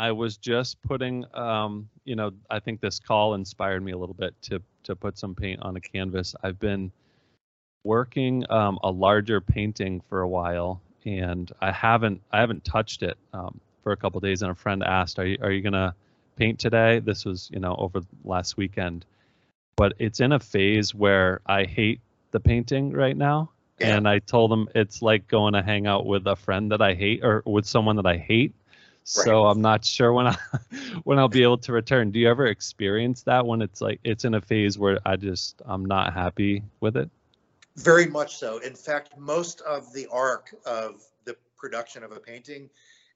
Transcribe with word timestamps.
I 0.00 0.12
was 0.12 0.38
just 0.38 0.80
putting, 0.80 1.26
um, 1.34 1.90
you 2.06 2.16
know, 2.16 2.30
I 2.48 2.58
think 2.58 2.80
this 2.80 2.98
call 2.98 3.34
inspired 3.34 3.82
me 3.82 3.92
a 3.92 3.98
little 3.98 4.14
bit 4.14 4.34
to 4.42 4.62
to 4.84 4.96
put 4.96 5.18
some 5.18 5.34
paint 5.34 5.60
on 5.60 5.76
a 5.76 5.80
canvas. 5.80 6.34
I've 6.42 6.58
been 6.58 6.90
working 7.84 8.50
um, 8.50 8.78
a 8.82 8.90
larger 8.90 9.42
painting 9.42 10.00
for 10.08 10.22
a 10.22 10.28
while, 10.28 10.80
and 11.04 11.52
I 11.60 11.70
haven't 11.70 12.22
I 12.32 12.40
haven't 12.40 12.64
touched 12.64 13.02
it 13.02 13.18
um, 13.34 13.60
for 13.82 13.92
a 13.92 13.96
couple 13.96 14.20
days. 14.20 14.40
And 14.40 14.50
a 14.50 14.54
friend 14.54 14.82
asked, 14.82 15.18
"Are 15.18 15.26
you 15.26 15.36
are 15.42 15.50
you 15.50 15.60
gonna 15.60 15.94
paint 16.36 16.58
today?" 16.58 17.00
This 17.00 17.26
was 17.26 17.50
you 17.52 17.60
know 17.60 17.76
over 17.76 18.00
last 18.24 18.56
weekend, 18.56 19.04
but 19.76 19.92
it's 19.98 20.20
in 20.20 20.32
a 20.32 20.40
phase 20.40 20.94
where 20.94 21.42
I 21.44 21.64
hate 21.64 22.00
the 22.30 22.40
painting 22.40 22.92
right 22.92 23.16
now. 23.16 23.50
Yeah. 23.78 23.96
And 23.98 24.08
I 24.08 24.20
told 24.20 24.50
him 24.50 24.66
it's 24.74 25.02
like 25.02 25.28
going 25.28 25.54
to 25.54 25.62
hang 25.62 25.86
out 25.86 26.06
with 26.06 26.26
a 26.26 26.36
friend 26.36 26.70
that 26.72 26.82
I 26.82 26.94
hate 26.94 27.22
or 27.22 27.42
with 27.46 27.66
someone 27.66 27.96
that 27.96 28.06
I 28.06 28.18
hate. 28.18 28.54
So 29.04 29.46
I'm 29.46 29.60
not 29.60 29.84
sure 29.84 30.12
when 30.12 30.28
I 30.28 30.36
when 31.04 31.18
I'll 31.18 31.28
be 31.28 31.42
able 31.42 31.58
to 31.58 31.72
return. 31.72 32.10
Do 32.10 32.18
you 32.18 32.28
ever 32.28 32.46
experience 32.46 33.22
that 33.22 33.46
when 33.46 33.62
it's 33.62 33.80
like 33.80 34.00
it's 34.04 34.24
in 34.24 34.34
a 34.34 34.40
phase 34.40 34.78
where 34.78 34.98
I 35.04 35.16
just 35.16 35.62
I'm 35.64 35.84
not 35.84 36.12
happy 36.12 36.62
with 36.80 36.96
it? 36.96 37.10
Very 37.76 38.06
much 38.06 38.36
so. 38.36 38.58
In 38.58 38.74
fact, 38.74 39.16
most 39.18 39.60
of 39.62 39.92
the 39.92 40.06
arc 40.12 40.54
of 40.66 41.02
the 41.24 41.36
production 41.56 42.02
of 42.02 42.12
a 42.12 42.20
painting 42.20 42.68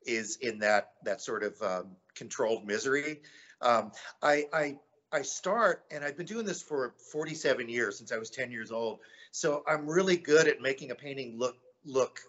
is 0.07 0.37
in 0.37 0.59
that 0.61 0.93
that 1.05 1.21
sort 1.21 1.43
of 1.43 1.61
um, 1.63 1.91
controlled 2.15 2.67
misery. 2.67 3.21
Um, 3.61 3.93
I, 4.23 4.47
I 4.53 4.77
I 5.13 5.23
start, 5.23 5.85
and 5.91 6.03
I've 6.03 6.17
been 6.17 6.27
doing 6.27 6.45
this 6.45 6.61
for 6.61 6.95
47 7.13 7.69
years 7.69 7.97
since 7.99 8.11
I 8.11 8.19
was 8.19 8.31
10 8.31 8.51
years 8.51 8.73
old. 8.73 8.99
So 9.31 9.63
I'm 9.67 9.87
really 9.87 10.17
good 10.17 10.49
at 10.49 10.61
making 10.61 10.91
a 10.91 10.95
painting 10.95 11.39
look 11.39 11.57
look 11.85 12.21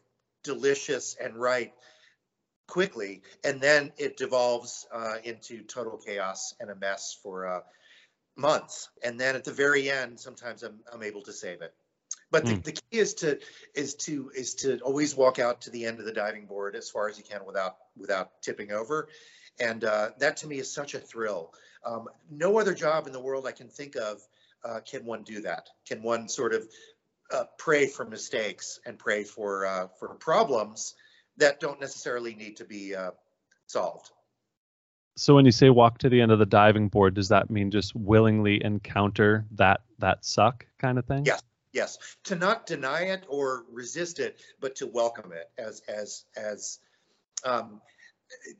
delicious 0.44 1.16
and 1.20 1.36
right 1.36 1.74
quickly, 2.68 3.22
and 3.44 3.62
then 3.62 3.92
it 3.98 4.18
devolves 4.18 4.88
uh, 4.92 5.16
into 5.24 5.64
total 5.64 5.98
chaos 5.98 6.54
and 6.60 6.70
a 6.70 6.76
mess 6.76 7.18
for 7.22 7.48
uh, 7.48 7.60
months. 8.36 8.90
And 9.04 9.20
then 9.20 9.36
at 9.36 9.44
the 9.44 9.54
very 9.54 9.90
end, 9.90 10.20
sometimes 10.20 10.64
I'm 10.64 10.80
I'm 10.92 11.04
able 11.04 11.22
to 11.24 11.34
save 11.34 11.62
it. 11.62 11.74
But 12.32 12.46
the, 12.46 12.54
Mm. 12.54 12.64
the 12.64 12.72
key 12.72 13.00
is 13.00 13.14
to 13.16 13.40
is 13.74 13.96
to 13.96 14.32
is 14.36 14.56
to 14.56 14.80
always 14.80 15.16
walk 15.16 15.40
out 15.40 15.62
to 15.62 15.70
the 15.70 15.86
end 15.86 16.00
of 16.00 16.06
the 16.06 16.14
diving 16.14 16.46
board 16.48 16.76
as 16.76 16.90
far 16.90 17.08
as 17.08 17.18
you 17.18 17.24
can 17.24 17.46
without 17.46 17.78
without 17.98 18.42
tipping 18.42 18.72
over, 18.72 19.08
and 19.60 19.84
uh, 19.84 20.10
that 20.20 20.38
to 20.38 20.48
me 20.48 20.58
is 20.60 20.72
such 20.72 20.96
a 20.96 21.00
thrill. 21.00 21.54
Um, 21.86 22.10
no 22.30 22.60
other 22.60 22.74
job 22.74 23.08
in 23.08 23.14
the 23.14 23.22
world 23.22 23.46
I 23.46 23.52
can 23.52 23.70
think 23.70 23.96
of 23.96 24.22
uh, 24.64 24.80
can 24.80 25.06
one 25.06 25.24
do 25.24 25.42
that. 25.42 25.70
Can 25.88 26.02
one 26.02 26.28
sort 26.28 26.54
of 26.54 26.68
uh, 27.32 27.46
pray 27.58 27.88
for 27.88 28.06
mistakes 28.06 28.80
and 28.86 28.98
pray 28.98 29.24
for 29.24 29.66
uh, 29.66 29.88
for 30.00 30.10
problems 30.16 30.96
that 31.38 31.60
don't 31.60 31.80
necessarily 31.80 32.36
need 32.36 32.58
to 32.58 32.66
be 32.66 32.96
uh, 32.96 33.12
solved. 33.68 34.12
So 35.18 35.36
when 35.36 35.46
you 35.46 35.52
say 35.52 35.70
walk 35.70 35.98
to 36.00 36.10
the 36.10 36.20
end 36.20 36.32
of 36.32 36.40
the 36.40 36.46
diving 36.46 36.90
board, 36.90 37.14
does 37.14 37.30
that 37.30 37.50
mean 37.50 37.72
just 37.72 37.96
willingly 37.96 38.64
encounter 38.64 39.46
that 39.52 39.82
that 40.00 40.26
suck 40.26 40.66
kind 40.78 41.00
of 41.00 41.06
thing? 41.06 41.26
Yes. 41.26 41.42
Yes, 41.76 41.98
to 42.24 42.38
not 42.38 42.66
deny 42.66 43.02
it 43.08 43.26
or 43.28 43.66
resist 43.70 44.20
it, 44.20 44.40
but 44.62 44.78
to 44.78 44.88
welcome 44.88 45.34
it 45.34 45.52
as 45.58 45.82
as 45.90 46.24
as 46.38 46.80
um, 47.44 47.82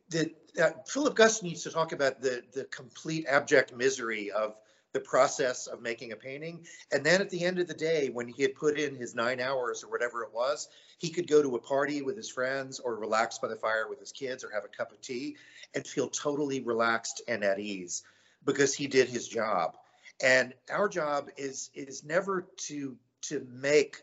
the 0.10 0.32
uh, 0.62 0.72
Philip 0.86 1.16
Guston 1.16 1.50
used 1.50 1.64
to 1.64 1.72
talk 1.72 1.94
about 1.94 2.22
the 2.22 2.44
the 2.54 2.66
complete 2.66 3.26
abject 3.26 3.74
misery 3.74 4.32
of 4.32 4.58
the 4.96 5.02
process 5.02 5.68
of 5.68 5.82
making 5.82 6.14
a 6.14 6.16
painting, 6.16 6.66
and 6.94 7.06
then 7.06 7.20
at 7.20 7.30
the 7.30 7.44
end 7.44 7.60
of 7.60 7.68
the 7.68 7.74
day, 7.74 8.10
when 8.10 8.30
he 8.30 8.42
had 8.42 8.56
put 8.56 8.80
in 8.80 8.96
his 8.96 9.14
nine 9.14 9.42
hours 9.42 9.84
or 9.84 9.92
whatever 9.92 10.24
it 10.24 10.34
was, 10.34 10.70
he 11.00 11.10
could 11.10 11.28
go 11.28 11.44
to 11.44 11.58
a 11.58 11.60
party 11.60 12.02
with 12.02 12.16
his 12.16 12.30
friends 12.30 12.80
or 12.80 12.96
relax 12.96 13.38
by 13.38 13.50
the 13.50 13.58
fire 13.58 13.90
with 13.90 14.00
his 14.00 14.14
kids 14.14 14.42
or 14.42 14.50
have 14.52 14.64
a 14.64 14.70
cup 14.70 14.94
of 14.94 15.02
tea 15.02 15.36
and 15.76 15.86
feel 15.86 16.08
totally 16.08 16.62
relaxed 16.62 17.22
and 17.28 17.44
at 17.44 17.60
ease 17.60 18.04
because 18.46 18.74
he 18.74 18.88
did 18.88 19.10
his 19.10 19.28
job. 19.28 19.76
And 20.24 20.54
our 20.72 20.88
job 20.88 21.30
is 21.36 21.72
is 21.74 22.06
never 22.06 22.48
to 22.68 22.96
to 23.24 23.46
make 23.52 23.98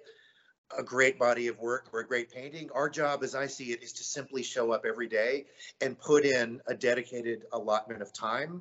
a 0.77 0.83
great 0.83 1.19
body 1.19 1.49
of 1.49 1.59
work 1.59 1.89
or 1.95 2.01
a 2.01 2.07
great 2.07 2.31
painting. 2.31 2.69
Our 2.75 2.91
job 2.91 3.25
as 3.25 3.35
i 3.35 3.47
see 3.47 3.73
it 3.73 3.83
is 3.83 3.95
to 3.95 4.05
simply 4.05 4.43
show 4.43 4.73
up 4.73 4.85
every 4.85 5.09
day 5.09 5.47
and 5.81 5.99
put 5.99 6.27
in 6.27 6.61
a 6.67 6.75
dedicated 6.75 7.45
allotment 7.53 8.03
of 8.03 8.13
time 8.13 8.61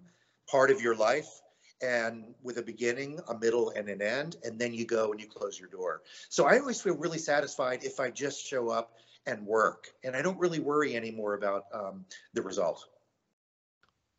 part 0.49 0.71
of 0.71 0.81
your 0.81 0.95
life 0.95 1.41
and 1.81 2.33
with 2.43 2.57
a 2.57 2.61
beginning 2.61 3.19
a 3.29 3.37
middle 3.37 3.69
and 3.71 3.89
an 3.89 4.01
end 4.01 4.35
and 4.43 4.59
then 4.59 4.73
you 4.73 4.85
go 4.85 5.11
and 5.11 5.19
you 5.19 5.27
close 5.27 5.59
your 5.59 5.69
door 5.69 6.01
so 6.29 6.45
i 6.45 6.57
always 6.59 6.81
feel 6.81 6.95
really 6.95 7.17
satisfied 7.17 7.83
if 7.83 7.99
i 7.99 8.09
just 8.09 8.45
show 8.45 8.69
up 8.69 8.93
and 9.25 9.45
work 9.45 9.87
and 10.03 10.15
i 10.15 10.21
don't 10.21 10.39
really 10.39 10.59
worry 10.59 10.95
anymore 10.95 11.33
about 11.35 11.65
um, 11.73 12.05
the 12.33 12.41
result 12.41 12.87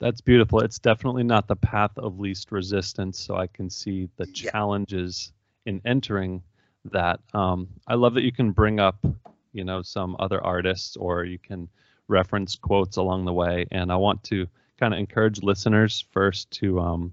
That's 0.01 0.21
beautiful. 0.21 0.61
It's 0.61 0.79
definitely 0.79 1.23
not 1.25 1.47
the 1.49 1.57
path 1.57 1.97
of 1.99 2.19
least 2.19 2.51
resistance, 2.53 3.19
so 3.19 3.37
I 3.37 3.47
can 3.47 3.71
see 3.71 4.09
the 4.17 4.27
Yeah. 4.27 4.51
challenges 4.51 5.33
in 5.65 5.81
entering 5.85 6.43
that. 6.85 7.21
Um, 7.35 7.69
I 7.87 7.95
love 7.95 8.15
that 8.15 8.23
you 8.23 8.33
can 8.33 8.53
bring 8.53 8.81
up, 8.81 9.05
you 9.53 9.65
know, 9.65 9.83
some 9.83 10.17
other 10.19 10.43
artists 10.43 10.97
or 10.97 11.25
you 11.25 11.39
can 11.39 11.69
reference 12.09 12.57
quotes 12.57 12.97
along 12.97 13.25
the 13.25 13.33
way. 13.33 13.67
And 13.71 13.93
I 13.93 13.97
want 13.97 14.23
to 14.25 14.47
kind 14.79 14.93
of 14.95 15.01
encourage 15.01 15.43
listeners 15.43 16.01
first 16.11 16.51
to, 16.53 16.81
um, 16.81 17.13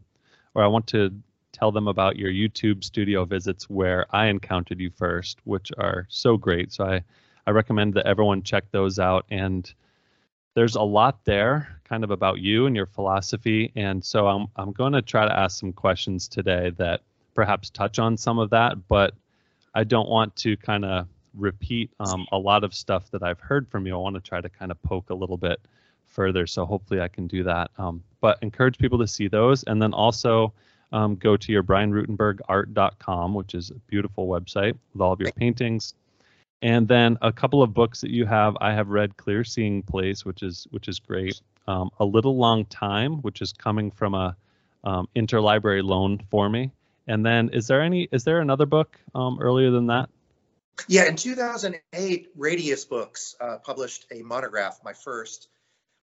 or 0.56 0.64
I 0.64 0.68
want 0.68 0.88
to 0.88 1.12
tell 1.52 1.72
them 1.72 1.88
about 1.88 2.16
your 2.16 2.32
YouTube 2.32 2.84
studio 2.84 3.26
visits 3.26 3.70
where 3.70 4.06
I 4.12 4.28
encountered 4.28 4.80
you 4.80 4.92
first, 4.92 5.40
which 5.44 5.72
are 5.78 6.06
so 6.10 6.38
great. 6.38 6.72
So 6.72 6.86
I, 6.86 7.04
I 7.48 7.52
recommend 7.52 7.96
that 7.96 8.06
everyone 8.06 8.44
check 8.44 8.66
those 8.72 9.00
out. 9.00 9.26
And 9.30 9.72
there's 10.56 10.76
a 10.76 10.82
lot 10.82 11.26
there 11.26 11.80
kind 11.84 12.04
of 12.04 12.12
about 12.12 12.40
you 12.40 12.66
and 12.66 12.76
your 12.76 12.86
philosophy. 12.86 13.72
And 13.76 14.04
so 14.04 14.28
i'm, 14.28 14.48
I'm 14.56 14.72
going 14.72 14.94
to 14.94 15.02
try 15.02 15.26
to 15.26 15.38
ask 15.38 15.60
some 15.60 15.74
questions 15.74 16.28
today 16.28 16.72
that 16.78 17.02
perhaps 17.34 17.70
touch 17.70 18.00
on 18.00 18.18
some 18.18 18.38
of 18.38 18.50
that 18.50 18.76
but 18.90 19.14
i 19.74 19.84
don't 19.84 20.10
want 20.10 20.36
to 20.36 20.58
kind 20.58 20.84
of 20.84 21.08
repeat 21.34 21.90
um, 22.00 22.26
a 22.31 22.38
lot 22.38 22.64
of 22.64 22.74
stuff 22.74 23.10
that 23.12 23.24
i've 23.24 23.40
heard 23.40 23.70
from 23.70 23.88
you. 23.88 23.94
I 23.94 23.98
want 23.98 24.16
to 24.16 24.22
try 24.22 24.42
to 24.42 24.50
kind 24.50 24.72
of 24.72 24.81
poke 24.81 25.10
a 25.10 25.14
little 25.14 25.38
bit 25.38 25.60
further 26.09 26.46
so 26.47 26.66
hopefully 26.66 27.02
i 27.02 27.08
can 27.08 27.28
do 27.28 27.44
that. 27.44 27.72
Um, 27.78 28.03
but 28.22 28.38
encourage 28.42 28.78
people 28.78 29.00
to 29.00 29.08
see 29.08 29.28
those 29.28 29.64
and 29.64 29.81
then 29.81 29.94
also 29.94 30.53
um, 30.92 31.16
go 31.16 31.38
to 31.38 31.52
your 31.52 31.64
brianrutenbergart.com 31.64 33.34
which 33.34 33.53
is 33.53 33.70
a 33.70 33.75
beautiful 33.75 34.28
website 34.28 34.78
with 34.94 35.02
all 35.02 35.14
of 35.14 35.19
your 35.19 35.31
paintings. 35.31 35.94
And 36.62 36.88
then 36.88 37.18
a 37.22 37.31
couple 37.31 37.64
of 37.64 37.74
books 37.74 38.02
that 38.02 38.12
you 38.12 38.25
have 38.25 38.58
i 38.59 38.74
have 38.74 38.90
read 38.90 39.16
clear 39.16 39.44
seeing 39.44 39.84
place 39.84 40.25
which 40.25 40.44
is 40.44 40.68
which 40.72 40.88
is 40.88 41.00
great. 41.00 41.42
Um, 41.68 41.90
a 42.00 42.06
little 42.06 42.36
long 42.36 42.66
time 42.66 43.22
which 43.22 43.42
is 43.42 43.53
coming 43.53 43.92
from 43.92 44.14
a 44.16 44.36
um, 44.84 45.08
interlibrary 45.16 45.84
loan 45.84 46.22
for 46.30 46.50
me. 46.50 46.72
And 47.08 47.25
then 47.25 47.50
is 47.50 47.68
there 47.68 47.81
any 47.81 48.08
is 48.12 48.24
there 48.24 48.40
another 48.40 48.66
book 48.66 49.00
um, 49.16 49.40
earlier 49.42 49.72
than 49.72 49.88
that? 49.88 50.09
Yeah, 50.88 51.06
in 51.06 51.16
2008, 51.16 52.30
Radius 52.36 52.86
Books 52.86 53.36
uh, 53.42 53.58
published 53.58 54.06
a 54.12 54.22
monograph, 54.22 54.80
my 54.84 54.94
first, 54.94 55.50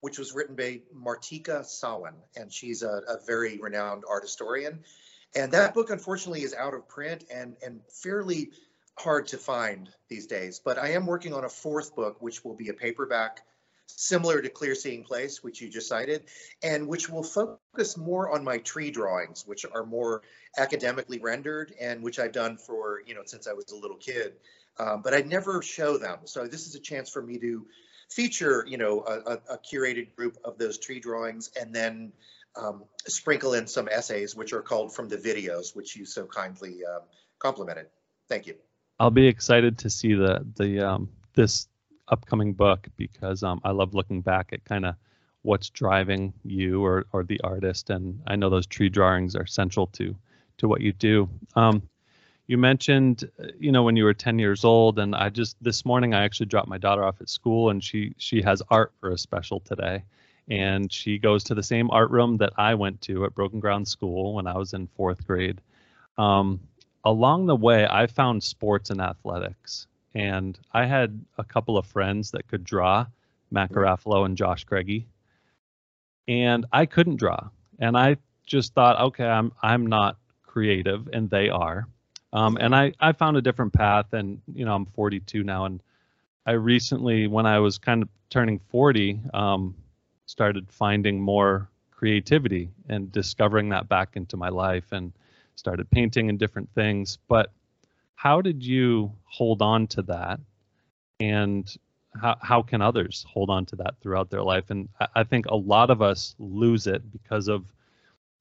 which 0.02 0.18
was 0.18 0.34
written 0.34 0.54
by 0.54 0.80
Martica 0.94 1.64
Sawin, 1.64 2.14
and 2.36 2.52
she's 2.52 2.82
a, 2.82 3.02
a 3.08 3.16
very 3.26 3.58
renowned 3.58 4.04
art 4.08 4.22
historian. 4.22 4.80
And 5.34 5.50
that 5.52 5.72
book, 5.72 5.90
unfortunately, 5.90 6.42
is 6.42 6.54
out 6.54 6.74
of 6.74 6.86
print 6.86 7.24
and 7.32 7.56
and 7.64 7.80
fairly 7.88 8.50
hard 8.98 9.26
to 9.28 9.38
find 9.38 9.88
these 10.08 10.26
days. 10.26 10.60
But 10.62 10.78
I 10.78 10.90
am 10.90 11.06
working 11.06 11.32
on 11.32 11.44
a 11.44 11.48
fourth 11.48 11.96
book, 11.96 12.20
which 12.20 12.44
will 12.44 12.54
be 12.54 12.68
a 12.68 12.74
paperback, 12.74 13.40
similar 13.86 14.42
to 14.42 14.48
Clear 14.50 14.74
Seeing 14.74 15.02
Place, 15.02 15.42
which 15.42 15.62
you 15.62 15.70
just 15.70 15.88
cited, 15.88 16.24
and 16.62 16.86
which 16.86 17.08
will 17.08 17.22
focus 17.22 17.96
more 17.96 18.30
on 18.30 18.44
my 18.44 18.58
tree 18.58 18.90
drawings, 18.90 19.44
which 19.46 19.64
are 19.64 19.86
more 19.86 20.22
academically 20.58 21.18
rendered 21.18 21.72
and 21.80 22.02
which 22.02 22.18
I've 22.18 22.32
done 22.32 22.58
for 22.58 23.02
you 23.06 23.14
know 23.14 23.22
since 23.24 23.46
I 23.46 23.54
was 23.54 23.72
a 23.72 23.76
little 23.76 23.96
kid 23.96 24.34
um, 24.78 25.02
but 25.02 25.14
I 25.14 25.20
never 25.20 25.62
show 25.62 25.98
them. 25.98 26.20
So 26.24 26.46
this 26.46 26.66
is 26.66 26.74
a 26.74 26.80
chance 26.80 27.10
for 27.10 27.22
me 27.22 27.38
to 27.38 27.66
feature, 28.10 28.64
you 28.68 28.78
know, 28.78 29.04
a, 29.06 29.54
a, 29.54 29.58
curated 29.58 30.14
group 30.16 30.36
of 30.44 30.58
those 30.58 30.78
tree 30.78 31.00
drawings, 31.00 31.50
and 31.60 31.74
then 31.74 32.12
um, 32.56 32.84
sprinkle 33.06 33.54
in 33.54 33.66
some 33.66 33.88
essays, 33.90 34.34
which 34.34 34.52
are 34.52 34.62
called 34.62 34.94
from 34.94 35.08
the 35.08 35.16
videos, 35.16 35.74
which 35.74 35.96
you 35.96 36.04
so 36.04 36.26
kindly 36.26 36.80
um, 36.84 37.02
complimented. 37.38 37.86
Thank 38.28 38.46
you. 38.46 38.54
i'll 38.98 39.10
be 39.10 39.26
excited 39.26 39.76
to 39.78 39.90
see 39.90 40.14
the 40.14 40.46
the 40.56 40.80
um, 40.80 41.08
this 41.34 41.68
upcoming 42.08 42.52
book 42.52 42.88
because 42.96 43.42
um, 43.42 43.60
i 43.64 43.70
love 43.70 43.94
looking 43.94 44.22
back 44.22 44.52
at 44.52 44.64
kind 44.64 44.86
of 44.86 44.94
what's 45.42 45.70
driving 45.70 46.32
you 46.44 46.84
or 46.84 47.04
or 47.12 47.24
the 47.24 47.40
artist 47.42 47.90
and 47.90 48.20
i 48.26 48.36
know 48.36 48.48
those 48.48 48.66
tree 48.66 48.88
drawings 48.88 49.34
are 49.36 49.46
central 49.46 49.86
to 49.88 50.14
to 50.56 50.68
what 50.68 50.80
you 50.80 50.92
do 50.92 51.28
um, 51.56 51.82
you 52.52 52.58
mentioned 52.58 53.30
you 53.58 53.72
know 53.72 53.82
when 53.82 53.96
you 53.96 54.04
were 54.04 54.12
10 54.12 54.38
years 54.38 54.62
old 54.62 54.98
and 54.98 55.14
i 55.14 55.30
just 55.30 55.56
this 55.62 55.86
morning 55.86 56.12
i 56.12 56.22
actually 56.22 56.44
dropped 56.44 56.68
my 56.68 56.76
daughter 56.76 57.02
off 57.02 57.18
at 57.22 57.30
school 57.30 57.70
and 57.70 57.82
she 57.82 58.12
she 58.18 58.42
has 58.42 58.60
art 58.68 58.92
for 59.00 59.10
a 59.10 59.16
special 59.18 59.58
today. 59.60 60.04
And 60.48 60.92
she 60.92 61.18
goes 61.18 61.44
to 61.44 61.54
the 61.54 61.62
same 61.62 61.90
art 61.90 62.10
room 62.10 62.36
that 62.36 62.52
i 62.58 62.74
went 62.74 63.00
to 63.02 63.24
at 63.24 63.34
broken 63.34 63.58
ground 63.58 63.88
school 63.88 64.34
when 64.34 64.46
i 64.46 64.54
was 64.58 64.74
in 64.74 64.86
fourth 64.86 65.26
grade. 65.26 65.62
Um, 66.18 66.60
along 67.04 67.46
the 67.46 67.56
way 67.56 67.86
i 67.86 68.06
found 68.06 68.42
sports 68.42 68.90
and 68.90 69.00
athletics. 69.00 69.86
And 70.14 70.58
i 70.74 70.84
had 70.84 71.24
a 71.38 71.44
couple 71.44 71.78
of 71.78 71.86
friends 71.86 72.32
that 72.32 72.48
could 72.48 72.64
draw 72.64 73.06
matt 73.50 73.70
and 73.74 74.36
josh 74.36 74.64
craigie 74.64 75.06
and 76.28 76.66
I 76.70 76.84
couldn't 76.86 77.16
draw, 77.16 77.48
and 77.78 77.96
I 77.96 78.16
just 78.46 78.74
thought, 78.74 79.00
okay, 79.08 79.26
I'm 79.26 79.52
I'm 79.62 79.86
not 79.86 80.18
creative, 80.46 81.08
and 81.12 81.28
they 81.30 81.48
are, 81.48 81.88
um, 82.32 82.56
and 82.60 82.74
I 82.74 82.92
I 83.00 83.12
found 83.12 83.36
a 83.36 83.42
different 83.42 83.72
path, 83.72 84.12
and 84.12 84.40
you 84.54 84.64
know 84.64 84.74
I'm 84.74 84.86
42 84.86 85.44
now, 85.44 85.66
and 85.66 85.82
I 86.46 86.52
recently, 86.52 87.26
when 87.26 87.46
I 87.46 87.58
was 87.58 87.78
kind 87.78 88.02
of 88.02 88.08
turning 88.30 88.58
40, 88.70 89.20
um, 89.34 89.74
started 90.26 90.70
finding 90.70 91.20
more 91.20 91.68
creativity 91.90 92.70
and 92.88 93.12
discovering 93.12 93.68
that 93.68 93.88
back 93.88 94.16
into 94.16 94.36
my 94.36 94.48
life, 94.48 94.92
and 94.92 95.12
started 95.56 95.90
painting 95.90 96.30
and 96.30 96.38
different 96.38 96.70
things. 96.74 97.18
But 97.28 97.52
how 98.14 98.40
did 98.40 98.64
you 98.64 99.12
hold 99.24 99.60
on 99.60 99.86
to 99.88 100.02
that, 100.02 100.40
and 101.20 101.74
how 102.20 102.36
how 102.40 102.62
can 102.62 102.80
others 102.80 103.26
hold 103.28 103.50
on 103.50 103.66
to 103.66 103.76
that 103.76 103.96
throughout 104.00 104.30
their 104.30 104.42
life? 104.42 104.70
And 104.70 104.88
I, 105.00 105.06
I 105.16 105.24
think 105.24 105.46
a 105.46 105.56
lot 105.56 105.90
of 105.90 106.00
us 106.00 106.34
lose 106.38 106.86
it 106.86 107.12
because 107.12 107.48
of 107.48 107.64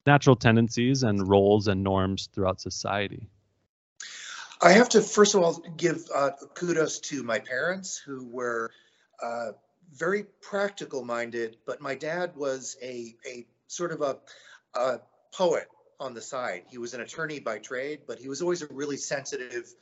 natural 0.06 0.36
tendencies 0.36 1.02
and 1.02 1.28
roles 1.28 1.68
and 1.68 1.84
norms 1.84 2.28
throughout 2.32 2.60
society. 2.60 3.28
I 4.62 4.72
have 4.72 4.88
to 4.90 5.02
first 5.02 5.34
of 5.34 5.42
all 5.42 5.60
give 5.76 6.04
uh, 6.14 6.30
kudos 6.54 7.00
to 7.00 7.24
my 7.24 7.40
parents 7.40 7.96
who 7.96 8.28
were 8.28 8.70
uh, 9.20 9.52
very 9.92 10.24
practical 10.40 11.04
minded, 11.04 11.56
but 11.66 11.80
my 11.80 11.96
dad 11.96 12.36
was 12.36 12.76
a, 12.80 13.16
a 13.26 13.44
sort 13.66 13.90
of 13.90 14.02
a, 14.02 14.18
a, 14.78 15.00
poet 15.34 15.66
on 15.98 16.12
the 16.12 16.20
side. 16.20 16.62
He 16.68 16.76
was 16.78 16.92
an 16.94 17.00
attorney 17.00 17.40
by 17.40 17.58
trade, 17.58 18.00
but 18.06 18.18
he 18.18 18.28
was 18.28 18.42
always 18.42 18.60
a 18.60 18.66
really 18.66 18.98
sensitive 18.98 19.74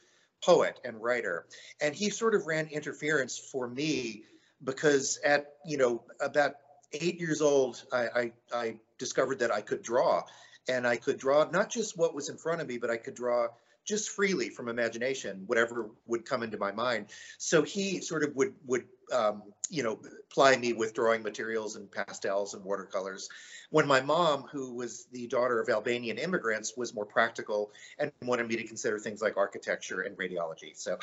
poet 0.45 0.79
and 0.85 1.03
writer. 1.03 1.47
And 1.81 1.95
he 1.95 2.09
sort 2.09 2.35
of 2.35 2.47
ran 2.47 2.69
interference 2.69 3.37
for 3.37 3.69
me 3.69 4.23
because 4.63 5.19
at, 5.25 5.55
you 5.67 5.77
know, 5.77 6.05
about 6.21 6.55
eight 6.93 7.19
years 7.19 7.43
old, 7.43 7.83
I, 7.93 8.07
I, 8.15 8.33
I 8.53 8.77
discovered 8.97 9.41
that 9.41 9.53
I 9.53 9.61
could 9.61 9.83
draw 9.83 10.23
and 10.69 10.87
I 10.87 10.97
could 10.97 11.19
draw 11.19 11.45
not 11.51 11.69
just 11.69 11.99
what 11.99 12.15
was 12.15 12.29
in 12.29 12.37
front 12.37 12.61
of 12.61 12.69
me, 12.69 12.79
but 12.79 12.91
I 12.91 12.97
could 12.97 13.15
draw 13.15 13.49
just 13.85 14.11
freely 14.11 14.49
from 14.49 14.69
imagination, 14.69 15.45
whatever 15.47 15.91
would 16.07 16.25
come 16.25 16.43
into 16.43 16.59
my 16.59 16.73
mind. 16.73 17.07
So 17.39 17.63
he 17.63 18.01
sort 18.01 18.23
of 18.23 18.35
would 18.37 18.55
would 18.67 18.85
um, 19.13 19.43
you 19.69 19.83
know 19.83 19.99
ply 20.33 20.57
me 20.57 20.73
with 20.73 20.95
drawing 20.95 21.23
materials 21.23 21.77
and 21.77 21.91
pastels 21.91 22.55
and 22.55 22.65
watercolors. 22.65 23.29
When 23.71 23.87
my 23.87 24.01
mom, 24.01 24.43
who 24.43 24.75
was 24.75 25.07
the 25.13 25.27
daughter 25.29 25.61
of 25.61 25.69
Albanian 25.69 26.19
immigrants, 26.19 26.77
was 26.77 26.95
more 26.95 27.07
practical 27.07 27.73
and 27.99 28.13
wanted 28.23 28.49
me 28.49 28.57
to 28.57 28.65
consider 28.65 28.99
things 28.99 29.23
like 29.23 29.37
architecture 29.37 30.03
and 30.03 30.17
radiology. 30.17 30.77
So, 30.77 30.99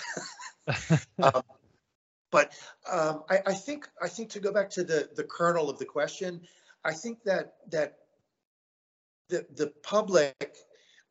um, 1.23 1.43
but 2.29 2.51
um, 2.89 3.23
I, 3.29 3.39
I 3.47 3.53
think 3.53 3.87
I 4.01 4.07
think 4.07 4.29
to 4.31 4.39
go 4.39 4.51
back 4.51 4.69
to 4.71 4.83
the 4.83 5.09
the 5.15 5.23
kernel 5.23 5.69
of 5.69 5.79
the 5.79 5.85
question, 5.85 6.41
I 6.83 6.93
think 6.93 7.23
that 7.23 7.55
that 7.71 7.97
the 9.29 9.45
the 9.55 9.67
public 9.83 10.55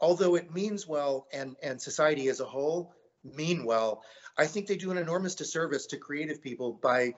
although 0.00 0.34
it 0.34 0.52
means 0.52 0.86
well 0.86 1.26
and, 1.32 1.56
and 1.62 1.80
society 1.80 2.28
as 2.28 2.40
a 2.40 2.44
whole 2.44 2.92
mean 3.24 3.64
well, 3.64 4.02
I 4.38 4.46
think 4.46 4.66
they 4.66 4.76
do 4.76 4.90
an 4.90 4.98
enormous 4.98 5.34
disservice 5.34 5.86
to 5.86 5.96
creative 5.96 6.42
people 6.42 6.78
by 6.82 7.14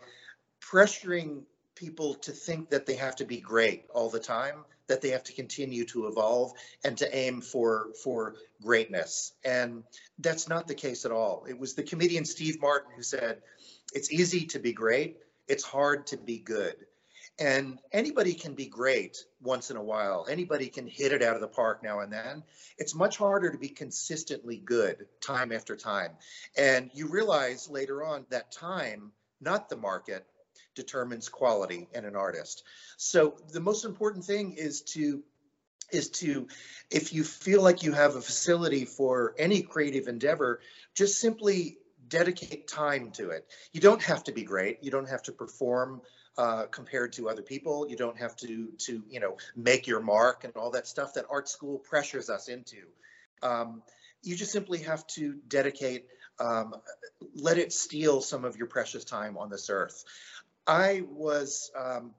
pressuring 0.60 1.42
people 1.74 2.14
to 2.14 2.32
think 2.32 2.70
that 2.70 2.86
they 2.86 2.94
have 2.94 3.16
to 3.16 3.24
be 3.24 3.40
great 3.40 3.84
all 3.94 4.10
the 4.10 4.20
time, 4.20 4.64
that 4.88 5.00
they 5.00 5.10
have 5.10 5.22
to 5.24 5.32
continue 5.32 5.84
to 5.84 6.06
evolve 6.08 6.52
and 6.84 6.98
to 6.98 7.16
aim 7.16 7.40
for 7.40 7.88
for 8.02 8.34
greatness. 8.62 9.32
And 9.44 9.84
that's 10.18 10.48
not 10.48 10.66
the 10.66 10.74
case 10.74 11.04
at 11.04 11.12
all. 11.12 11.46
It 11.48 11.58
was 11.58 11.74
the 11.74 11.82
comedian 11.82 12.24
Steve 12.24 12.60
Martin 12.60 12.90
who 12.96 13.02
said, 13.02 13.42
it's 13.94 14.12
easy 14.12 14.46
to 14.46 14.58
be 14.58 14.72
great, 14.72 15.18
it's 15.46 15.64
hard 15.64 16.06
to 16.08 16.16
be 16.16 16.38
good. 16.38 16.76
And 17.38 17.78
anybody 17.92 18.34
can 18.34 18.54
be 18.54 18.66
great 18.66 19.24
once 19.40 19.70
in 19.70 19.76
a 19.76 19.82
while. 19.82 20.26
Anybody 20.28 20.68
can 20.68 20.88
hit 20.88 21.12
it 21.12 21.22
out 21.22 21.36
of 21.36 21.40
the 21.40 21.48
park 21.48 21.84
now 21.84 22.00
and 22.00 22.12
then. 22.12 22.42
It's 22.78 22.96
much 22.96 23.16
harder 23.16 23.50
to 23.50 23.58
be 23.58 23.68
consistently 23.68 24.56
good 24.56 25.06
time 25.20 25.52
after 25.52 25.76
time. 25.76 26.12
And 26.56 26.90
you 26.94 27.06
realize 27.06 27.68
later 27.68 28.02
on 28.04 28.26
that 28.30 28.50
time, 28.50 29.12
not 29.40 29.68
the 29.68 29.76
market, 29.76 30.26
determines 30.74 31.28
quality 31.28 31.88
in 31.94 32.04
an 32.04 32.16
artist. 32.16 32.64
So 32.96 33.36
the 33.52 33.60
most 33.60 33.84
important 33.84 34.24
thing 34.24 34.52
is 34.52 34.82
to 34.94 35.22
is 35.90 36.10
to 36.10 36.46
if 36.90 37.12
you 37.14 37.24
feel 37.24 37.62
like 37.62 37.82
you 37.82 37.92
have 37.92 38.14
a 38.14 38.20
facility 38.20 38.84
for 38.84 39.34
any 39.38 39.62
creative 39.62 40.06
endeavor, 40.06 40.60
just 40.94 41.18
simply 41.18 41.78
dedicate 42.08 42.68
time 42.68 43.10
to 43.12 43.30
it. 43.30 43.46
You 43.72 43.80
don't 43.80 44.02
have 44.02 44.24
to 44.24 44.32
be 44.32 44.42
great. 44.42 44.78
You 44.82 44.90
don't 44.90 45.08
have 45.08 45.22
to 45.24 45.32
perform 45.32 46.02
uh, 46.38 46.66
compared 46.70 47.12
to 47.14 47.28
other 47.28 47.42
people. 47.42 47.88
You 47.88 47.96
don't 47.96 48.16
have 48.16 48.36
to 48.36 48.68
to 48.86 49.02
you 49.10 49.20
know 49.20 49.36
make 49.56 49.88
your 49.88 50.00
mark 50.00 50.44
and 50.44 50.54
all 50.56 50.70
that 50.70 50.86
stuff 50.86 51.14
that 51.14 51.26
art 51.28 51.48
school 51.48 51.78
pressures 51.78 52.30
us 52.30 52.48
into. 52.48 52.86
Um, 53.42 53.82
you 54.22 54.36
just 54.36 54.52
simply 54.52 54.78
have 54.78 55.06
to 55.08 55.34
dedicate, 55.48 56.06
um, 56.40 56.76
let 57.34 57.58
it 57.58 57.72
steal 57.72 58.20
some 58.20 58.44
of 58.44 58.56
your 58.56 58.68
precious 58.68 59.04
time 59.04 59.36
on 59.36 59.50
this 59.50 59.68
earth. 59.68 60.04
I 60.66 61.02
was 61.08 61.70
um, 61.76 62.12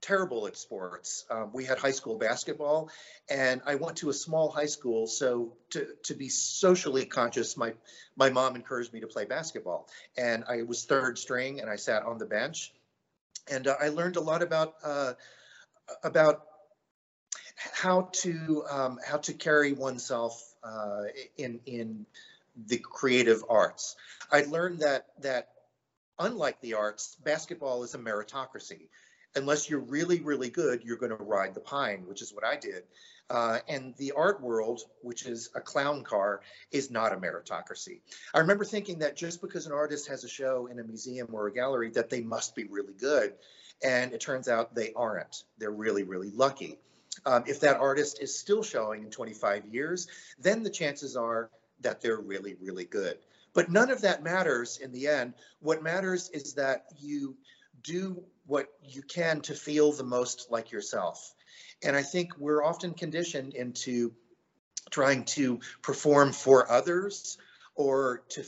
terrible 0.00 0.46
at 0.46 0.56
sports. 0.56 1.24
Um, 1.30 1.50
we 1.52 1.64
had 1.64 1.78
high 1.78 1.92
school 1.92 2.18
basketball, 2.18 2.90
and 3.30 3.60
I 3.64 3.76
went 3.76 3.98
to 3.98 4.10
a 4.10 4.14
small 4.14 4.50
high 4.50 4.66
school. 4.66 5.06
So 5.06 5.54
to 5.70 5.86
to 6.04 6.14
be 6.14 6.28
socially 6.28 7.04
conscious, 7.06 7.56
my 7.56 7.74
my 8.16 8.30
mom 8.30 8.56
encouraged 8.56 8.92
me 8.92 9.00
to 9.00 9.06
play 9.06 9.24
basketball, 9.24 9.88
and 10.16 10.42
I 10.48 10.62
was 10.62 10.84
third 10.84 11.16
string, 11.16 11.60
and 11.60 11.70
I 11.70 11.76
sat 11.76 12.02
on 12.02 12.18
the 12.18 12.26
bench 12.26 12.72
and 13.50 13.66
uh, 13.66 13.76
I 13.80 13.88
learned 13.88 14.16
a 14.16 14.20
lot 14.20 14.42
about 14.42 14.74
uh, 14.84 15.12
about 16.02 16.44
how 17.56 18.08
to 18.12 18.64
um, 18.70 18.98
how 19.04 19.18
to 19.18 19.32
carry 19.32 19.72
oneself 19.72 20.54
uh, 20.62 21.04
in 21.36 21.60
in 21.66 22.06
the 22.66 22.78
creative 22.78 23.42
arts. 23.48 23.96
I 24.30 24.42
learned 24.42 24.80
that 24.80 25.06
that 25.20 25.48
unlike 26.18 26.60
the 26.60 26.74
arts, 26.74 27.16
basketball 27.24 27.82
is 27.82 27.94
a 27.94 27.98
meritocracy. 27.98 28.88
Unless 29.34 29.70
you're 29.70 29.80
really 29.80 30.20
really 30.20 30.50
good, 30.50 30.82
you're 30.84 30.98
going 30.98 31.16
to 31.16 31.24
ride 31.24 31.54
the 31.54 31.60
pine, 31.60 32.04
which 32.06 32.22
is 32.22 32.32
what 32.32 32.44
I 32.44 32.56
did. 32.56 32.84
Uh, 33.32 33.60
and 33.66 33.94
the 33.96 34.12
art 34.12 34.42
world, 34.42 34.82
which 35.00 35.24
is 35.24 35.48
a 35.54 35.60
clown 35.60 36.04
car, 36.04 36.42
is 36.70 36.90
not 36.90 37.14
a 37.14 37.16
meritocracy. 37.16 38.00
I 38.34 38.40
remember 38.40 38.66
thinking 38.66 38.98
that 38.98 39.16
just 39.16 39.40
because 39.40 39.64
an 39.64 39.72
artist 39.72 40.06
has 40.08 40.22
a 40.22 40.28
show 40.28 40.68
in 40.70 40.78
a 40.78 40.84
museum 40.84 41.28
or 41.32 41.46
a 41.46 41.52
gallery, 41.52 41.88
that 41.92 42.10
they 42.10 42.20
must 42.20 42.54
be 42.54 42.64
really 42.64 42.92
good. 42.92 43.32
And 43.82 44.12
it 44.12 44.20
turns 44.20 44.48
out 44.48 44.74
they 44.74 44.92
aren't. 44.94 45.44
They're 45.56 45.70
really, 45.70 46.02
really 46.02 46.30
lucky. 46.30 46.78
Um, 47.24 47.44
if 47.46 47.60
that 47.60 47.78
artist 47.78 48.20
is 48.20 48.38
still 48.38 48.62
showing 48.62 49.02
in 49.02 49.10
25 49.10 49.64
years, 49.64 50.08
then 50.38 50.62
the 50.62 50.68
chances 50.68 51.16
are 51.16 51.48
that 51.80 52.02
they're 52.02 52.20
really, 52.20 52.56
really 52.60 52.84
good. 52.84 53.16
But 53.54 53.70
none 53.70 53.90
of 53.90 54.02
that 54.02 54.22
matters 54.22 54.76
in 54.76 54.92
the 54.92 55.08
end. 55.08 55.32
What 55.60 55.82
matters 55.82 56.28
is 56.34 56.52
that 56.54 56.84
you 57.00 57.34
do 57.82 58.22
what 58.46 58.68
you 58.82 59.00
can 59.00 59.40
to 59.42 59.54
feel 59.54 59.90
the 59.92 60.04
most 60.04 60.50
like 60.50 60.70
yourself. 60.70 61.34
And 61.82 61.96
I 61.96 62.02
think 62.02 62.38
we're 62.38 62.62
often 62.62 62.94
conditioned 62.94 63.54
into 63.54 64.12
trying 64.90 65.24
to 65.24 65.60
perform 65.82 66.32
for 66.32 66.70
others 66.70 67.38
or 67.74 68.22
to 68.30 68.44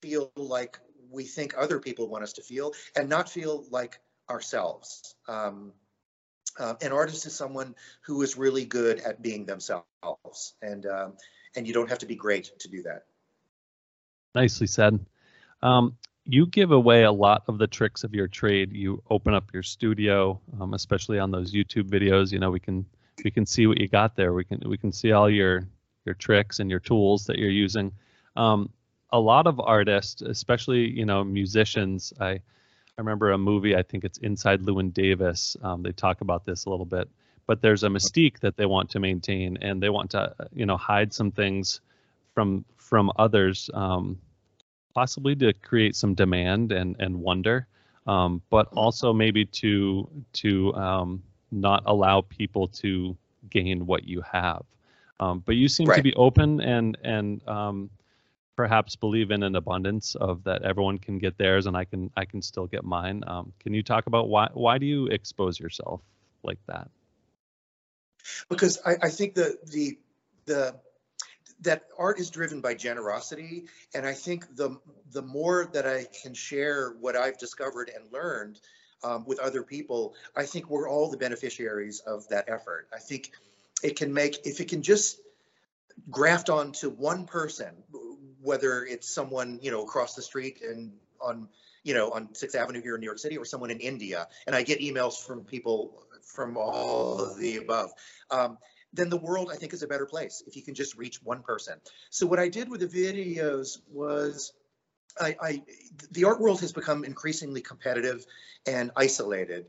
feel 0.00 0.32
like 0.36 0.78
we 1.10 1.24
think 1.24 1.54
other 1.56 1.78
people 1.78 2.08
want 2.08 2.24
us 2.24 2.34
to 2.34 2.42
feel 2.42 2.72
and 2.96 3.08
not 3.08 3.28
feel 3.28 3.64
like 3.70 4.00
ourselves. 4.30 5.14
Um, 5.28 5.72
uh, 6.58 6.74
an 6.82 6.92
artist 6.92 7.26
is 7.26 7.34
someone 7.34 7.74
who 8.02 8.22
is 8.22 8.36
really 8.36 8.64
good 8.64 9.00
at 9.00 9.22
being 9.22 9.46
themselves, 9.46 10.54
and 10.60 10.84
um, 10.86 11.14
and 11.56 11.66
you 11.66 11.72
don't 11.72 11.88
have 11.88 12.00
to 12.00 12.06
be 12.06 12.14
great 12.14 12.50
to 12.60 12.68
do 12.68 12.82
that. 12.82 13.04
Nicely 14.34 14.66
said. 14.66 15.04
Um, 15.62 15.96
you 16.24 16.46
give 16.46 16.70
away 16.70 17.02
a 17.02 17.12
lot 17.12 17.42
of 17.48 17.58
the 17.58 17.66
tricks 17.66 18.04
of 18.04 18.14
your 18.14 18.28
trade. 18.28 18.72
You 18.72 19.02
open 19.10 19.34
up 19.34 19.52
your 19.52 19.62
studio, 19.62 20.40
um, 20.60 20.74
especially 20.74 21.18
on 21.18 21.30
those 21.30 21.52
YouTube 21.52 21.88
videos. 21.88 22.32
You 22.32 22.38
know, 22.38 22.50
we 22.50 22.60
can 22.60 22.86
we 23.24 23.30
can 23.30 23.46
see 23.46 23.66
what 23.66 23.80
you 23.80 23.88
got 23.88 24.16
there. 24.16 24.32
We 24.32 24.44
can 24.44 24.62
we 24.66 24.76
can 24.76 24.92
see 24.92 25.12
all 25.12 25.28
your 25.28 25.66
your 26.04 26.14
tricks 26.14 26.60
and 26.60 26.70
your 26.70 26.80
tools 26.80 27.26
that 27.26 27.38
you're 27.38 27.50
using. 27.50 27.92
Um, 28.36 28.70
a 29.10 29.20
lot 29.20 29.46
of 29.46 29.60
artists, 29.60 30.22
especially 30.22 30.88
you 30.90 31.04
know 31.04 31.24
musicians, 31.24 32.12
I 32.20 32.30
I 32.30 32.40
remember 32.98 33.32
a 33.32 33.38
movie. 33.38 33.76
I 33.76 33.82
think 33.82 34.04
it's 34.04 34.18
Inside 34.18 34.62
Llewyn 34.62 34.92
Davis. 34.92 35.56
Um, 35.62 35.82
they 35.82 35.92
talk 35.92 36.20
about 36.20 36.44
this 36.44 36.66
a 36.66 36.70
little 36.70 36.86
bit, 36.86 37.08
but 37.46 37.62
there's 37.62 37.82
a 37.82 37.88
mystique 37.88 38.38
that 38.40 38.56
they 38.56 38.66
want 38.66 38.90
to 38.90 39.00
maintain, 39.00 39.58
and 39.60 39.82
they 39.82 39.90
want 39.90 40.10
to 40.12 40.34
you 40.52 40.66
know 40.66 40.76
hide 40.76 41.12
some 41.12 41.32
things 41.32 41.80
from 42.32 42.64
from 42.76 43.10
others. 43.16 43.70
Um, 43.74 44.18
possibly 44.94 45.34
to 45.36 45.52
create 45.52 45.96
some 45.96 46.14
demand 46.14 46.72
and 46.72 46.96
and 46.98 47.20
wonder, 47.20 47.66
um, 48.06 48.42
but 48.50 48.68
also 48.72 49.12
maybe 49.12 49.44
to 49.46 50.08
to 50.34 50.74
um, 50.74 51.22
not 51.50 51.82
allow 51.86 52.22
people 52.22 52.68
to 52.68 53.16
gain 53.50 53.86
what 53.86 54.04
you 54.04 54.22
have. 54.22 54.64
Um, 55.20 55.42
but 55.46 55.54
you 55.56 55.68
seem 55.68 55.86
right. 55.86 55.96
to 55.96 56.02
be 56.02 56.14
open 56.14 56.60
and 56.60 56.98
and 57.02 57.46
um, 57.48 57.90
perhaps 58.56 58.96
believe 58.96 59.30
in 59.30 59.42
an 59.42 59.56
abundance 59.56 60.14
of 60.16 60.44
that 60.44 60.62
everyone 60.62 60.98
can 60.98 61.18
get 61.18 61.38
theirs 61.38 61.66
and 61.66 61.76
I 61.76 61.84
can 61.84 62.10
I 62.16 62.24
can 62.24 62.42
still 62.42 62.66
get 62.66 62.84
mine. 62.84 63.22
Um, 63.26 63.52
can 63.60 63.74
you 63.74 63.82
talk 63.82 64.06
about 64.06 64.28
why 64.28 64.48
why 64.52 64.78
do 64.78 64.86
you 64.86 65.06
expose 65.06 65.58
yourself 65.58 66.00
like 66.42 66.58
that? 66.66 66.88
Because 68.48 68.78
I, 68.84 68.96
I 69.02 69.08
think 69.10 69.34
the 69.34 69.58
the 69.66 69.98
the 70.46 70.74
that 71.62 71.84
art 71.98 72.18
is 72.18 72.30
driven 72.30 72.60
by 72.60 72.74
generosity, 72.74 73.64
and 73.94 74.06
I 74.06 74.12
think 74.12 74.56
the 74.56 74.78
the 75.12 75.22
more 75.22 75.68
that 75.72 75.86
I 75.86 76.06
can 76.22 76.34
share 76.34 76.90
what 77.00 77.16
I've 77.16 77.38
discovered 77.38 77.90
and 77.94 78.12
learned 78.12 78.60
um, 79.04 79.24
with 79.26 79.38
other 79.38 79.62
people, 79.62 80.14
I 80.36 80.44
think 80.44 80.70
we're 80.70 80.88
all 80.88 81.10
the 81.10 81.16
beneficiaries 81.16 82.00
of 82.00 82.28
that 82.28 82.48
effort. 82.48 82.88
I 82.94 82.98
think 82.98 83.32
it 83.82 83.96
can 83.96 84.12
make 84.12 84.46
if 84.46 84.60
it 84.60 84.68
can 84.68 84.82
just 84.82 85.20
graft 86.10 86.50
onto 86.50 86.90
one 86.90 87.26
person, 87.26 87.70
whether 88.40 88.84
it's 88.84 89.08
someone 89.08 89.58
you 89.62 89.70
know 89.70 89.82
across 89.82 90.14
the 90.14 90.22
street 90.22 90.62
and 90.62 90.92
on 91.20 91.48
you 91.84 91.94
know 91.94 92.10
on 92.10 92.34
Sixth 92.34 92.56
Avenue 92.56 92.82
here 92.82 92.94
in 92.94 93.00
New 93.00 93.06
York 93.06 93.18
City, 93.18 93.36
or 93.36 93.44
someone 93.44 93.70
in 93.70 93.80
India, 93.80 94.26
and 94.46 94.56
I 94.56 94.62
get 94.62 94.80
emails 94.80 95.24
from 95.24 95.44
people 95.44 96.04
from 96.22 96.56
all 96.56 97.20
of 97.20 97.38
the 97.38 97.58
above. 97.58 97.90
Um, 98.30 98.58
then 98.92 99.08
the 99.08 99.16
world 99.16 99.50
I 99.52 99.56
think 99.56 99.72
is 99.72 99.82
a 99.82 99.86
better 99.86 100.06
place 100.06 100.42
if 100.46 100.56
you 100.56 100.62
can 100.62 100.74
just 100.74 100.96
reach 100.96 101.22
one 101.22 101.42
person. 101.42 101.80
So 102.10 102.26
what 102.26 102.38
I 102.38 102.48
did 102.48 102.68
with 102.68 102.80
the 102.80 102.86
videos 102.86 103.78
was 103.90 104.52
I, 105.20 105.36
I 105.40 105.62
the 106.10 106.24
art 106.24 106.40
world 106.40 106.60
has 106.60 106.72
become 106.72 107.04
increasingly 107.04 107.60
competitive 107.60 108.24
and 108.66 108.90
isolated. 108.96 109.66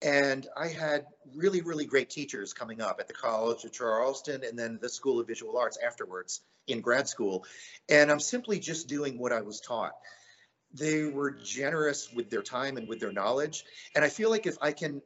And 0.00 0.46
I 0.56 0.68
had 0.68 1.06
really, 1.34 1.60
really 1.60 1.84
great 1.84 2.08
teachers 2.08 2.52
coming 2.52 2.80
up 2.80 3.00
at 3.00 3.08
the 3.08 3.14
College 3.14 3.64
of 3.64 3.72
Charleston 3.72 4.44
and 4.44 4.56
then 4.56 4.78
the 4.80 4.88
School 4.88 5.18
of 5.18 5.26
Visual 5.26 5.58
Arts 5.58 5.76
afterwards 5.84 6.42
in 6.68 6.80
grad 6.80 7.08
school. 7.08 7.44
And 7.88 8.10
I'm 8.10 8.20
simply 8.20 8.60
just 8.60 8.86
doing 8.86 9.18
what 9.18 9.32
I 9.32 9.40
was 9.40 9.60
taught. 9.60 9.92
They 10.72 11.04
were 11.04 11.30
generous 11.30 12.12
with 12.12 12.30
their 12.30 12.42
time 12.42 12.76
and 12.76 12.88
with 12.88 13.00
their 13.00 13.10
knowledge. 13.10 13.64
And 13.96 14.04
I 14.04 14.08
feel 14.08 14.30
like 14.30 14.46
if 14.46 14.56
I 14.60 14.70
can 14.72 15.02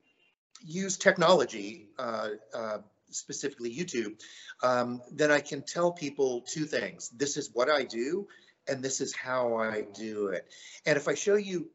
use 0.60 0.98
technology, 0.98 1.88
uh, 1.98 2.28
uh, 2.52 2.78
specifically 3.12 3.74
YouTube, 3.74 4.20
um, 4.62 5.02
then 5.10 5.30
I 5.30 5.40
can 5.40 5.62
tell 5.62 5.92
people 5.92 6.42
two 6.42 6.64
things. 6.64 7.10
This 7.10 7.36
is 7.36 7.50
what 7.52 7.70
I 7.70 7.84
do, 7.84 8.28
and 8.68 8.82
this 8.82 9.00
is 9.00 9.14
how 9.14 9.56
I 9.56 9.82
do 9.94 10.28
it. 10.28 10.46
And 10.86 10.96
if 10.96 11.08
I 11.08 11.14
show 11.14 11.36
you 11.36 11.70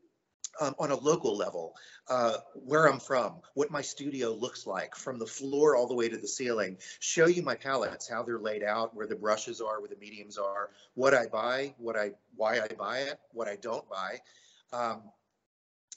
um, 0.60 0.76
on 0.80 0.92
a 0.92 0.96
local 0.96 1.38
level, 1.38 1.76
uh, 2.10 2.38
where 2.54 2.90
I'm 2.90 3.00
from, 3.00 3.42
what 3.54 3.70
my 3.70 3.82
studio 3.82 4.34
looks 4.34 4.66
like 4.66 4.96
from 4.96 5.20
the 5.20 5.26
floor 5.26 5.76
all 5.76 5.88
the 5.88 5.96
way 5.96 6.10
to 6.10 6.18
the 6.18 6.28
ceiling, 6.28 6.78
show 7.00 7.28
you 7.28 7.44
my 7.44 7.56
palettes, 7.56 8.10
how 8.10 8.24
they're 8.24 8.40
laid 8.40 8.64
out, 8.64 8.96
where 8.96 9.08
the 9.08 9.16
brushes 9.16 9.62
are, 9.62 9.80
where 9.80 9.90
the 9.90 9.98
mediums 9.98 10.38
are, 10.38 10.70
what 10.96 11.14
I 11.14 11.28
buy, 11.28 11.76
what 11.78 11.98
I, 11.98 12.12
why 12.36 12.60
I 12.60 12.68
buy 12.78 13.00
it, 13.00 13.20
what 13.34 13.48
I 13.48 13.58
don't 13.58 13.88
buy. 13.90 14.20
Um, 14.74 15.04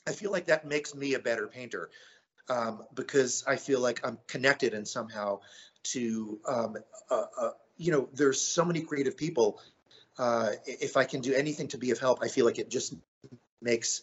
I 0.07 0.11
feel 0.11 0.31
like 0.31 0.47
that 0.47 0.65
makes 0.65 0.95
me 0.95 1.13
a 1.13 1.19
better 1.19 1.47
painter 1.47 1.89
um, 2.49 2.83
because 2.93 3.43
I 3.47 3.55
feel 3.55 3.79
like 3.79 4.05
I'm 4.05 4.17
connected 4.27 4.73
and 4.73 4.87
somehow 4.87 5.39
to, 5.83 6.39
um, 6.47 6.77
uh, 7.09 7.23
uh, 7.39 7.49
you 7.77 7.91
know, 7.91 8.09
there's 8.13 8.41
so 8.41 8.63
many 8.63 8.81
creative 8.81 9.17
people. 9.17 9.59
Uh, 10.17 10.51
if 10.65 10.97
I 10.97 11.03
can 11.03 11.21
do 11.21 11.33
anything 11.33 11.67
to 11.69 11.77
be 11.77 11.91
of 11.91 11.99
help, 11.99 12.19
I 12.21 12.27
feel 12.27 12.45
like 12.45 12.59
it 12.59 12.69
just 12.69 12.93
makes 13.61 14.01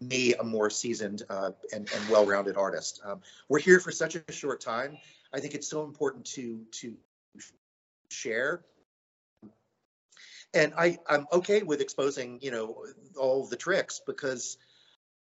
me 0.00 0.34
a 0.34 0.42
more 0.42 0.70
seasoned 0.70 1.22
uh, 1.28 1.50
and, 1.72 1.90
and 1.94 2.08
well-rounded 2.08 2.56
artist. 2.56 3.00
Um, 3.04 3.20
we're 3.48 3.60
here 3.60 3.80
for 3.80 3.92
such 3.92 4.16
a 4.16 4.32
short 4.32 4.60
time. 4.60 4.96
I 5.32 5.40
think 5.40 5.54
it's 5.54 5.68
so 5.68 5.84
important 5.84 6.24
to 6.26 6.60
to 6.72 6.94
share. 8.10 8.62
And 10.54 10.72
I, 10.78 10.98
I'm 11.08 11.26
okay 11.32 11.62
with 11.62 11.80
exposing, 11.80 12.38
you 12.40 12.50
know, 12.50 12.84
all 13.18 13.46
the 13.46 13.56
tricks 13.56 14.00
because 14.06 14.56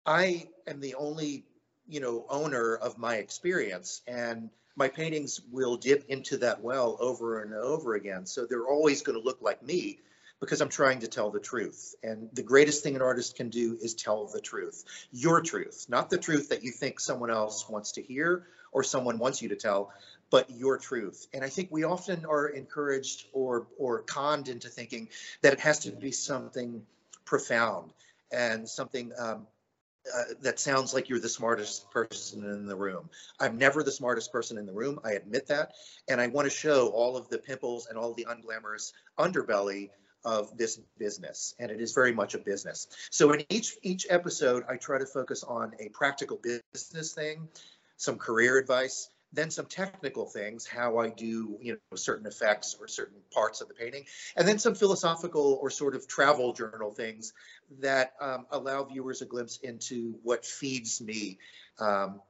I 0.05 0.49
am 0.67 0.81
the 0.81 0.95
only 0.95 1.45
you 1.91 2.01
know, 2.01 2.25
owner 2.29 2.77
of 2.77 2.99
my 2.99 3.17
experience 3.17 4.03
and 4.07 4.51
my 4.77 4.89
paintings 4.89 5.41
will 5.51 5.77
dip 5.77 6.05
into 6.09 6.39
that 6.39 6.63
well 6.63 6.97
over 7.01 7.43
and 7.43 7.53
over 7.53 7.95
again. 7.95 8.25
So 8.27 8.47
they're 8.47 8.67
always 8.67 9.03
going 9.03 9.19
to 9.19 9.25
look 9.25 9.43
like 9.43 9.63
me 9.63 9.99
because 10.41 10.61
I'm 10.61 10.71
trying 10.71 11.01
to 11.01 11.09
tell 11.09 11.31
the 11.31 11.41
truth. 11.41 11.95
And 12.03 12.31
the 12.33 12.43
greatest 12.43 12.83
thing 12.83 12.97
an 12.97 13.03
artist 13.03 13.37
can 13.37 13.51
do 13.51 13.77
is 13.83 13.95
tell 13.95 14.27
the 14.27 14.41
truth, 14.41 14.85
your 15.13 15.41
truth, 15.43 15.87
not 15.89 16.09
the 16.09 16.17
truth 16.17 16.49
that 16.49 16.63
you 16.63 16.71
think 16.71 16.99
someone 16.99 17.31
else 17.31 17.69
wants 17.69 17.93
to 17.93 18.03
hear 18.03 18.47
or 18.73 18.83
someone 18.83 19.19
wants 19.19 19.43
you 19.43 19.49
to 19.51 19.57
tell, 19.57 19.93
but 20.31 20.49
your 20.51 20.79
truth. 20.79 21.27
And 21.35 21.45
I 21.45 21.49
think 21.49 21.69
we 21.71 21.85
often 21.85 22.25
are 22.25 22.49
encouraged 22.49 23.27
or 23.33 23.67
or 23.79 24.03
conned 24.03 24.49
into 24.49 24.69
thinking 24.69 25.09
that 25.43 25.53
it 25.53 25.61
has 25.61 25.81
to 25.81 25.91
be 25.91 26.13
something 26.13 26.87
profound 27.25 27.93
and 28.33 28.69
something 28.69 29.13
um, 29.19 29.47
uh, 30.15 30.35
that 30.41 30.59
sounds 30.59 30.95
like 30.95 31.09
you're 31.09 31.21
the 31.21 31.29
smartest 31.29 31.91
person 31.91 32.45
in 32.45 32.67
the 32.67 32.77
room. 32.77 33.11
I'm 33.39 33.59
never 33.59 33.83
the 33.83 33.93
smartest 33.93 34.33
person 34.33 34.59
in 34.59 34.67
the 34.67 34.73
room. 34.73 34.99
I 35.05 35.13
admit 35.13 35.47
that. 35.49 35.73
And 36.09 36.21
I 36.21 36.27
want 36.27 36.47
to 36.47 36.51
show 36.51 36.89
all 36.89 37.17
of 37.17 37.29
the 37.29 37.39
pimples 37.39 37.87
and 37.87 37.99
all 37.99 38.15
the 38.15 38.27
unglamorous 38.29 38.93
underbelly 39.19 39.91
of 40.25 40.57
this 40.57 40.81
business. 40.99 41.55
And 41.59 41.71
it 41.71 41.81
is 41.81 41.93
very 41.93 42.13
much 42.13 42.35
a 42.35 42.39
business. 42.39 42.89
So 43.11 43.33
in 43.33 43.45
each 43.49 43.77
each 43.83 44.07
episode, 44.11 44.65
I 44.69 44.77
try 44.77 44.99
to 44.99 45.07
focus 45.07 45.43
on 45.45 45.73
a 45.81 45.89
practical 45.91 46.41
business 46.73 47.13
thing, 47.13 47.49
some 47.97 48.19
career 48.19 48.59
advice, 48.59 49.09
then 49.33 49.51
some 49.51 49.67
technical 49.67 50.27
things, 50.27 50.67
how 50.67 50.99
I 50.99 51.09
do, 51.09 51.59
you 51.61 51.73
know, 51.73 51.97
certain 51.97 52.27
effects 52.27 52.77
or 52.81 52.89
certain 52.89 53.19
parts 53.33 53.61
of 53.61 53.69
the 53.69 53.75
painting, 53.75 54.05
and 54.37 54.47
then 54.47 54.59
some 54.59 54.75
philosophical 54.75 55.59
or 55.63 55.71
sort 55.71 55.95
of 55.95 56.09
travel 56.09 56.53
journal 56.53 56.91
things 56.91 57.33
that 57.81 58.15
um, 58.21 58.47
allow 58.51 58.85
viewers 58.85 59.23
a 59.23 59.27
glimpse 59.27 59.59
into 59.59 60.19
what 60.23 60.45
feeds 60.45 61.01
me 61.01 61.39
um, 61.79 62.21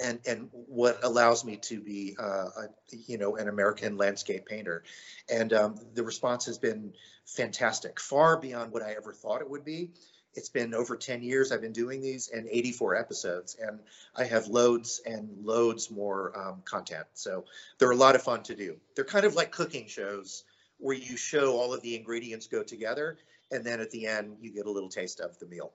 and 0.00 0.20
and 0.26 0.48
what 0.52 1.02
allows 1.02 1.44
me 1.44 1.56
to 1.56 1.80
be, 1.80 2.16
uh, 2.20 2.22
a, 2.56 2.68
you 3.06 3.18
know, 3.18 3.36
an 3.36 3.48
American 3.48 3.96
landscape 3.96 4.46
painter. 4.46 4.84
And 5.28 5.52
um, 5.52 5.74
the 5.94 6.04
response 6.04 6.46
has 6.46 6.58
been 6.58 6.92
fantastic, 7.26 7.98
far 7.98 8.38
beyond 8.38 8.72
what 8.72 8.82
I 8.82 8.94
ever 8.96 9.12
thought 9.12 9.40
it 9.40 9.50
would 9.50 9.64
be 9.64 9.90
it's 10.34 10.48
been 10.48 10.74
over 10.74 10.96
10 10.96 11.22
years 11.22 11.50
I've 11.50 11.60
been 11.60 11.72
doing 11.72 12.00
these 12.00 12.28
and 12.28 12.46
84 12.48 12.96
episodes, 12.96 13.56
and 13.60 13.80
I 14.16 14.24
have 14.24 14.46
loads 14.46 15.00
and 15.04 15.28
loads 15.44 15.90
more 15.90 16.38
um, 16.38 16.62
content. 16.64 17.06
So 17.14 17.44
they're 17.78 17.90
a 17.90 17.96
lot 17.96 18.14
of 18.14 18.22
fun 18.22 18.42
to 18.44 18.54
do. 18.54 18.76
They're 18.94 19.04
kind 19.04 19.24
of 19.24 19.34
like 19.34 19.50
cooking 19.50 19.86
shows 19.86 20.44
where 20.78 20.96
you 20.96 21.16
show 21.16 21.56
all 21.56 21.74
of 21.74 21.82
the 21.82 21.96
ingredients 21.96 22.46
go 22.46 22.62
together, 22.62 23.18
and 23.50 23.64
then 23.64 23.80
at 23.80 23.90
the 23.90 24.06
end 24.06 24.36
you 24.40 24.52
get 24.52 24.66
a 24.66 24.70
little 24.70 24.88
taste 24.88 25.20
of 25.20 25.38
the 25.38 25.46
meal. 25.46 25.72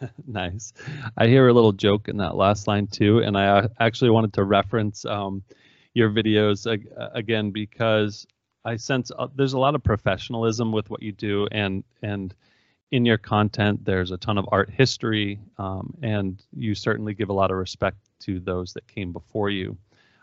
nice. 0.26 0.72
I 1.16 1.26
hear 1.26 1.48
a 1.48 1.52
little 1.52 1.72
joke 1.72 2.08
in 2.08 2.18
that 2.18 2.36
last 2.36 2.68
line 2.68 2.86
too, 2.86 3.18
and 3.18 3.36
I 3.36 3.46
uh, 3.46 3.68
actually 3.80 4.10
wanted 4.10 4.34
to 4.34 4.44
reference 4.44 5.04
um, 5.04 5.42
your 5.94 6.10
videos 6.10 6.66
again 7.14 7.50
because 7.50 8.26
I 8.64 8.76
sense 8.76 9.10
uh, 9.16 9.28
there's 9.34 9.54
a 9.54 9.58
lot 9.58 9.74
of 9.74 9.82
professionalism 9.82 10.72
with 10.72 10.90
what 10.90 11.02
you 11.02 11.12
do, 11.12 11.48
and 11.50 11.84
and 12.02 12.34
in 12.90 13.04
your 13.04 13.18
content, 13.18 13.84
there's 13.84 14.10
a 14.10 14.16
ton 14.16 14.38
of 14.38 14.48
art 14.52 14.70
history, 14.70 15.40
um, 15.58 15.94
and 16.02 16.42
you 16.56 16.74
certainly 16.74 17.14
give 17.14 17.30
a 17.30 17.32
lot 17.32 17.50
of 17.50 17.56
respect 17.56 17.98
to 18.20 18.40
those 18.40 18.72
that 18.74 18.86
came 18.86 19.12
before 19.12 19.50
you. 19.50 19.76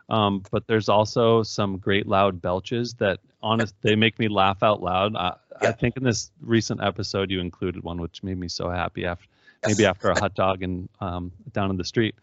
Um, 0.10 0.43
but 0.51 0.67
there's 0.67 0.89
also 0.89 1.43
some 1.43 1.77
great 1.77 2.08
loud 2.08 2.41
belches 2.41 2.93
that, 2.96 3.20
honest, 3.41 3.74
they 3.82 3.96
make 3.96 4.20
me 4.20 4.27
laugh 4.27 4.63
out 4.63 4.82
loud. 4.82 5.15
I, 5.15 5.36
yeah. 5.62 5.70
I, 5.70 5.72
think 5.72 5.98
in 5.98 6.03
this 6.03 6.32
recent 6.41 6.82
episode 6.82 7.32
you 7.32 7.39
included 7.39 7.84
one 7.84 8.01
which 8.01 8.24
made 8.24 8.38
me 8.38 8.48
so 8.48 8.70
happy 8.70 9.05
after 9.05 9.27
maybe 9.65 9.86
after 9.86 10.10
a 10.10 10.20
hot 10.20 10.36
dog 10.36 10.62
and 10.62 10.89
um, 11.00 11.32
down 11.53 11.70
in 11.70 11.77
the 11.77 11.86
street. 11.86 12.15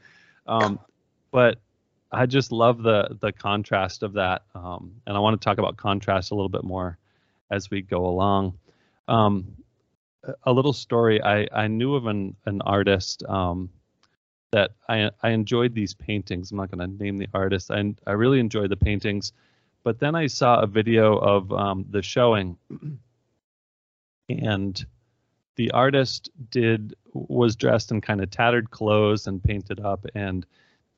Um, 0.47 0.79
but 1.31 1.59
I 2.13 2.27
just 2.27 2.53
love 2.53 2.83
the 2.83 3.17
the 3.21 3.33
contrast 3.33 4.03
of 4.03 4.15
that, 4.15 4.43
um, 4.55 4.93
and 5.07 5.17
I 5.17 5.21
want 5.21 5.41
to 5.41 5.45
talk 5.45 5.59
about 5.59 5.77
contrast 5.77 6.33
a 6.33 6.35
little 6.35 6.49
bit 6.49 6.65
more 6.65 6.99
as 7.51 7.71
we 7.71 7.83
go 7.83 8.07
along. 8.07 8.59
Um, 9.09 9.57
a 10.45 10.53
little 10.53 10.73
story. 10.73 11.23
I, 11.23 11.47
I 11.53 11.67
knew 11.69 11.95
of 11.95 12.07
an, 12.07 12.37
an 12.47 12.61
artist 12.63 13.23
um, 13.25 13.71
that 14.53 14.73
I, 14.89 15.11
I 15.23 15.31
enjoyed 15.31 15.75
these 15.75 15.95
paintings. 15.95 16.51
I'm 16.51 16.59
not 16.59 16.71
going 16.71 16.81
to 16.81 17.03
name 17.03 17.19
the 17.19 17.29
artist. 17.33 17.71
I, 17.71 17.95
I 18.07 18.13
really 18.13 18.41
enjoyed 18.41 18.71
the 18.71 18.77
paintings. 18.77 19.33
But 19.83 19.99
then 19.99 20.15
I 20.15 20.27
saw 20.27 20.61
a 20.61 20.67
video 20.67 21.17
of 21.17 21.53
um, 21.53 21.87
the 21.89 22.03
showing, 22.03 22.59
and 24.29 24.85
the 25.57 25.71
artist 25.71 26.31
did 26.51 26.95
was 27.13 27.57
dressed 27.57 27.91
in 27.91 28.01
kind 28.01 28.21
of 28.21 28.31
tattered 28.31 28.71
clothes 28.71 29.27
and 29.27 29.43
painted 29.43 29.81
up 29.81 30.05
and 30.15 30.47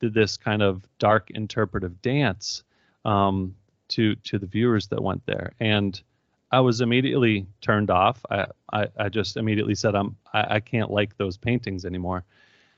did 0.00 0.14
this 0.14 0.36
kind 0.36 0.62
of 0.62 0.84
dark 0.98 1.30
interpretive 1.30 2.02
dance 2.02 2.64
um, 3.04 3.54
to 3.88 4.16
to 4.16 4.38
the 4.38 4.46
viewers 4.46 4.88
that 4.88 5.02
went 5.02 5.24
there. 5.26 5.52
And 5.60 6.00
I 6.52 6.60
was 6.60 6.82
immediately 6.82 7.46
turned 7.62 7.90
off. 7.90 8.24
I, 8.30 8.46
I, 8.72 8.86
I 8.98 9.08
just 9.08 9.38
immediately 9.38 9.74
said, 9.74 9.94
I'm, 9.94 10.16
I, 10.34 10.56
I 10.56 10.60
can't 10.60 10.90
like 10.90 11.16
those 11.16 11.38
paintings 11.38 11.86
anymore. 11.86 12.24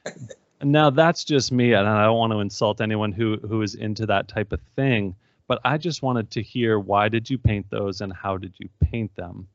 now 0.62 0.90
that's 0.90 1.24
just 1.24 1.50
me, 1.50 1.72
and 1.72 1.88
I 1.88 2.04
don't 2.04 2.16
want 2.16 2.32
to 2.32 2.38
insult 2.38 2.80
anyone 2.80 3.10
who, 3.10 3.36
who 3.38 3.62
is 3.62 3.74
into 3.74 4.06
that 4.06 4.28
type 4.28 4.52
of 4.52 4.60
thing, 4.76 5.16
but 5.48 5.60
I 5.64 5.76
just 5.76 6.02
wanted 6.02 6.30
to 6.30 6.42
hear 6.42 6.78
why 6.78 7.08
did 7.08 7.28
you 7.28 7.36
paint 7.36 7.68
those 7.68 8.00
and 8.00 8.12
how 8.12 8.36
did 8.36 8.54
you 8.58 8.68
paint 8.80 9.14
them? 9.16 9.48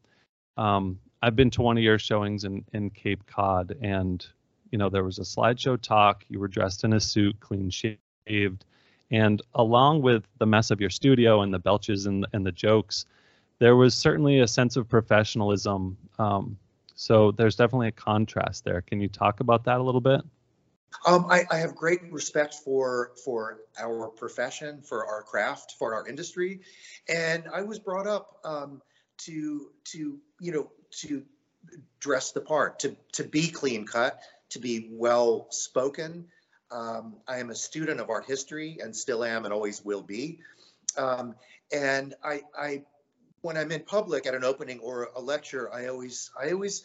Um, 0.57 0.99
I've 1.21 1.35
been 1.35 1.49
to 1.51 1.61
one 1.61 1.77
of 1.77 1.83
your 1.83 1.97
showings 1.97 2.43
in, 2.43 2.65
in 2.73 2.89
Cape 2.89 3.25
Cod, 3.25 3.75
and 3.81 4.25
you 4.71 4.77
know, 4.77 4.89
there 4.89 5.03
was 5.03 5.17
a 5.17 5.23
slideshow 5.23 5.81
talk, 5.81 6.25
you 6.29 6.39
were 6.39 6.47
dressed 6.47 6.83
in 6.83 6.93
a 6.93 6.99
suit, 6.99 7.39
clean 7.39 7.69
shaved, 7.69 8.65
and 9.11 9.41
along 9.55 10.01
with 10.01 10.23
the 10.37 10.45
mess 10.45 10.71
of 10.71 10.81
your 10.81 10.89
studio 10.89 11.41
and 11.41 11.53
the 11.53 11.59
belches 11.59 12.05
and, 12.05 12.27
and 12.33 12.45
the 12.45 12.51
jokes, 12.51 13.05
there 13.59 13.75
was 13.75 13.93
certainly 13.93 14.39
a 14.39 14.47
sense 14.47 14.75
of 14.77 14.87
professionalism. 14.89 15.97
Um, 16.17 16.57
so 16.95 17.31
there's 17.31 17.55
definitely 17.55 17.89
a 17.89 17.93
contrast 17.93 18.65
there. 18.65 18.81
Can 18.81 18.99
you 18.99 19.07
talk 19.07 19.39
about 19.39 19.63
that 19.65 19.79
a 19.79 19.83
little 19.83 20.01
bit? 20.01 20.21
Um, 21.05 21.27
I, 21.29 21.43
I, 21.51 21.57
have 21.57 21.75
great 21.75 22.11
respect 22.11 22.55
for 22.55 23.11
for 23.23 23.59
our 23.79 24.07
profession, 24.07 24.81
for 24.81 25.05
our 25.05 25.21
craft, 25.21 25.75
for 25.77 25.93
our 25.93 26.07
industry, 26.07 26.61
and 27.07 27.43
I 27.53 27.61
was 27.61 27.77
brought 27.77 28.07
up 28.07 28.39
um, 28.43 28.81
to 29.19 29.69
to 29.91 30.17
you 30.39 30.51
know 30.51 30.71
to 31.01 31.23
dress 31.99 32.31
the 32.31 32.41
part, 32.41 32.79
to 32.79 32.95
to 33.13 33.23
be 33.23 33.49
clean 33.49 33.85
cut, 33.85 34.19
to 34.49 34.59
be 34.59 34.89
well 34.91 35.47
spoken. 35.51 36.25
Um, 36.71 37.17
I 37.27 37.37
am 37.37 37.49
a 37.49 37.55
student 37.55 37.99
of 37.99 38.09
art 38.09 38.25
history 38.25 38.79
and 38.81 38.95
still 38.95 39.23
am 39.23 39.45
and 39.45 39.53
always 39.53 39.83
will 39.83 40.03
be. 40.03 40.39
Um, 40.97 41.35
and 41.71 42.13
I, 42.23 42.41
I, 42.57 42.83
when 43.41 43.57
I'm 43.57 43.71
in 43.71 43.81
public 43.81 44.25
at 44.25 44.33
an 44.33 44.43
opening 44.43 44.79
or 44.79 45.09
a 45.15 45.21
lecture, 45.21 45.71
I 45.73 45.87
always, 45.87 46.31
I 46.39 46.51
always, 46.51 46.83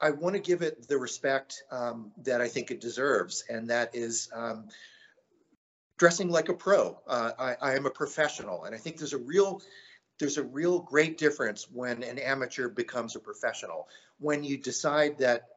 I 0.00 0.10
want 0.10 0.34
to 0.34 0.40
give 0.40 0.62
it 0.62 0.88
the 0.88 0.98
respect 0.98 1.62
um, 1.70 2.12
that 2.24 2.40
I 2.40 2.48
think 2.48 2.70
it 2.70 2.80
deserves, 2.80 3.44
and 3.48 3.70
that 3.70 3.94
is 3.94 4.28
um, 4.34 4.68
dressing 5.98 6.30
like 6.30 6.48
a 6.48 6.54
pro. 6.54 6.98
Uh, 7.06 7.32
I, 7.38 7.56
I 7.60 7.74
am 7.76 7.86
a 7.86 7.90
professional, 7.90 8.64
and 8.64 8.74
I 8.74 8.78
think 8.78 8.98
there's 8.98 9.12
a 9.12 9.18
real 9.18 9.62
there's 10.18 10.38
a 10.38 10.42
real 10.42 10.78
great 10.78 11.18
difference 11.18 11.68
when 11.70 12.02
an 12.04 12.18
amateur 12.18 12.68
becomes 12.68 13.16
a 13.16 13.18
professional. 13.20 13.88
When 14.18 14.44
you 14.44 14.56
decide 14.56 15.18
that 15.18 15.48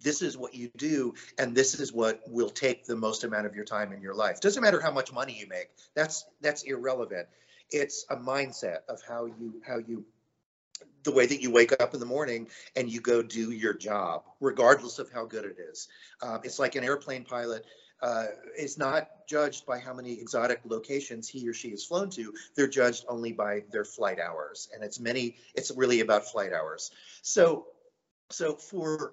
this 0.00 0.22
is 0.22 0.36
what 0.38 0.54
you 0.54 0.70
do 0.76 1.14
and 1.38 1.54
this 1.54 1.78
is 1.78 1.92
what 1.92 2.22
will 2.26 2.48
take 2.48 2.86
the 2.86 2.96
most 2.96 3.24
amount 3.24 3.46
of 3.46 3.54
your 3.54 3.64
time 3.64 3.92
in 3.92 4.00
your 4.00 4.14
life. 4.14 4.40
Doesn't 4.40 4.62
matter 4.62 4.80
how 4.80 4.90
much 4.90 5.12
money 5.12 5.36
you 5.38 5.46
make. 5.46 5.68
That's 5.94 6.24
that's 6.40 6.62
irrelevant. 6.62 7.28
It's 7.72 8.06
a 8.10 8.16
mindset 8.16 8.78
of 8.88 9.00
how 9.06 9.26
you 9.26 9.60
how 9.66 9.78
you 9.78 10.04
the 11.04 11.12
way 11.12 11.26
that 11.26 11.40
you 11.40 11.50
wake 11.50 11.72
up 11.80 11.94
in 11.94 12.00
the 12.00 12.06
morning 12.06 12.48
and 12.76 12.90
you 12.90 13.00
go 13.00 13.22
do 13.22 13.50
your 13.50 13.74
job, 13.74 14.22
regardless 14.40 14.98
of 14.98 15.10
how 15.10 15.24
good 15.24 15.44
it 15.44 15.56
is. 15.58 15.88
Um, 16.22 16.40
it's 16.44 16.58
like 16.58 16.76
an 16.76 16.84
airplane 16.84 17.24
pilot 17.24 17.64
uh, 18.02 18.26
is 18.58 18.78
not 18.78 19.08
judged 19.28 19.64
by 19.64 19.78
how 19.78 19.94
many 19.94 20.20
exotic 20.20 20.60
locations 20.64 21.28
he 21.28 21.48
or 21.48 21.54
she 21.54 21.70
has 21.70 21.84
flown 21.84 22.10
to. 22.10 22.34
They're 22.56 22.68
judged 22.68 23.04
only 23.08 23.32
by 23.32 23.62
their 23.70 23.84
flight 23.84 24.18
hours, 24.18 24.68
and 24.74 24.82
it's 24.82 24.98
many. 24.98 25.36
It's 25.54 25.70
really 25.70 26.00
about 26.00 26.26
flight 26.26 26.52
hours. 26.52 26.90
So, 27.22 27.66
so 28.30 28.54
for 28.54 29.12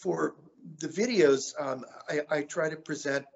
for 0.00 0.36
the 0.78 0.88
videos, 0.88 1.52
um, 1.60 1.84
I, 2.08 2.20
I 2.30 2.42
try 2.42 2.68
to 2.70 2.76
present. 2.76 3.26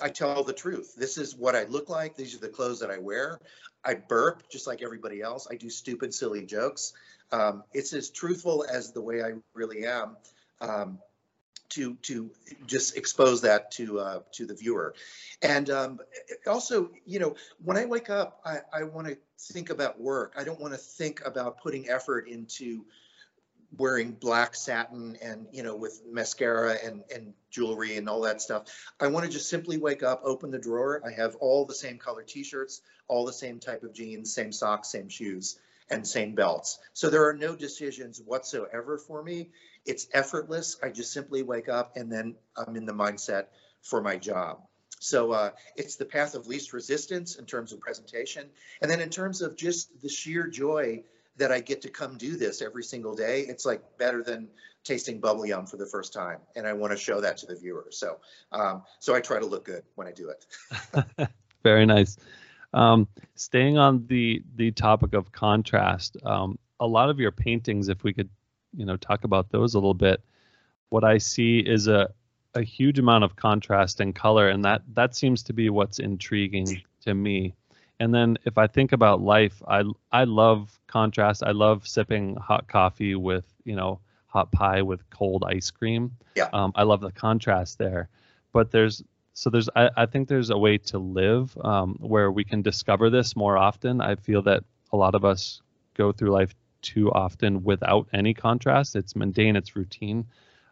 I 0.00 0.08
tell 0.08 0.42
the 0.44 0.52
truth. 0.52 0.94
This 0.96 1.18
is 1.18 1.36
what 1.36 1.54
I 1.54 1.64
look 1.64 1.88
like. 1.88 2.16
These 2.16 2.34
are 2.34 2.40
the 2.40 2.48
clothes 2.48 2.80
that 2.80 2.90
I 2.90 2.98
wear. 2.98 3.40
I 3.84 3.94
burp 3.94 4.48
just 4.48 4.66
like 4.66 4.82
everybody 4.82 5.20
else. 5.20 5.46
I 5.50 5.56
do 5.56 5.70
stupid, 5.70 6.14
silly 6.14 6.44
jokes. 6.44 6.92
Um, 7.32 7.64
it's 7.72 7.92
as 7.92 8.10
truthful 8.10 8.64
as 8.70 8.92
the 8.92 9.00
way 9.00 9.22
I 9.22 9.32
really 9.54 9.86
am. 9.86 10.16
Um, 10.60 10.98
to 11.70 11.94
to 12.02 12.30
just 12.66 12.96
expose 12.96 13.40
that 13.42 13.70
to 13.72 13.98
uh, 13.98 14.20
to 14.32 14.46
the 14.46 14.54
viewer. 14.54 14.94
And 15.42 15.68
um, 15.70 16.00
also, 16.46 16.90
you 17.04 17.18
know, 17.18 17.34
when 17.64 17.76
I 17.76 17.84
wake 17.84 18.10
up, 18.10 18.40
I, 18.44 18.58
I 18.72 18.82
want 18.84 19.08
to 19.08 19.16
think 19.38 19.70
about 19.70 20.00
work. 20.00 20.34
I 20.36 20.44
don't 20.44 20.60
want 20.60 20.72
to 20.74 20.78
think 20.78 21.22
about 21.24 21.60
putting 21.60 21.88
effort 21.88 22.28
into 22.28 22.84
wearing 23.78 24.12
black 24.12 24.54
satin 24.54 25.16
and 25.22 25.46
you 25.52 25.62
know 25.62 25.76
with 25.76 26.00
mascara 26.10 26.76
and 26.84 27.02
and 27.14 27.32
jewelry 27.50 27.96
and 27.96 28.08
all 28.08 28.20
that 28.20 28.40
stuff 28.40 28.64
i 29.00 29.06
want 29.06 29.24
to 29.24 29.30
just 29.30 29.48
simply 29.48 29.78
wake 29.78 30.02
up 30.02 30.20
open 30.24 30.50
the 30.50 30.58
drawer 30.58 31.02
i 31.06 31.10
have 31.10 31.36
all 31.36 31.64
the 31.64 31.74
same 31.74 31.98
color 31.98 32.22
t-shirts 32.22 32.82
all 33.08 33.24
the 33.24 33.32
same 33.32 33.58
type 33.58 33.82
of 33.82 33.92
jeans 33.92 34.34
same 34.34 34.52
socks 34.52 34.88
same 34.88 35.08
shoes 35.08 35.58
and 35.90 36.06
same 36.06 36.34
belts 36.34 36.78
so 36.92 37.10
there 37.10 37.26
are 37.28 37.34
no 37.34 37.54
decisions 37.54 38.20
whatsoever 38.24 38.98
for 38.98 39.22
me 39.22 39.48
it's 39.86 40.08
effortless. 40.12 40.78
I 40.82 40.88
just 40.90 41.12
simply 41.12 41.42
wake 41.42 41.68
up 41.68 41.96
and 41.96 42.10
then 42.10 42.36
I'm 42.56 42.76
in 42.76 42.86
the 42.86 42.92
mindset 42.92 43.46
for 43.82 44.00
my 44.00 44.16
job. 44.16 44.62
So 44.98 45.32
uh, 45.32 45.50
it's 45.76 45.96
the 45.96 46.06
path 46.06 46.34
of 46.34 46.46
least 46.46 46.72
resistance 46.72 47.36
in 47.36 47.44
terms 47.44 47.72
of 47.72 47.80
presentation. 47.80 48.48
And 48.80 48.90
then 48.90 49.00
in 49.00 49.10
terms 49.10 49.42
of 49.42 49.56
just 49.56 50.00
the 50.00 50.08
sheer 50.08 50.46
joy 50.46 51.04
that 51.36 51.50
I 51.50 51.60
get 51.60 51.82
to 51.82 51.88
come 51.88 52.16
do 52.16 52.36
this 52.36 52.62
every 52.62 52.84
single 52.84 53.14
day, 53.14 53.40
it's 53.40 53.66
like 53.66 53.82
better 53.98 54.22
than 54.22 54.48
tasting 54.84 55.18
bubble 55.20 55.46
yum 55.46 55.66
for 55.66 55.76
the 55.76 55.86
first 55.86 56.12
time. 56.12 56.38
And 56.56 56.66
I 56.66 56.72
want 56.72 56.92
to 56.92 56.96
show 56.96 57.20
that 57.20 57.36
to 57.38 57.46
the 57.46 57.56
viewer. 57.56 57.86
So, 57.90 58.18
um, 58.52 58.82
so 59.00 59.14
I 59.14 59.20
try 59.20 59.40
to 59.40 59.46
look 59.46 59.64
good 59.64 59.82
when 59.94 60.06
I 60.06 60.12
do 60.12 60.30
it. 60.30 61.28
Very 61.62 61.86
nice. 61.86 62.16
Um, 62.72 63.08
staying 63.34 63.78
on 63.78 64.06
the 64.08 64.42
the 64.56 64.72
topic 64.72 65.14
of 65.14 65.30
contrast, 65.32 66.16
um, 66.24 66.58
a 66.80 66.86
lot 66.86 67.08
of 67.08 67.20
your 67.20 67.30
paintings, 67.30 67.88
if 67.88 68.02
we 68.02 68.12
could 68.12 68.28
you 68.76 68.84
know 68.84 68.96
talk 68.96 69.24
about 69.24 69.50
those 69.50 69.74
a 69.74 69.78
little 69.78 69.94
bit 69.94 70.22
what 70.88 71.04
i 71.04 71.18
see 71.18 71.58
is 71.58 71.88
a 71.88 72.12
a 72.54 72.62
huge 72.62 72.98
amount 72.98 73.24
of 73.24 73.34
contrast 73.34 74.00
and 74.00 74.14
color 74.14 74.48
and 74.48 74.64
that 74.64 74.82
that 74.94 75.14
seems 75.14 75.42
to 75.42 75.52
be 75.52 75.70
what's 75.70 75.98
intriguing 75.98 76.82
to 77.00 77.14
me 77.14 77.54
and 78.00 78.14
then 78.14 78.36
if 78.44 78.58
i 78.58 78.66
think 78.66 78.92
about 78.92 79.20
life 79.20 79.62
i 79.68 79.82
i 80.12 80.24
love 80.24 80.78
contrast 80.94 81.42
i 81.42 81.50
love 81.50 81.86
sipping 81.86 82.36
hot 82.36 82.64
coffee 82.68 83.14
with 83.14 83.46
you 83.64 83.76
know 83.76 84.00
hot 84.26 84.50
pie 84.52 84.82
with 84.82 85.00
cold 85.10 85.44
ice 85.46 85.70
cream 85.70 86.02
yeah 86.34 86.48
um, 86.52 86.72
i 86.74 86.82
love 86.82 87.00
the 87.00 87.12
contrast 87.12 87.78
there 87.78 88.08
but 88.52 88.70
there's 88.70 89.02
so 89.32 89.50
there's 89.50 89.68
I, 89.74 89.90
I 89.96 90.06
think 90.06 90.28
there's 90.28 90.50
a 90.50 90.58
way 90.58 90.78
to 90.90 90.98
live 90.98 91.56
um, 91.70 91.96
where 92.00 92.30
we 92.30 92.44
can 92.44 92.62
discover 92.62 93.10
this 93.10 93.34
more 93.34 93.56
often 93.58 94.00
i 94.00 94.14
feel 94.14 94.42
that 94.42 94.62
a 94.92 94.96
lot 94.96 95.14
of 95.14 95.24
us 95.24 95.62
go 95.94 96.12
through 96.12 96.30
life 96.30 96.54
too 96.84 97.10
often 97.10 97.64
without 97.64 98.06
any 98.12 98.34
contrast. 98.34 98.94
It's 98.94 99.16
mundane, 99.16 99.56
it's 99.56 99.74
routine. 99.74 100.26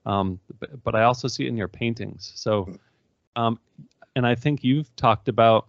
Um, 0.05 0.39
but, 0.61 0.85
but, 0.85 0.95
I 0.95 1.05
also 1.05 1.27
see 1.27 1.47
it 1.47 1.49
in 1.49 1.57
your 1.57 1.69
paintings. 1.69 2.33
So, 2.35 2.77
um, 3.35 3.59
and 4.15 4.27
I 4.27 4.35
think 4.35 4.63
you've 4.63 4.95
talked 4.97 5.29
about 5.29 5.69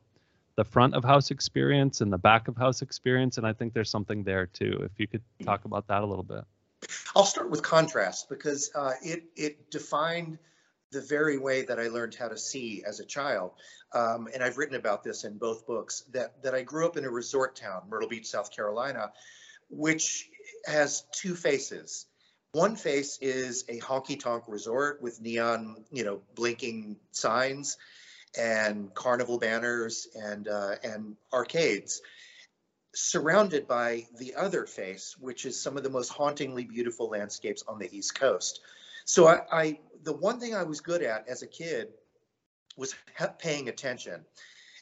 the 0.56 0.64
front 0.64 0.94
of 0.94 1.04
house 1.04 1.32
experience 1.32 2.02
and 2.02 2.12
the 2.12 2.18
back 2.18 2.48
of 2.48 2.56
house 2.56 2.82
experience, 2.82 3.38
and 3.38 3.48
I 3.48 3.54
think 3.54 3.74
there's 3.74 3.90
something 3.90 4.24
there 4.24 4.46
too. 4.46 4.80
If 4.84 4.92
you 4.98 5.08
could 5.08 5.24
talk 5.44 5.66
about 5.66 5.88
that 5.88 6.04
a 6.04 6.06
little 6.06 6.24
bit. 6.24 6.44
I'll 7.16 7.26
start 7.26 7.50
with 7.50 7.64
contrast 7.64 8.30
because 8.30 8.72
uh, 8.76 8.94
it 9.02 9.24
it 9.36 9.72
defined 9.72 10.38
the 10.92 11.02
very 11.02 11.38
way 11.38 11.64
that 11.64 11.80
I 11.80 11.88
learned 11.88 12.14
how 12.14 12.28
to 12.28 12.38
see 12.38 12.84
as 12.86 13.00
a 13.00 13.06
child. 13.06 13.52
Um, 13.94 14.28
and 14.34 14.44
I've 14.44 14.58
written 14.58 14.76
about 14.76 15.04
this 15.04 15.24
in 15.24 15.38
both 15.38 15.66
books 15.66 16.04
that 16.12 16.42
that 16.44 16.54
I 16.54 16.62
grew 16.62 16.86
up 16.86 16.98
in 16.98 17.06
a 17.06 17.10
resort 17.10 17.56
town, 17.56 17.84
Myrtle 17.90 18.10
Beach, 18.10 18.28
South 18.28 18.56
Carolina, 18.56 19.12
which 19.70 20.30
has 20.66 21.04
two 21.12 21.36
faces. 21.36 22.06
One 22.52 22.76
face 22.76 23.18
is 23.20 23.66
a 23.68 23.80
honky 23.80 24.20
tonk 24.20 24.44
resort 24.48 25.02
with 25.02 25.20
neon, 25.20 25.86
you 25.92 26.04
know, 26.04 26.22
blinking 26.36 26.98
signs 27.12 27.78
and 28.38 28.94
carnival 28.94 29.40
banners 29.40 30.08
and 30.16 30.48
uh, 30.48 30.76
and 30.84 31.16
arcades, 31.32 32.02
surrounded 32.94 33.68
by 33.68 34.08
the 34.18 34.36
other 34.36 34.66
face, 34.66 35.16
which 35.20 35.46
is 35.46 35.62
some 35.62 35.78
of 35.78 35.84
the 35.84 35.90
most 35.90 36.10
hauntingly 36.10 36.66
beautiful 36.66 37.10
landscapes 37.10 37.64
on 37.68 37.80
the 37.80 37.96
East 37.96 38.16
Coast. 38.16 38.62
So 39.06 39.28
I, 39.28 39.42
I 39.52 39.80
the 40.04 40.14
one 40.14 40.40
thing 40.40 40.56
I 40.56 40.64
was 40.64 40.82
good 40.82 41.04
at 41.04 41.28
as 41.28 41.42
a 41.42 41.48
kid 41.48 41.90
was 42.78 42.96
paying 43.40 43.70
attention. 43.70 44.26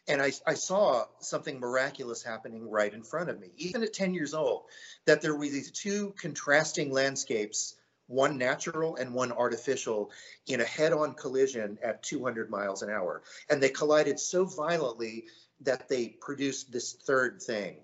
And 0.07 0.21
I, 0.21 0.31
I 0.47 0.55
saw 0.55 1.05
something 1.19 1.59
miraculous 1.59 2.23
happening 2.23 2.67
right 2.69 2.91
in 2.91 3.03
front 3.03 3.29
of 3.29 3.39
me, 3.39 3.51
even 3.57 3.83
at 3.83 3.93
10 3.93 4.13
years 4.13 4.33
old, 4.33 4.63
that 5.05 5.21
there 5.21 5.35
were 5.35 5.45
these 5.45 5.71
two 5.71 6.13
contrasting 6.19 6.91
landscapes, 6.91 7.75
one 8.11 8.37
natural 8.37 8.95
and 8.97 9.13
one 9.13 9.31
artificial, 9.31 10.11
in 10.47 10.61
a 10.61 10.65
head 10.65 10.93
on 10.93 11.13
collision 11.13 11.77
at 11.83 12.03
200 12.03 12.49
miles 12.49 12.81
an 12.81 12.89
hour. 12.89 13.23
And 13.49 13.61
they 13.61 13.69
collided 13.69 14.19
so 14.19 14.45
violently 14.45 15.25
that 15.61 15.87
they 15.87 16.07
produced 16.07 16.71
this 16.71 16.93
third 16.93 17.41
thing. 17.41 17.77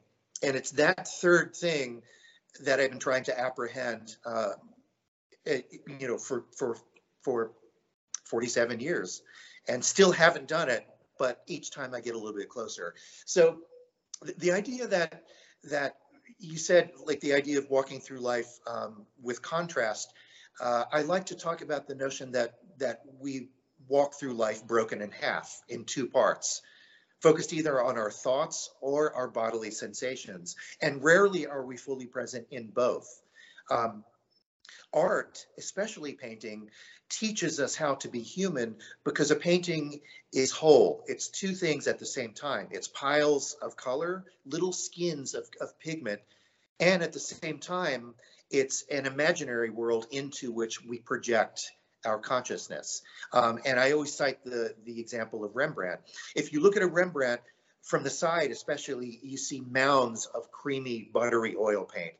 And 0.44 0.56
it's 0.56 0.72
that 0.72 1.08
third 1.08 1.56
thing 1.56 2.02
that 2.62 2.80
I've 2.80 2.90
been 2.90 3.00
trying 3.00 3.24
to 3.26 3.40
apprehend, 3.40 4.18
uh, 4.26 4.54
you 5.46 6.08
know, 6.08 6.18
for, 6.18 6.46
for, 6.56 6.78
for 7.24 7.52
47 8.26 8.80
years 8.80 9.22
and 9.68 9.84
still 9.84 10.12
haven't 10.12 10.48
done 10.48 10.70
it 10.70 10.86
but 11.18 11.44
each 11.48 11.72
time 11.72 11.94
I 11.94 12.02
get 12.02 12.16
a 12.16 12.18
little 12.18 12.38
bit 12.38 12.50
closer. 12.50 12.94
So 13.26 13.60
the 14.38 14.52
idea 14.52 14.88
that 14.88 15.24
that 15.66 15.98
you 16.40 16.58
said, 16.58 16.92
like 17.06 17.20
the 17.22 17.34
idea 17.34 17.58
of 17.58 17.70
walking 17.70 18.00
through 18.00 18.20
life 18.20 18.60
um, 18.68 19.06
with 19.22 19.42
contrast, 19.42 20.14
uh, 20.60 20.86
I 20.92 21.02
like 21.04 21.28
to 21.28 21.36
talk 21.36 21.62
about 21.62 21.88
the 21.88 21.96
notion 21.96 22.32
that 22.34 22.56
that 22.80 23.02
we 23.20 23.50
walk 23.88 24.16
through 24.16 24.34
life 24.34 24.66
broken 24.66 25.02
in 25.02 25.12
half 25.12 25.62
in 25.70 25.86
two 25.86 26.08
parts 26.08 26.62
focused 27.22 27.54
either 27.54 27.82
on 27.82 27.98
our 27.98 28.12
thoughts 28.12 28.70
or 28.82 29.14
our 29.16 29.28
bodily 29.28 29.72
sensations. 29.72 30.56
And 30.82 31.04
rarely 31.04 31.48
are 31.48 31.66
we 31.66 31.78
fully 31.78 32.06
present 32.06 32.48
in 32.52 32.68
both. 32.68 33.08
Um, 33.72 34.04
art, 34.94 35.46
especially 35.58 36.14
painting, 36.14 36.70
teaches 37.10 37.60
us 37.60 37.76
how 37.76 37.96
to 37.96 38.10
be 38.10 38.22
human 38.22 38.76
because 39.04 39.32
a 39.32 39.36
painting 39.36 40.02
is 40.34 40.52
whole. 40.52 41.04
It's 41.08 41.30
two 41.30 41.54
things 41.54 41.88
at 41.88 42.00
the 42.00 42.06
same 42.06 42.34
time. 42.34 42.68
It's 42.72 42.88
piles 42.88 43.56
of 43.62 43.78
color, 43.78 44.26
little 44.46 44.74
skins 44.74 45.34
of, 45.34 45.48
of 45.62 45.80
pigment, 45.80 46.22
and 46.80 47.02
at 47.02 47.14
the 47.14 47.20
same 47.20 47.60
time, 47.60 48.14
it's 48.50 48.84
an 48.92 49.06
imaginary 49.06 49.70
world 49.70 50.08
into 50.12 50.52
which 50.52 50.84
we 50.84 51.00
project 51.00 51.72
our 52.06 52.20
consciousness. 52.20 53.02
Um, 53.34 53.60
and 53.66 53.80
I 53.80 53.92
always 53.92 54.14
cite 54.14 54.44
the, 54.44 54.74
the 54.86 55.00
example 55.00 55.44
of 55.44 55.56
Rembrandt. 55.56 56.00
If 56.36 56.54
you 56.54 56.62
look 56.62 56.78
at 56.78 56.84
a 56.84 56.88
Rembrandt 56.88 57.42
from 57.82 58.04
the 58.04 58.10
side, 58.10 58.52
especially, 58.52 59.20
you 59.24 59.38
see 59.38 59.62
mounds 59.62 60.26
of 60.28 60.52
creamy, 60.52 61.10
buttery 61.12 61.56
oil 61.60 61.84
paint. 61.84 62.14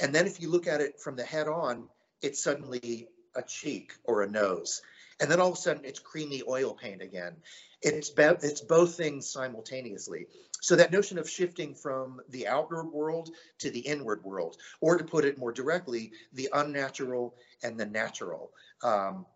And 0.00 0.14
then 0.14 0.26
if 0.26 0.40
you 0.40 0.50
look 0.50 0.66
at 0.66 0.80
it 0.80 1.00
from 1.00 1.16
the 1.16 1.24
head 1.24 1.48
on, 1.48 1.88
it's 2.22 2.42
suddenly 2.42 3.08
a 3.34 3.42
cheek 3.42 3.92
or 4.04 4.22
a 4.22 4.30
nose. 4.30 4.82
And 5.20 5.30
then 5.30 5.40
all 5.40 5.52
of 5.52 5.58
a 5.58 5.60
sudden 5.60 5.84
it's 5.84 5.98
creamy 5.98 6.42
oil 6.48 6.74
paint 6.74 7.02
again. 7.02 7.36
It's, 7.80 8.10
be- 8.10 8.22
it's 8.22 8.60
both 8.60 8.94
things 8.94 9.28
simultaneously. 9.28 10.26
So 10.60 10.76
that 10.76 10.92
notion 10.92 11.18
of 11.18 11.28
shifting 11.28 11.74
from 11.74 12.20
the 12.30 12.46
outward 12.46 12.84
world 12.84 13.30
to 13.58 13.70
the 13.70 13.80
inward 13.80 14.22
world, 14.22 14.56
or 14.80 14.96
to 14.96 15.04
put 15.04 15.24
it 15.24 15.38
more 15.38 15.52
directly, 15.52 16.12
the 16.32 16.48
unnatural 16.52 17.34
and 17.64 17.78
the 17.78 17.86
natural. 17.86 18.52
Um, 18.84 19.26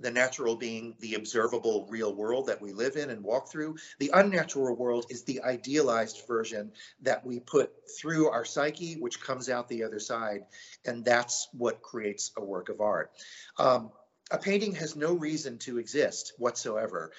the 0.00 0.10
natural 0.10 0.56
being 0.56 0.94
the 1.00 1.14
observable 1.14 1.86
real 1.90 2.14
world 2.14 2.46
that 2.46 2.60
we 2.60 2.72
live 2.72 2.96
in 2.96 3.10
and 3.10 3.22
walk 3.22 3.50
through. 3.50 3.76
The 3.98 4.10
unnatural 4.14 4.76
world 4.76 5.06
is 5.10 5.24
the 5.24 5.42
idealized 5.42 6.22
version 6.26 6.72
that 7.02 7.26
we 7.26 7.40
put 7.40 7.72
through 7.98 8.28
our 8.28 8.44
psyche, 8.44 8.94
which 8.94 9.20
comes 9.20 9.48
out 9.48 9.68
the 9.68 9.84
other 9.84 9.98
side. 9.98 10.42
And 10.84 11.04
that's 11.04 11.48
what 11.52 11.82
creates 11.82 12.30
a 12.36 12.44
work 12.44 12.68
of 12.68 12.80
art. 12.80 13.10
Um, 13.58 13.90
a 14.30 14.38
painting 14.38 14.74
has 14.74 14.94
no 14.94 15.14
reason 15.14 15.58
to 15.58 15.78
exist 15.78 16.34
whatsoever. 16.38 17.12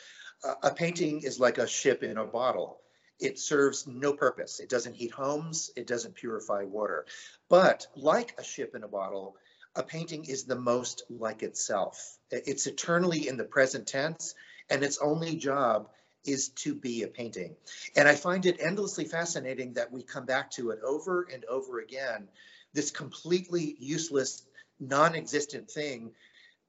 Uh, 0.43 0.55
a 0.63 0.71
painting 0.71 1.21
is 1.21 1.39
like 1.39 1.57
a 1.57 1.67
ship 1.67 2.03
in 2.03 2.17
a 2.17 2.25
bottle. 2.25 2.79
It 3.19 3.37
serves 3.37 3.85
no 3.85 4.13
purpose. 4.13 4.61
It 4.61 4.69
doesn't 4.69 4.95
heat 4.95 5.11
homes. 5.11 5.71
It 5.75 5.87
doesn't 5.87 6.15
purify 6.15 6.63
water. 6.63 7.05
But 7.49 7.87
like 7.95 8.35
a 8.37 8.43
ship 8.43 8.75
in 8.75 8.83
a 8.83 8.87
bottle, 8.87 9.35
a 9.75 9.83
painting 9.83 10.25
is 10.25 10.43
the 10.43 10.55
most 10.55 11.03
like 11.09 11.43
itself. 11.43 12.17
It's 12.31 12.67
eternally 12.67 13.27
in 13.27 13.37
the 13.37 13.43
present 13.43 13.87
tense, 13.87 14.35
and 14.69 14.83
its 14.83 14.97
only 14.99 15.35
job 15.35 15.89
is 16.25 16.49
to 16.49 16.75
be 16.75 17.03
a 17.03 17.07
painting. 17.07 17.55
And 17.95 18.07
I 18.07 18.15
find 18.15 18.45
it 18.45 18.59
endlessly 18.59 19.05
fascinating 19.05 19.73
that 19.73 19.91
we 19.91 20.03
come 20.03 20.25
back 20.25 20.51
to 20.51 20.71
it 20.71 20.79
over 20.83 21.27
and 21.31 21.45
over 21.45 21.79
again, 21.79 22.27
this 22.73 22.91
completely 22.91 23.75
useless, 23.79 24.43
non-existent 24.79 25.71
thing 25.71 26.11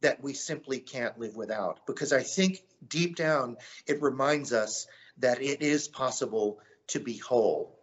that 0.03 0.23
we 0.23 0.33
simply 0.33 0.79
can't 0.79 1.19
live 1.19 1.37
without. 1.37 1.81
Because 1.87 2.13
I 2.13 2.23
think 2.23 2.63
deep 2.87 3.17
down, 3.17 3.57
it 3.87 4.01
reminds 4.01 4.53
us 4.53 4.87
that 5.19 5.43
it 5.43 5.63
is 5.63 5.89
possible 5.89 6.61
to 6.89 7.01
be 7.01 7.19
whole 7.19 7.80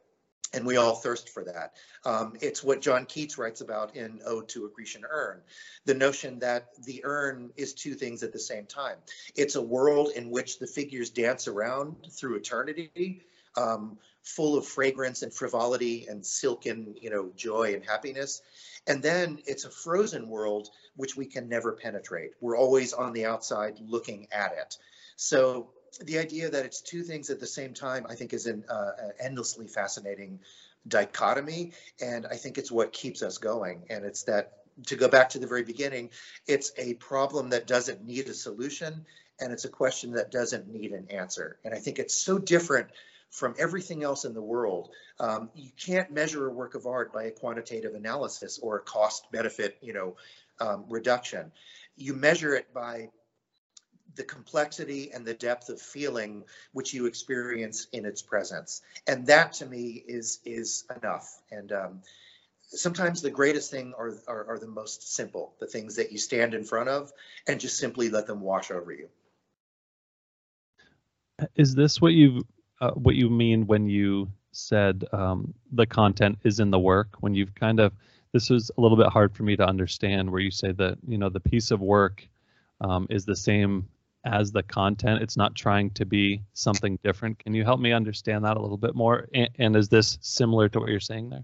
and 0.54 0.66
we 0.66 0.78
all 0.78 0.96
thirst 0.96 1.30
for 1.30 1.44
that. 1.44 1.74
Um, 2.06 2.34
it's 2.42 2.64
what 2.64 2.82
John 2.82 3.06
Keats 3.06 3.38
writes 3.38 3.62
about 3.62 3.96
in 3.96 4.22
Ode 4.26 4.48
to 4.50 4.66
a 4.66 4.70
Grecian 4.70 5.04
Urn, 5.10 5.42
the 5.86 5.94
notion 5.94 6.40
that 6.40 6.70
the 6.86 7.02
urn 7.04 7.52
is 7.58 7.74
two 7.74 7.94
things 7.94 8.24
at 8.24 8.34
the 8.34 8.40
same 8.40 8.66
time. 8.66 8.98
It's 9.36 9.56
a 9.56 9.62
world 9.62 10.12
in 10.16 10.30
which 10.30 10.60
the 10.60 10.68
figures 10.68 11.10
dance 11.10 11.48
around 11.48 11.96
through 12.12 12.36
eternity, 12.36 13.24
um, 13.56 13.98
full 14.24 14.58
of 14.58 14.66
fragrance 14.66 15.22
and 15.22 15.34
frivolity 15.34 16.06
and 16.08 16.26
silken, 16.26 16.96
you 17.00 17.10
know, 17.10 17.32
joy 17.36 17.74
and 17.74 17.86
happiness. 17.86 18.42
And 18.86 19.02
then 19.02 19.40
it's 19.46 19.66
a 19.66 19.70
frozen 19.70 20.30
world 20.30 20.70
which 20.96 21.16
we 21.16 21.26
can 21.26 21.48
never 21.48 21.74
penetrate. 21.74 22.32
We're 22.42 22.58
always 22.58 22.94
on 22.94 23.14
the 23.14 23.26
outside 23.26 23.80
looking 23.80 24.28
at 24.32 24.54
it. 24.54 24.78
So 25.16 25.70
the 25.98 26.20
idea 26.20 26.50
that 26.50 26.66
it's 26.66 26.82
two 26.82 27.04
things 27.04 27.30
at 27.30 27.40
the 27.40 27.48
same 27.48 27.74
time, 27.74 28.06
I 28.10 28.16
think, 28.16 28.34
is 28.34 28.46
an 28.46 28.64
uh, 28.70 28.92
endlessly 29.20 29.68
fascinating 29.68 30.40
dichotomy, 30.88 31.74
and 32.02 32.26
I 32.26 32.36
think 32.36 32.58
it's 32.58 32.72
what 32.72 32.94
keeps 32.94 33.22
us 33.22 33.38
going. 33.38 33.84
And 33.90 34.06
it's 34.06 34.24
that 34.24 34.54
to 34.88 34.96
go 34.96 35.08
back 35.08 35.30
to 35.30 35.40
the 35.40 35.48
very 35.48 35.64
beginning, 35.64 36.12
it's 36.46 36.72
a 36.78 36.94
problem 36.96 37.50
that 37.50 37.68
doesn't 37.68 38.06
need 38.06 38.28
a 38.28 38.34
solution, 38.34 39.06
and 39.40 39.52
it's 39.52 39.66
a 39.66 39.70
question 39.70 40.12
that 40.14 40.32
doesn't 40.32 40.68
need 40.68 40.92
an 40.92 41.08
answer. 41.10 41.58
And 41.64 41.74
I 41.74 41.80
think 41.80 42.00
it's 42.00 42.16
so 42.16 42.38
different 42.38 42.88
from 43.30 43.56
everything 43.60 44.04
else 44.04 44.24
in 44.26 44.34
the 44.34 44.42
world. 44.42 44.90
Um, 45.20 45.50
you 45.56 45.72
can't 45.78 46.12
measure 46.12 46.48
a 46.48 46.52
work 46.52 46.76
of 46.76 46.86
art 46.86 47.12
by 47.12 47.24
a 47.24 47.32
quantitative 47.32 47.94
analysis 47.96 48.60
or 48.62 48.78
a 48.78 48.82
cost 48.82 49.30
benefit, 49.32 49.78
you 49.82 49.94
know, 49.94 50.16
um, 50.60 50.86
reduction. 50.90 51.52
You 51.98 52.14
measure 52.14 52.56
it 52.56 52.74
by 52.74 53.10
the 54.16 54.24
complexity 54.24 55.12
and 55.14 55.26
the 55.26 55.34
depth 55.34 55.70
of 55.70 55.82
feeling 55.82 56.44
which 56.72 56.94
you 56.94 57.06
experience 57.06 57.88
in 57.92 58.06
its 58.06 58.22
presence. 58.22 58.82
And 59.06 59.28
that 59.28 59.54
to 59.54 59.66
me 59.66 60.04
is 60.08 60.40
is 60.46 60.86
enough. 60.96 61.40
And 61.52 61.72
um, 61.72 62.02
sometimes 62.70 63.22
the 63.22 63.30
greatest 63.30 63.72
thing 63.72 63.94
are, 63.98 64.14
are, 64.28 64.46
are 64.50 64.60
the 64.60 64.68
most 64.68 65.14
simple, 65.14 65.54
the 65.60 65.68
things 65.68 65.96
that 65.96 66.12
you 66.12 66.18
stand 66.18 66.54
in 66.54 66.64
front 66.64 66.90
of 66.90 67.12
and 67.48 67.60
just 67.60 67.78
simply 67.78 68.10
let 68.10 68.28
them 68.28 68.42
wash 68.42 68.72
over 68.72 68.92
you. 68.92 69.08
Is 71.56 71.76
this 71.76 72.02
what 72.02 72.14
you 72.14 72.46
uh, 72.82 72.92
what 72.92 73.16
you 73.16 73.30
mean 73.30 73.68
when 73.68 73.90
you 73.90 74.30
said 74.52 75.06
um, 75.14 75.54
the 75.72 75.86
content 75.86 76.40
is 76.44 76.60
in 76.60 76.72
the 76.72 76.80
work? 76.80 77.10
When 77.20 77.36
you've 77.36 77.54
kind 77.54 77.80
of 77.80 77.94
this 78.34 78.50
was 78.50 78.72
a 78.76 78.82
little 78.82 78.98
bit 78.98 79.08
hard 79.08 79.36
for 79.36 79.44
me 79.44 79.56
to 79.56 79.66
understand, 79.66 80.32
where 80.32 80.42
you 80.42 80.52
say 80.52 80.72
that 80.72 80.98
you 81.08 81.18
know 81.18 81.30
the 81.30 81.40
piece 81.40 81.70
of 81.70 81.80
work 81.80 82.28
um, 82.82 83.08
is 83.10 83.26
the 83.26 83.36
same 83.36 83.88
as 84.28 84.52
the 84.52 84.64
content. 84.64 85.22
It's 85.22 85.38
not 85.38 85.56
trying 85.56 85.92
to 85.92 86.06
be 86.06 86.44
something 86.54 87.00
different. 87.04 87.40
Can 87.40 87.54
you 87.54 87.64
help 87.64 87.80
me 87.80 87.92
understand 87.94 88.46
that 88.46 88.58
a 88.58 88.62
little 88.62 88.78
bit 88.78 88.96
more? 88.96 89.28
And, 89.34 89.50
and 89.58 89.76
is 89.76 89.90
this 89.90 90.18
similar 90.22 90.70
to 90.70 90.80
what 90.80 90.90
you're 90.90 91.00
saying 91.00 91.30
there? 91.30 91.44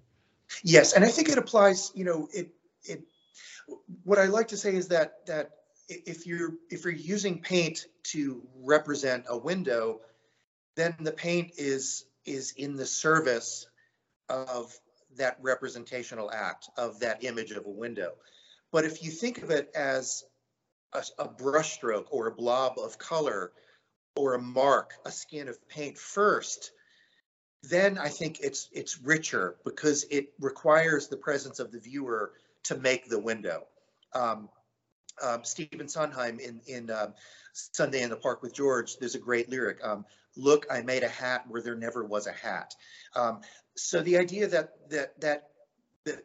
Yes, 0.63 0.93
and 0.93 1.04
I 1.04 1.08
think 1.08 1.30
it 1.30 1.38
applies. 1.38 1.91
You 1.96 2.06
know, 2.06 2.28
it 2.34 2.50
it. 2.84 3.04
What 4.04 4.19
I 4.19 4.26
like 4.26 4.50
to 4.50 4.58
say 4.58 4.76
is 4.76 4.89
that 4.89 5.26
that 5.26 5.52
if 5.88 6.28
you're 6.28 6.54
if 6.69 6.84
you're 6.84 6.93
using 6.93 7.39
paint 7.39 7.88
to 8.04 8.43
represent 8.63 9.26
a 9.28 9.38
window, 9.38 10.02
then 10.76 10.96
the 11.00 11.12
paint 11.12 11.54
is 11.58 12.06
is 12.26 12.54
in 12.58 12.76
the 12.76 12.86
service 12.86 13.67
of 14.30 14.78
that 15.17 15.38
representational 15.41 16.32
act 16.32 16.69
of 16.78 17.00
that 17.00 17.24
image 17.24 17.52
of 17.52 17.65
a 17.65 17.69
window. 17.69 18.13
But 18.72 18.86
if 18.86 19.04
you 19.04 19.12
think 19.12 19.43
of 19.43 19.52
it 19.52 19.69
as 19.76 20.24
a, 20.94 21.04
a 21.20 21.28
brushstroke 21.28 22.06
or 22.12 22.28
a 22.28 22.32
blob 22.32 22.78
of 22.78 22.98
color 22.98 23.52
or 24.16 24.36
a 24.36 24.42
mark, 24.42 24.94
a 25.06 25.12
skin 25.12 25.48
of 25.48 25.68
paint 25.68 25.98
first, 25.98 26.72
then 27.64 27.98
I 27.98 28.10
think 28.10 28.40
it's 28.42 28.70
it's 28.72 29.02
richer 29.02 29.56
because 29.64 30.06
it 30.12 30.34
requires 30.40 31.08
the 31.08 31.18
presence 31.18 31.60
of 31.60 31.72
the 31.72 31.80
viewer 31.80 32.34
to 32.64 32.78
make 32.78 33.10
the 33.10 33.20
window. 33.20 33.66
Um, 34.14 34.50
um, 35.22 35.44
Stephen 35.44 35.88
Sondheim 35.88 36.40
in 36.40 36.62
in 36.68 36.90
um, 36.90 37.14
Sunday 37.54 38.02
in 38.02 38.10
the 38.10 38.18
Park 38.18 38.42
with 38.42 38.54
George, 38.54 38.98
there's 38.98 39.16
a 39.16 39.20
great 39.20 39.50
lyric. 39.50 39.84
Um, 39.84 40.06
Look, 40.36 40.66
I 40.72 40.82
made 40.82 41.04
a 41.04 41.10
hat 41.10 41.46
where 41.48 41.62
there 41.62 41.76
never 41.76 42.04
was 42.04 42.28
a 42.28 42.32
hat. 42.32 42.76
Um, 43.16 43.42
so 43.76 44.02
the 44.02 44.18
idea 44.18 44.48
that 44.48 44.90
that 44.90 45.20
that 45.22 45.50
that 46.06 46.24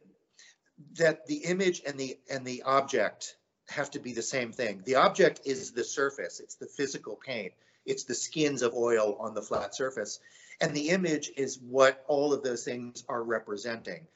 that 0.97 1.27
the 1.27 1.45
image 1.45 1.83
and 1.87 1.99
the 1.99 2.19
and 2.31 2.45
the 2.45 2.63
object 2.63 3.37
have 3.69 3.91
to 3.93 3.99
be 3.99 4.13
the 4.13 4.23
same 4.23 4.53
thing. 4.53 4.83
The 4.85 4.97
object 4.97 5.41
is 5.45 5.73
the 5.73 5.85
surface, 5.85 6.41
it's 6.41 6.57
the 6.57 6.67
physical 6.67 7.17
paint, 7.17 7.53
it's 7.87 8.05
the 8.05 8.15
skins 8.15 8.63
of 8.63 8.75
oil 8.75 9.17
on 9.21 9.35
the 9.35 9.43
flat 9.43 9.75
surface. 9.75 10.21
And 10.61 10.75
the 10.75 10.91
image 10.91 11.31
is 11.37 11.59
what 11.61 12.05
all 12.09 12.33
of 12.33 12.43
those 12.43 12.65
things 12.65 13.05
are 13.09 13.23
representing. 13.23 14.07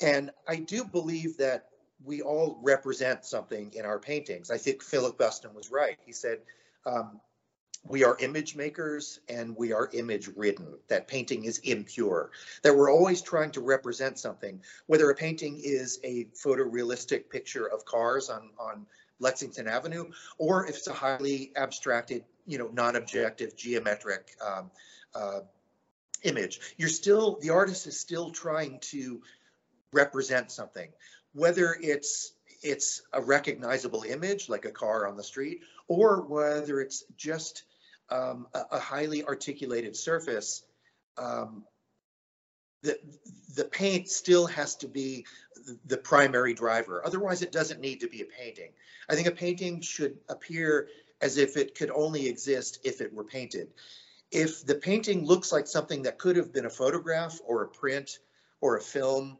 And 0.00 0.30
I 0.46 0.56
do 0.56 0.84
believe 0.84 1.36
that 1.38 1.68
we 2.04 2.22
all 2.22 2.58
represent 2.62 3.24
something 3.24 3.72
in 3.74 3.84
our 3.84 3.98
paintings. 3.98 4.50
I 4.50 4.58
think 4.58 4.82
Philip 4.82 5.18
Guston 5.18 5.54
was 5.54 5.70
right. 5.70 5.98
He 6.04 6.12
said, 6.12 6.38
um, 6.86 7.20
we 7.84 8.04
are 8.04 8.16
image 8.20 8.56
makers 8.56 9.20
and 9.28 9.56
we 9.56 9.72
are 9.72 9.88
image 9.92 10.28
ridden, 10.36 10.74
that 10.88 11.08
painting 11.08 11.44
is 11.44 11.58
impure, 11.58 12.30
that 12.62 12.76
we're 12.76 12.92
always 12.92 13.22
trying 13.22 13.50
to 13.52 13.60
represent 13.60 14.18
something, 14.18 14.60
whether 14.86 15.10
a 15.10 15.14
painting 15.14 15.60
is 15.62 15.98
a 16.04 16.24
photorealistic 16.26 17.30
picture 17.30 17.66
of 17.66 17.84
cars 17.84 18.28
on, 18.30 18.50
on 18.58 18.86
Lexington 19.20 19.66
Avenue, 19.66 20.10
or 20.38 20.66
if 20.66 20.76
it's 20.76 20.86
a 20.86 20.92
highly 20.92 21.52
abstracted, 21.56 22.24
you 22.46 22.58
know, 22.58 22.68
non-objective 22.72 23.56
geometric 23.56 24.30
um, 24.46 24.70
uh, 25.14 25.40
image. 26.22 26.60
You're 26.76 26.88
still, 26.88 27.38
the 27.40 27.50
artist 27.50 27.86
is 27.86 27.98
still 27.98 28.30
trying 28.30 28.80
to 28.80 29.22
represent 29.92 30.50
something, 30.50 30.90
whether 31.32 31.76
it's 31.80 32.32
it's 32.60 33.02
a 33.12 33.20
recognizable 33.20 34.02
image 34.02 34.48
like 34.48 34.64
a 34.64 34.70
car 34.72 35.06
on 35.06 35.16
the 35.16 35.22
street, 35.22 35.60
or 35.86 36.22
whether 36.22 36.80
it's 36.80 37.04
just 37.16 37.62
um, 38.10 38.46
a, 38.54 38.62
a, 38.72 38.78
highly 38.78 39.24
articulated 39.24 39.94
surface 39.94 40.64
um, 41.18 41.64
the, 42.82 42.98
the 43.56 43.64
paint 43.64 44.08
still 44.08 44.46
has 44.46 44.76
to 44.76 44.88
be 44.88 45.26
the 45.86 45.96
primary 45.96 46.54
driver. 46.54 47.04
Otherwise, 47.04 47.42
it 47.42 47.52
doesn't 47.52 47.80
need 47.80 48.00
to 48.00 48.08
be 48.08 48.22
a 48.22 48.24
painting. 48.24 48.70
I 49.08 49.14
think 49.14 49.26
a 49.26 49.32
painting 49.32 49.80
should 49.80 50.16
appear 50.28 50.88
as 51.20 51.36
if 51.36 51.56
it 51.56 51.74
could 51.74 51.90
only 51.90 52.28
exist 52.28 52.78
if 52.84 53.00
it 53.00 53.12
were 53.12 53.24
painted. 53.24 53.68
If 54.30 54.64
the 54.64 54.76
painting 54.76 55.24
looks 55.24 55.50
like 55.50 55.66
something 55.66 56.02
that 56.02 56.18
could 56.18 56.36
have 56.36 56.52
been 56.52 56.66
a 56.66 56.70
photograph 56.70 57.40
or 57.44 57.62
a 57.62 57.68
print 57.68 58.18
or 58.60 58.76
a 58.76 58.80
film 58.80 59.38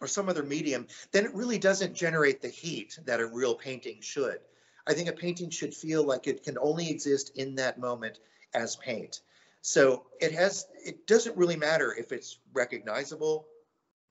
or 0.00 0.08
some 0.08 0.28
other 0.28 0.42
medium, 0.42 0.88
then 1.12 1.24
it 1.24 1.34
really 1.34 1.58
doesn't 1.58 1.94
generate 1.94 2.42
the 2.42 2.48
heat 2.48 2.98
that 3.04 3.20
a 3.20 3.26
real 3.26 3.54
painting 3.54 4.00
should. 4.00 4.40
I 4.86 4.94
think 4.94 5.08
a 5.08 5.12
painting 5.12 5.50
should 5.50 5.74
feel 5.74 6.04
like 6.04 6.26
it 6.26 6.42
can 6.42 6.58
only 6.58 6.90
exist 6.90 7.32
in 7.36 7.54
that 7.56 7.78
moment 7.78 8.18
as 8.52 8.76
paint. 8.76 9.20
So 9.62 10.04
it 10.20 10.32
has, 10.32 10.66
it 10.84 11.06
doesn't 11.06 11.36
really 11.36 11.56
matter 11.56 11.94
if 11.94 12.12
it's 12.12 12.38
recognizable 12.52 13.46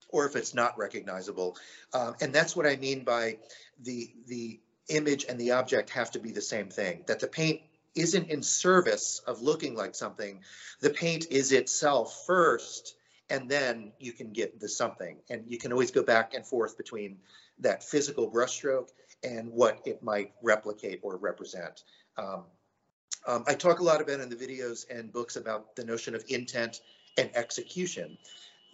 or 0.10 0.26
if 0.26 0.36
it's 0.36 0.54
not 0.54 0.78
recognizable. 0.78 1.58
Um, 1.94 2.16
and 2.22 2.34
that's 2.34 2.56
what 2.56 2.66
I 2.66 2.76
mean 2.76 3.04
by 3.04 3.38
the, 3.84 4.14
the 4.28 4.60
image 4.90 5.26
and 5.30 5.40
the 5.40 5.52
object 5.52 5.90
have 5.92 6.12
to 6.12 6.20
be 6.20 6.32
the 6.32 6.42
same 6.42 6.70
thing, 6.70 7.04
that 7.08 7.20
the 7.20 7.28
paint 7.28 7.62
isn't 7.96 8.30
in 8.30 8.42
service 8.42 9.22
of 9.28 9.42
looking 9.42 9.76
like 9.76 9.94
something. 9.94 10.40
The 10.82 10.90
paint 10.90 11.28
is 11.30 11.52
itself 11.52 12.26
first, 12.26 12.96
and 13.30 13.50
then 13.50 13.92
you 14.00 14.12
can 14.12 14.34
get 14.34 14.60
the 14.60 14.68
something. 14.68 15.18
And 15.30 15.44
you 15.48 15.58
can 15.58 15.72
always 15.72 15.92
go 15.92 16.04
back 16.04 16.34
and 16.34 16.46
forth 16.46 16.78
between 16.78 17.18
that 17.60 17.84
physical 17.84 18.30
brushstroke 18.32 18.90
and 19.24 19.52
what 19.52 19.80
it 19.86 20.04
might 20.04 20.34
replicate 20.42 21.00
or 21.04 21.18
represent. 21.18 21.84
Um, 22.18 22.44
um, 23.26 23.44
I 23.48 23.54
talk 23.54 23.80
a 23.80 23.84
lot 23.84 24.02
about 24.02 24.20
in 24.20 24.30
the 24.30 24.36
videos 24.36 24.86
and 24.90 25.12
books 25.12 25.36
about 25.36 25.76
the 25.76 25.86
notion 25.86 26.14
of 26.14 26.24
intent 26.28 26.82
and 27.18 27.30
execution, 27.36 28.18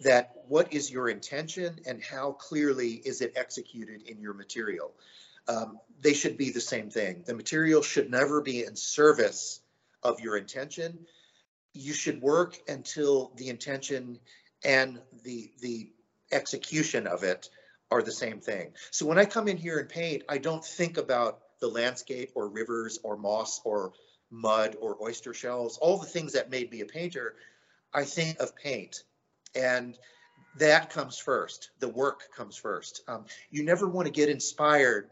that 0.00 0.32
what 0.48 0.72
is 0.72 0.90
your 0.90 1.08
intention 1.08 1.78
and 1.86 2.02
how 2.02 2.32
clearly 2.32 2.94
is 3.04 3.20
it 3.20 3.32
executed 3.36 4.02
in 4.02 4.20
your 4.20 4.34
material? 4.34 4.92
Um, 5.46 5.78
they 6.00 6.14
should 6.14 6.36
be 6.36 6.50
the 6.50 6.60
same 6.60 6.90
thing. 6.90 7.22
The 7.26 7.34
material 7.34 7.82
should 7.82 8.10
never 8.10 8.40
be 8.40 8.64
in 8.64 8.76
service 8.76 9.60
of 10.02 10.20
your 10.20 10.36
intention. 10.36 11.06
You 11.74 11.92
should 11.92 12.20
work 12.22 12.58
until 12.66 13.32
the 13.36 13.48
intention 13.48 14.18
and 14.64 15.00
the, 15.22 15.50
the 15.60 15.92
execution 16.32 17.06
of 17.06 17.22
it 17.22 17.48
are 17.90 18.02
the 18.02 18.12
same 18.12 18.40
thing. 18.40 18.72
So 18.90 19.06
when 19.06 19.18
I 19.18 19.24
come 19.24 19.48
in 19.48 19.56
here 19.56 19.78
and 19.78 19.88
paint, 19.88 20.22
I 20.28 20.38
don't 20.38 20.64
think 20.64 20.96
about 20.96 21.40
the 21.60 21.68
landscape 21.68 22.30
or 22.34 22.48
rivers 22.48 22.98
or 23.02 23.16
moss 23.16 23.60
or 23.64 23.92
mud 24.30 24.76
or 24.80 24.96
oyster 25.02 25.34
shells, 25.34 25.78
all 25.78 25.98
the 25.98 26.06
things 26.06 26.32
that 26.32 26.50
made 26.50 26.70
me 26.70 26.80
a 26.80 26.86
painter, 26.86 27.34
I 27.92 28.04
think 28.04 28.38
of 28.38 28.54
paint. 28.56 29.02
And 29.54 29.98
that 30.58 30.90
comes 30.90 31.18
first. 31.18 31.70
The 31.80 31.88
work 31.88 32.28
comes 32.36 32.56
first. 32.56 33.02
Um, 33.08 33.24
you 33.50 33.64
never 33.64 33.88
want 33.88 34.06
to 34.06 34.12
get 34.12 34.28
inspired 34.28 35.10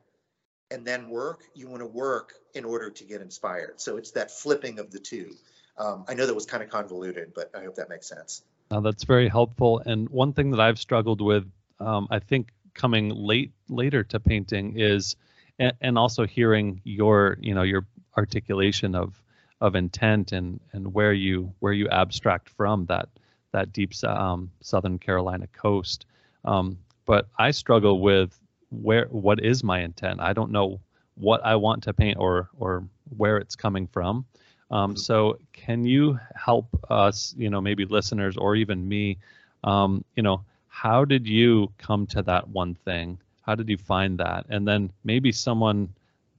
and 0.70 0.86
then 0.86 1.08
work. 1.08 1.42
You 1.54 1.68
want 1.68 1.80
to 1.80 1.86
work 1.86 2.34
in 2.54 2.64
order 2.64 2.90
to 2.90 3.04
get 3.04 3.20
inspired. 3.20 3.80
So 3.80 3.96
it's 3.96 4.12
that 4.12 4.30
flipping 4.30 4.78
of 4.78 4.90
the 4.90 4.98
two. 4.98 5.34
Um, 5.76 6.04
I 6.08 6.14
know 6.14 6.26
that 6.26 6.34
was 6.34 6.46
kind 6.46 6.62
of 6.62 6.70
convoluted, 6.70 7.32
but 7.34 7.50
I 7.54 7.64
hope 7.64 7.76
that 7.76 7.88
makes 7.88 8.08
sense. 8.08 8.42
Now 8.70 8.80
that's 8.80 9.04
very 9.04 9.28
helpful. 9.28 9.80
And 9.84 10.08
one 10.08 10.32
thing 10.32 10.50
that 10.50 10.60
I've 10.60 10.78
struggled 10.78 11.20
with, 11.20 11.50
um, 11.80 12.08
I 12.10 12.18
think 12.18 12.48
coming 12.78 13.10
late 13.10 13.52
later 13.68 14.02
to 14.04 14.18
painting 14.18 14.78
is, 14.78 15.16
and, 15.58 15.72
and 15.80 15.98
also 15.98 16.26
hearing 16.26 16.80
your, 16.84 17.36
you 17.40 17.54
know, 17.54 17.62
your 17.62 17.84
articulation 18.16 18.94
of 18.94 19.22
of 19.60 19.74
intent 19.74 20.32
and 20.32 20.60
and 20.72 20.94
where 20.94 21.12
you 21.12 21.52
where 21.58 21.72
you 21.72 21.88
abstract 21.90 22.48
from 22.48 22.86
that 22.86 23.08
that 23.52 23.72
deep 23.72 23.92
um, 24.04 24.50
Southern 24.60 24.98
Carolina 24.98 25.46
coast. 25.48 26.06
Um, 26.44 26.78
but 27.06 27.28
I 27.38 27.50
struggle 27.50 28.00
with 28.00 28.38
where 28.70 29.06
what 29.10 29.44
is 29.44 29.64
my 29.64 29.80
intent. 29.80 30.20
I 30.20 30.32
don't 30.32 30.52
know 30.52 30.80
what 31.14 31.44
I 31.44 31.56
want 31.56 31.82
to 31.84 31.92
paint 31.92 32.18
or 32.18 32.48
or 32.58 32.84
where 33.16 33.38
it's 33.38 33.56
coming 33.56 33.86
from. 33.86 34.24
Um, 34.70 34.96
so 34.96 35.38
can 35.52 35.84
you 35.84 36.18
help 36.34 36.68
us, 36.90 37.34
you 37.38 37.48
know, 37.48 37.60
maybe 37.60 37.86
listeners 37.86 38.36
or 38.36 38.54
even 38.54 38.86
me, 38.86 39.16
um, 39.64 40.04
you 40.14 40.22
know, 40.22 40.42
how 40.82 41.04
did 41.04 41.26
you 41.26 41.72
come 41.78 42.06
to 42.06 42.22
that 42.22 42.48
one 42.48 42.74
thing? 42.74 43.18
How 43.42 43.54
did 43.54 43.68
you 43.68 43.78
find 43.78 44.18
that? 44.18 44.46
And 44.48 44.66
then 44.66 44.92
maybe 45.02 45.32
someone 45.32 45.88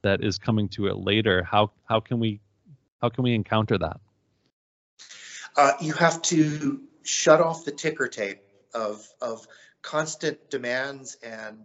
that 0.01 0.23
is 0.23 0.37
coming 0.37 0.69
to 0.69 0.87
it 0.87 0.97
later 0.97 1.43
how 1.43 1.71
how 1.85 1.99
can 1.99 2.19
we 2.19 2.39
how 3.01 3.09
can 3.09 3.23
we 3.23 3.33
encounter 3.33 3.77
that 3.77 3.99
uh, 5.57 5.73
you 5.81 5.93
have 5.93 6.21
to 6.21 6.81
shut 7.03 7.41
off 7.41 7.65
the 7.65 7.71
ticker 7.71 8.07
tape 8.07 8.41
of 8.73 9.07
of 9.21 9.47
constant 9.81 10.49
demands 10.49 11.17
and 11.23 11.57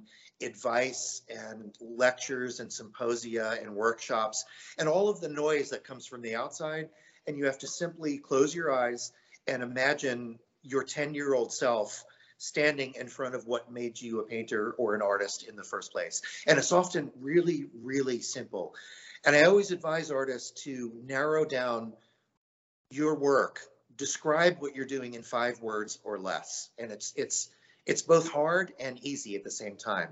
advice 0.43 1.23
and 1.29 1.77
lectures 1.81 2.61
and 2.61 2.73
symposia 2.73 3.57
and 3.61 3.75
workshops 3.75 4.45
and 4.79 4.89
all 4.89 5.09
of 5.09 5.21
the 5.21 5.29
noise 5.29 5.71
that 5.71 5.85
comes 5.85 6.07
from 6.07 6.23
the 6.23 6.35
outside 6.35 6.89
and 7.27 7.39
you 7.39 7.45
have 7.45 7.59
to 7.59 7.67
simply 7.67 8.19
close 8.19 8.55
your 8.55 8.73
eyes 8.73 9.13
and 9.47 9.63
imagine 9.63 10.39
your 10.63 10.83
10 10.83 11.15
year 11.15 11.35
old 11.35 11.53
self 11.53 12.05
standing 12.45 12.95
in 12.95 13.09
front 13.09 13.35
of 13.35 13.47
what 13.47 13.73
made 13.73 14.01
you 14.01 14.21
a 14.21 14.25
painter 14.25 14.73
or 14.73 14.95
an 14.95 15.03
artist 15.03 15.45
in 15.49 15.57
the 15.57 15.65
first 15.65 15.93
place. 15.93 16.21
And 16.47 16.59
it's 16.59 16.73
often 16.73 17.11
really, 17.21 17.67
really 17.83 18.21
simple. 18.21 18.75
And 19.25 19.35
I 19.35 19.45
always 19.45 19.71
advise 19.71 20.11
artists 20.11 20.63
to 20.65 20.93
narrow 21.07 21.47
down 21.47 21.95
your 22.91 23.15
work, 23.15 23.61
describe 23.97 24.59
what 24.59 24.77
you're 24.77 24.85
doing 24.85 25.15
in 25.15 25.23
five 25.23 25.61
words 25.61 25.99
or 26.05 26.19
less. 26.19 26.69
And 26.79 26.93
it's 26.93 27.15
it's 27.17 27.49
it's 27.87 28.03
both 28.03 28.31
hard 28.31 28.73
and 28.79 28.99
easy 29.03 29.37
at 29.37 29.45
the 29.45 29.51
same 29.51 29.77
time. 29.77 30.11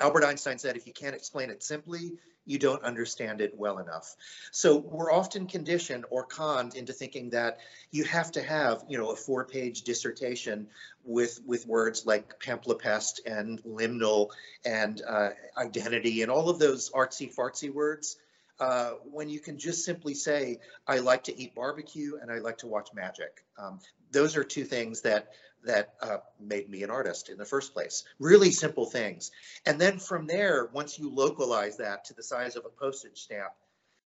Albert 0.00 0.24
Einstein 0.24 0.58
said, 0.58 0.76
if 0.76 0.86
you 0.86 0.92
can't 0.92 1.14
explain 1.14 1.50
it 1.50 1.62
simply, 1.62 2.12
you 2.44 2.58
don't 2.58 2.82
understand 2.82 3.40
it 3.40 3.56
well 3.56 3.78
enough. 3.78 4.16
So 4.50 4.76
we're 4.78 5.12
often 5.12 5.46
conditioned 5.46 6.06
or 6.10 6.24
conned 6.24 6.74
into 6.74 6.92
thinking 6.92 7.30
that 7.30 7.58
you 7.90 8.04
have 8.04 8.32
to 8.32 8.42
have, 8.42 8.84
you 8.88 8.98
know, 8.98 9.10
a 9.10 9.16
four-page 9.16 9.82
dissertation 9.82 10.66
with 11.04 11.40
with 11.46 11.66
words 11.66 12.04
like 12.04 12.40
palimpsest 12.40 13.20
and 13.26 13.62
liminal 13.62 14.30
and 14.64 15.02
uh, 15.06 15.30
identity 15.56 16.22
and 16.22 16.30
all 16.30 16.48
of 16.48 16.58
those 16.58 16.90
artsy 16.90 17.32
fartsy 17.32 17.72
words. 17.72 18.16
Uh, 18.60 18.92
when 19.10 19.28
you 19.28 19.40
can 19.40 19.58
just 19.58 19.84
simply 19.84 20.14
say, 20.14 20.60
I 20.86 20.98
like 20.98 21.24
to 21.24 21.36
eat 21.36 21.54
barbecue 21.54 22.18
and 22.20 22.30
I 22.30 22.38
like 22.38 22.58
to 22.58 22.68
watch 22.68 22.90
magic. 22.94 23.44
Um, 23.58 23.80
those 24.12 24.36
are 24.36 24.44
two 24.44 24.64
things 24.64 25.00
that 25.02 25.32
that 25.64 25.94
uh, 26.00 26.18
made 26.40 26.68
me 26.68 26.82
an 26.82 26.90
artist 26.90 27.28
in 27.28 27.38
the 27.38 27.44
first 27.44 27.72
place. 27.72 28.04
Really 28.18 28.50
simple 28.50 28.86
things. 28.86 29.30
And 29.66 29.80
then 29.80 29.98
from 29.98 30.26
there, 30.26 30.68
once 30.72 30.98
you 30.98 31.14
localize 31.14 31.76
that 31.78 32.06
to 32.06 32.14
the 32.14 32.22
size 32.22 32.56
of 32.56 32.64
a 32.64 32.68
postage 32.68 33.18
stamp, 33.18 33.52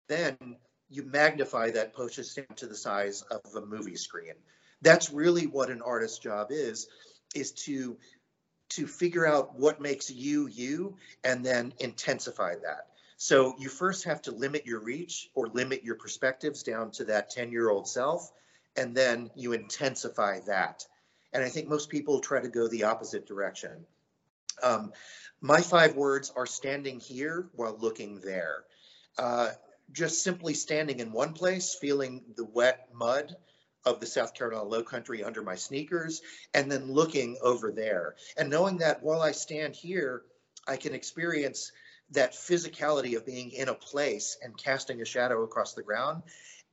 then 0.08 0.56
you 0.88 1.02
magnify 1.02 1.70
that 1.72 1.94
postage 1.94 2.26
stamp 2.26 2.56
to 2.56 2.66
the 2.66 2.76
size 2.76 3.22
of 3.22 3.40
a 3.54 3.64
movie 3.64 3.96
screen. 3.96 4.34
That's 4.82 5.10
really 5.10 5.46
what 5.46 5.70
an 5.70 5.82
artist's 5.82 6.18
job 6.18 6.48
is, 6.50 6.88
is 7.34 7.52
to 7.52 7.96
to 8.68 8.86
figure 8.86 9.24
out 9.24 9.56
what 9.58 9.80
makes 9.80 10.10
you 10.10 10.48
you 10.48 10.96
and 11.22 11.44
then 11.44 11.72
intensify 11.78 12.56
that. 12.56 12.88
So 13.16 13.54
you 13.58 13.68
first 13.68 14.04
have 14.04 14.22
to 14.22 14.32
limit 14.32 14.66
your 14.66 14.80
reach 14.80 15.30
or 15.34 15.46
limit 15.46 15.84
your 15.84 15.94
perspectives 15.94 16.62
down 16.62 16.90
to 16.92 17.04
that 17.04 17.30
10 17.30 17.52
year 17.52 17.70
old 17.70 17.88
self, 17.88 18.30
and 18.76 18.94
then 18.94 19.30
you 19.34 19.52
intensify 19.52 20.40
that. 20.46 20.84
And 21.32 21.44
I 21.44 21.48
think 21.48 21.68
most 21.68 21.90
people 21.90 22.20
try 22.20 22.40
to 22.40 22.48
go 22.48 22.68
the 22.68 22.84
opposite 22.84 23.26
direction. 23.26 23.84
Um, 24.62 24.92
my 25.40 25.60
five 25.60 25.96
words 25.96 26.32
are 26.34 26.46
standing 26.46 26.98
here 26.98 27.48
while 27.54 27.76
looking 27.78 28.20
there. 28.20 28.64
Uh, 29.18 29.50
just 29.92 30.22
simply 30.22 30.54
standing 30.54 31.00
in 31.00 31.12
one 31.12 31.32
place, 31.32 31.76
feeling 31.80 32.22
the 32.36 32.44
wet 32.44 32.88
mud 32.94 33.36
of 33.84 34.00
the 34.00 34.06
South 34.06 34.34
Carolina 34.34 34.68
low 34.68 34.82
country 34.82 35.22
under 35.22 35.42
my 35.42 35.54
sneakers, 35.54 36.22
and 36.54 36.70
then 36.70 36.90
looking 36.90 37.36
over 37.42 37.70
there. 37.70 38.16
And 38.36 38.50
knowing 38.50 38.78
that 38.78 39.02
while 39.02 39.22
I 39.22 39.32
stand 39.32 39.76
here, 39.76 40.22
I 40.66 40.76
can 40.76 40.94
experience 40.94 41.70
that 42.10 42.32
physicality 42.32 43.16
of 43.16 43.24
being 43.24 43.50
in 43.52 43.68
a 43.68 43.74
place 43.74 44.36
and 44.42 44.56
casting 44.56 45.00
a 45.00 45.04
shadow 45.04 45.42
across 45.44 45.74
the 45.74 45.82
ground. 45.82 46.22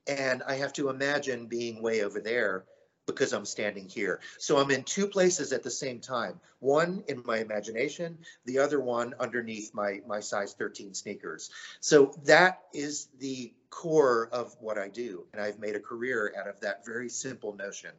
And 0.06 0.42
I 0.42 0.56
have 0.56 0.72
to 0.74 0.88
imagine 0.88 1.46
being 1.46 1.82
way 1.82 2.02
over 2.02 2.20
there 2.20 2.64
because 3.06 3.32
I'm 3.32 3.44
standing 3.44 3.88
here. 3.88 4.20
So 4.38 4.58
I'm 4.58 4.70
in 4.70 4.82
two 4.82 5.06
places 5.06 5.52
at 5.52 5.62
the 5.62 5.70
same 5.70 6.00
time. 6.00 6.40
One 6.60 7.04
in 7.08 7.22
my 7.26 7.38
imagination, 7.38 8.18
the 8.46 8.58
other 8.58 8.80
one 8.80 9.14
underneath 9.20 9.74
my, 9.74 10.00
my 10.06 10.20
size 10.20 10.54
13 10.54 10.94
sneakers. 10.94 11.50
So 11.80 12.14
that 12.24 12.62
is 12.72 13.08
the 13.18 13.52
core 13.70 14.28
of 14.32 14.56
what 14.60 14.78
I 14.78 14.88
do. 14.88 15.26
And 15.32 15.42
I've 15.42 15.58
made 15.58 15.76
a 15.76 15.80
career 15.80 16.34
out 16.38 16.48
of 16.48 16.60
that 16.60 16.86
very 16.86 17.08
simple 17.08 17.54
notion. 17.54 17.90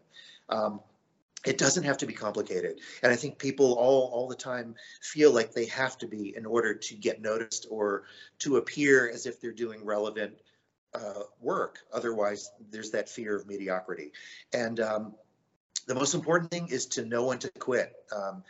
Um, 0.50 0.80
it 1.46 1.60
doesn't 1.60 1.84
have 1.84 2.00
to 2.00 2.08
be 2.08 2.14
complicated. 2.14 2.80
And 3.04 3.12
I 3.12 3.16
think 3.16 3.38
people 3.38 3.74
all, 3.74 4.10
all 4.12 4.28
the 4.28 4.36
time 4.36 4.74
feel 5.02 5.32
like 5.32 5.54
they 5.54 5.66
have 5.66 5.96
to 6.00 6.08
be 6.08 6.36
in 6.36 6.46
order 6.46 6.74
to 6.74 6.96
get 6.96 7.22
noticed 7.22 7.68
or 7.70 8.04
to 8.40 8.58
appear 8.58 9.08
as 9.08 9.28
if 9.28 9.40
they're 9.40 9.52
doing 9.52 9.86
relevant 9.86 10.34
uh, 10.96 11.24
work. 11.42 11.80
Otherwise, 11.94 12.52
there's 12.72 12.92
that 12.92 13.10
fear 13.10 13.36
of 13.36 13.48
mediocrity. 13.48 14.12
And 14.54 14.80
um, 14.80 15.14
the 15.88 15.96
most 15.96 16.14
important 16.14 16.52
thing 16.52 16.68
is 16.70 16.86
to 16.88 17.06
know 17.06 17.26
when 17.26 17.40
to 17.40 17.50
quit. 17.60 17.94
Um, 18.16 18.44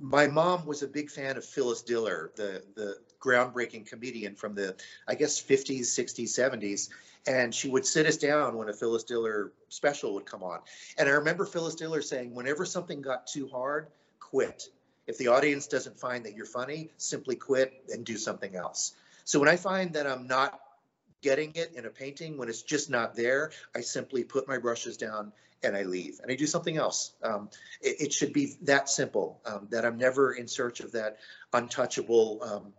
my 0.00 0.26
mom 0.26 0.64
was 0.66 0.82
a 0.82 0.88
big 0.88 1.10
fan 1.10 1.36
of 1.36 1.44
Phyllis 1.44 1.82
Diller, 1.82 2.32
the 2.36 2.62
the 2.76 2.98
groundbreaking 3.20 3.86
comedian 3.86 4.34
from 4.34 4.54
the 4.54 4.74
I 5.06 5.14
guess 5.14 5.40
50s, 5.40 5.82
60s, 5.82 6.28
70s, 6.28 6.88
and 7.26 7.54
she 7.54 7.68
would 7.68 7.86
sit 7.86 8.06
us 8.06 8.16
down 8.16 8.56
when 8.56 8.68
a 8.68 8.72
Phyllis 8.72 9.04
Diller 9.04 9.52
special 9.68 10.14
would 10.14 10.26
come 10.26 10.42
on. 10.42 10.60
And 10.98 11.08
I 11.08 11.12
remember 11.12 11.44
Phyllis 11.44 11.74
Diller 11.74 12.02
saying, 12.02 12.34
whenever 12.34 12.64
something 12.64 13.00
got 13.00 13.26
too 13.26 13.48
hard, 13.48 13.88
quit. 14.18 14.68
If 15.06 15.18
the 15.18 15.28
audience 15.28 15.66
doesn't 15.66 15.98
find 15.98 16.24
that 16.24 16.34
you're 16.34 16.46
funny, 16.46 16.90
simply 16.96 17.36
quit 17.36 17.84
and 17.92 18.04
do 18.04 18.16
something 18.16 18.56
else. 18.56 18.92
So 19.24 19.38
when 19.38 19.48
I 19.48 19.56
find 19.56 19.92
that 19.94 20.06
I'm 20.06 20.26
not 20.26 20.61
getting 21.22 21.52
it 21.54 21.72
in 21.74 21.86
a 21.86 21.90
painting, 21.90 22.36
when 22.36 22.48
it's 22.48 22.62
just 22.62 22.90
not 22.90 23.14
there, 23.14 23.52
I 23.74 23.80
simply 23.80 24.24
put 24.24 24.46
my 24.46 24.58
brushes 24.58 24.96
down 24.96 25.32
and 25.62 25.76
I 25.76 25.84
leave 25.84 26.18
and 26.20 26.30
I 26.30 26.34
do 26.34 26.46
something 26.46 26.76
else. 26.76 27.12
Um, 27.22 27.48
it, 27.80 28.00
it, 28.00 28.12
should 28.12 28.32
be 28.32 28.56
that 28.62 28.88
simple 28.88 29.40
um, 29.46 29.68
that 29.70 29.86
I'm 29.86 29.96
never 29.96 30.32
in 30.32 30.48
search 30.48 30.80
of 30.80 30.92
that 30.92 31.18
untouchable, 31.52 32.40
um, 32.42 32.72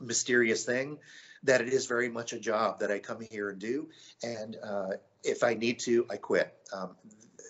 mysterious 0.00 0.64
thing, 0.64 0.98
that 1.44 1.60
it 1.60 1.68
is 1.68 1.86
very 1.86 2.08
much 2.08 2.32
a 2.32 2.40
job 2.40 2.80
that 2.80 2.90
I 2.90 2.98
come 2.98 3.20
here 3.20 3.50
and 3.50 3.60
do. 3.60 3.88
And 4.22 4.56
uh, 4.62 4.90
if 5.22 5.44
I 5.44 5.54
need 5.54 5.78
to, 5.80 6.06
I 6.10 6.16
quit. 6.16 6.52
Um, 6.72 6.96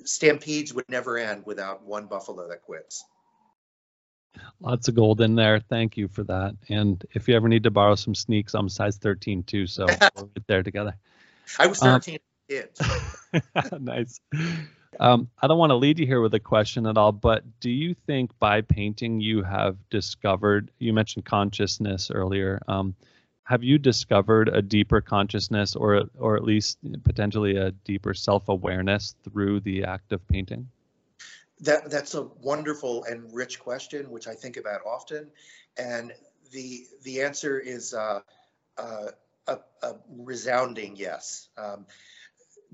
stampedes 0.04 0.74
would 0.74 0.88
never 0.88 1.16
end 1.18 1.44
without 1.46 1.82
one 1.82 2.06
buffalo 2.06 2.48
that 2.48 2.62
quits. 2.62 3.04
Lots 4.60 4.88
of 4.88 4.94
gold 4.94 5.20
in 5.20 5.34
there. 5.34 5.60
Thank 5.60 5.96
you 5.96 6.08
for 6.08 6.24
that. 6.24 6.54
And 6.68 7.04
if 7.12 7.28
you 7.28 7.36
ever 7.36 7.48
need 7.48 7.64
to 7.64 7.70
borrow 7.70 7.94
some 7.94 8.14
sneaks, 8.14 8.54
I'm 8.54 8.68
size 8.68 8.96
13 8.96 9.42
too, 9.42 9.66
so 9.66 9.86
we're 9.86 9.98
right 10.16 10.46
there 10.46 10.62
together. 10.62 10.96
I 11.58 11.66
was 11.66 11.78
13 11.78 12.14
um, 12.14 12.20
nice. 13.80 14.20
Um, 14.98 15.28
I 15.42 15.46
don't 15.46 15.58
want 15.58 15.70
to 15.70 15.76
lead 15.76 15.98
you 15.98 16.06
here 16.06 16.20
with 16.20 16.34
a 16.34 16.40
question 16.40 16.86
at 16.86 16.96
all, 16.96 17.12
but 17.12 17.44
do 17.60 17.70
you 17.70 17.94
think 18.06 18.36
by 18.38 18.60
painting 18.62 19.20
you 19.20 19.42
have 19.42 19.76
discovered? 19.90 20.70
You 20.78 20.92
mentioned 20.92 21.24
consciousness 21.24 22.10
earlier. 22.10 22.62
Um, 22.68 22.94
have 23.44 23.62
you 23.62 23.78
discovered 23.78 24.48
a 24.48 24.60
deeper 24.60 25.00
consciousness, 25.00 25.76
or 25.76 26.04
or 26.18 26.36
at 26.36 26.44
least 26.44 26.78
potentially 27.04 27.56
a 27.56 27.70
deeper 27.70 28.12
self-awareness 28.12 29.14
through 29.22 29.60
the 29.60 29.84
act 29.84 30.12
of 30.12 30.26
painting? 30.28 30.68
That 31.60 31.90
that's 31.90 32.14
a 32.14 32.22
wonderful 32.22 33.04
and 33.04 33.32
rich 33.32 33.58
question, 33.58 34.10
which 34.10 34.26
I 34.26 34.34
think 34.34 34.56
about 34.56 34.80
often, 34.86 35.30
and 35.78 36.12
the 36.52 36.86
the 37.02 37.22
answer 37.22 37.58
is 37.58 37.94
uh, 37.94 38.20
uh, 38.76 39.06
a, 39.46 39.58
a, 39.82 39.94
resounding 40.08 40.96
yes. 40.96 41.48
Um, 41.56 41.86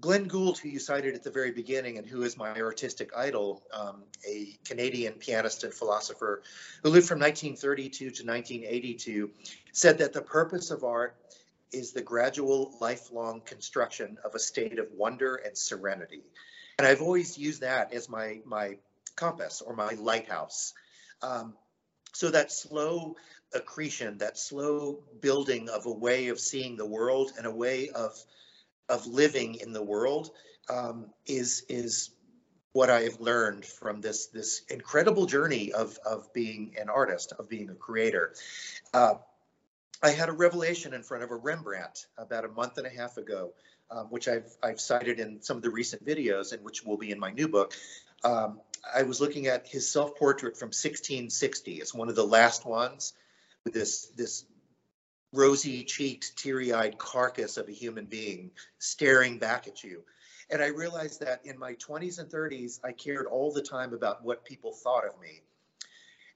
Glenn 0.00 0.26
Gould, 0.26 0.58
who 0.58 0.68
you 0.68 0.80
cited 0.80 1.14
at 1.14 1.22
the 1.22 1.30
very 1.30 1.52
beginning 1.52 1.96
and 1.98 2.06
who 2.06 2.22
is 2.22 2.36
my 2.36 2.60
artistic 2.60 3.10
idol, 3.16 3.62
um, 3.72 4.02
a 4.28 4.58
Canadian 4.64 5.12
pianist 5.14 5.62
and 5.62 5.72
philosopher 5.72 6.42
who 6.82 6.90
lived 6.90 7.06
from 7.06 7.20
1932 7.20 7.98
to 7.98 8.06
1982, 8.06 9.30
said 9.72 9.98
that 9.98 10.12
the 10.12 10.22
purpose 10.22 10.72
of 10.72 10.82
art 10.82 11.16
is 11.72 11.92
the 11.92 12.02
gradual, 12.02 12.74
lifelong 12.80 13.42
construction 13.42 14.18
of 14.24 14.34
a 14.34 14.38
state 14.38 14.78
of 14.78 14.90
wonder 14.92 15.36
and 15.36 15.56
serenity. 15.56 16.22
And 16.82 16.90
I've 16.90 17.00
always 17.00 17.38
used 17.38 17.60
that 17.60 17.92
as 17.92 18.08
my, 18.08 18.40
my 18.44 18.76
compass 19.14 19.62
or 19.64 19.76
my 19.76 19.92
lighthouse. 19.92 20.74
Um, 21.22 21.54
so 22.12 22.28
that 22.28 22.50
slow 22.50 23.14
accretion, 23.54 24.18
that 24.18 24.36
slow 24.36 24.98
building 25.20 25.68
of 25.68 25.86
a 25.86 25.92
way 25.92 26.26
of 26.26 26.40
seeing 26.40 26.76
the 26.76 26.84
world 26.84 27.30
and 27.38 27.46
a 27.46 27.54
way 27.54 27.90
of 27.90 28.18
of 28.88 29.06
living 29.06 29.54
in 29.60 29.72
the 29.72 29.80
world 29.80 30.32
um, 30.68 31.06
is 31.24 31.64
is 31.68 32.10
what 32.72 32.90
I 32.90 33.02
have 33.02 33.20
learned 33.20 33.64
from 33.64 34.00
this 34.00 34.26
this 34.26 34.62
incredible 34.68 35.26
journey 35.26 35.72
of 35.72 35.96
of 36.04 36.32
being 36.32 36.74
an 36.80 36.88
artist, 36.88 37.32
of 37.38 37.48
being 37.48 37.70
a 37.70 37.76
creator. 37.76 38.34
Uh, 38.92 39.14
I 40.02 40.10
had 40.10 40.28
a 40.28 40.32
revelation 40.32 40.94
in 40.94 41.04
front 41.04 41.22
of 41.22 41.30
a 41.30 41.36
Rembrandt 41.36 42.06
about 42.18 42.44
a 42.44 42.48
month 42.48 42.76
and 42.78 42.88
a 42.88 42.90
half 42.90 43.18
ago, 43.18 43.52
um, 43.92 44.06
which 44.06 44.28
I've 44.28 44.50
I've 44.62 44.80
cited 44.80 45.20
in 45.20 45.42
some 45.42 45.56
of 45.56 45.62
the 45.62 45.70
recent 45.70 46.04
videos, 46.04 46.52
and 46.52 46.64
which 46.64 46.84
will 46.84 46.96
be 46.96 47.10
in 47.10 47.18
my 47.18 47.30
new 47.30 47.48
book. 47.48 47.74
Um, 48.24 48.60
I 48.94 49.02
was 49.02 49.20
looking 49.20 49.46
at 49.46 49.68
his 49.68 49.90
self-portrait 49.90 50.56
from 50.56 50.68
1660. 50.68 51.74
It's 51.74 51.94
one 51.94 52.08
of 52.08 52.16
the 52.16 52.26
last 52.26 52.64
ones 52.64 53.12
with 53.64 53.74
this 53.74 54.06
this 54.16 54.44
rosy 55.32 55.84
cheeked, 55.84 56.36
teary 56.36 56.72
eyed 56.72 56.98
carcass 56.98 57.56
of 57.56 57.68
a 57.68 57.72
human 57.72 58.06
being 58.06 58.50
staring 58.78 59.38
back 59.38 59.66
at 59.66 59.82
you. 59.82 60.02
And 60.50 60.62
I 60.62 60.66
realized 60.66 61.20
that 61.20 61.40
in 61.44 61.58
my 61.58 61.74
20s 61.74 62.18
and 62.18 62.28
30s, 62.30 62.80
I 62.84 62.92
cared 62.92 63.26
all 63.26 63.52
the 63.52 63.62
time 63.62 63.94
about 63.94 64.22
what 64.22 64.44
people 64.44 64.72
thought 64.72 65.06
of 65.06 65.18
me. 65.20 65.40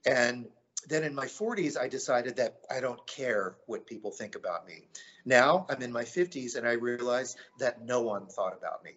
And 0.06 0.46
then 0.86 1.04
in 1.04 1.14
my 1.14 1.26
40s, 1.26 1.76
I 1.76 1.88
decided 1.88 2.36
that 2.36 2.60
I 2.70 2.80
don't 2.80 3.04
care 3.06 3.56
what 3.66 3.86
people 3.86 4.10
think 4.10 4.36
about 4.36 4.66
me. 4.66 4.88
Now 5.24 5.66
I'm 5.68 5.82
in 5.82 5.92
my 5.92 6.04
50s 6.04 6.56
and 6.56 6.66
I 6.66 6.72
realize 6.72 7.36
that 7.58 7.84
no 7.84 8.02
one 8.02 8.26
thought 8.26 8.56
about 8.56 8.84
me. 8.84 8.92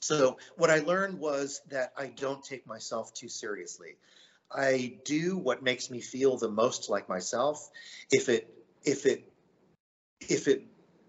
So 0.00 0.36
what 0.56 0.70
I 0.70 0.80
learned 0.80 1.18
was 1.18 1.62
that 1.70 1.92
I 1.96 2.08
don't 2.08 2.44
take 2.44 2.66
myself 2.66 3.12
too 3.14 3.28
seriously. 3.28 3.96
I 4.54 4.98
do 5.04 5.36
what 5.36 5.62
makes 5.62 5.90
me 5.90 6.00
feel 6.00 6.36
the 6.36 6.48
most 6.48 6.88
like 6.88 7.08
myself. 7.08 7.68
If 8.12 8.28
it 8.28 8.48
if 8.84 9.06
it 9.06 9.24
if 10.20 10.48
it 10.48 10.62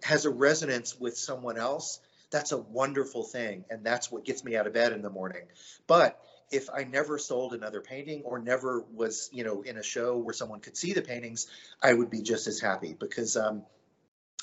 has 0.04 0.26
a 0.26 0.30
resonance 0.30 0.96
with 1.00 1.17
someone 1.17 1.58
else, 1.58 2.00
that's 2.32 2.52
a 2.52 2.58
wonderful 2.58 3.24
thing. 3.24 3.65
And 3.70 3.86
that's 3.86 4.12
what 4.12 4.26
gets 4.26 4.43
me 4.43 4.56
out 4.56 4.67
of 4.67 4.74
bed 4.74 4.93
in 4.93 5.02
the 5.02 5.10
morning. 5.10 5.43
But 5.86 6.20
if 6.52 6.70
I 6.74 6.84
never 6.84 7.18
sold 7.18 7.54
another 7.54 7.82
painting 7.82 8.22
or 8.24 8.40
never 8.40 8.84
was, 8.94 9.30
you 9.34 9.44
know, 9.44 9.62
in 9.62 9.78
a 9.78 9.84
show 9.84 10.18
where 10.18 10.34
someone 10.34 10.60
could 10.60 10.78
see 10.78 10.94
the 10.94 11.02
paintings, 11.02 11.48
I 11.84 11.94
would 11.94 12.10
be 12.10 12.22
just 12.22 12.48
as 12.48 12.60
happy 12.60 12.96
because 12.98 13.36
um, 13.36 13.64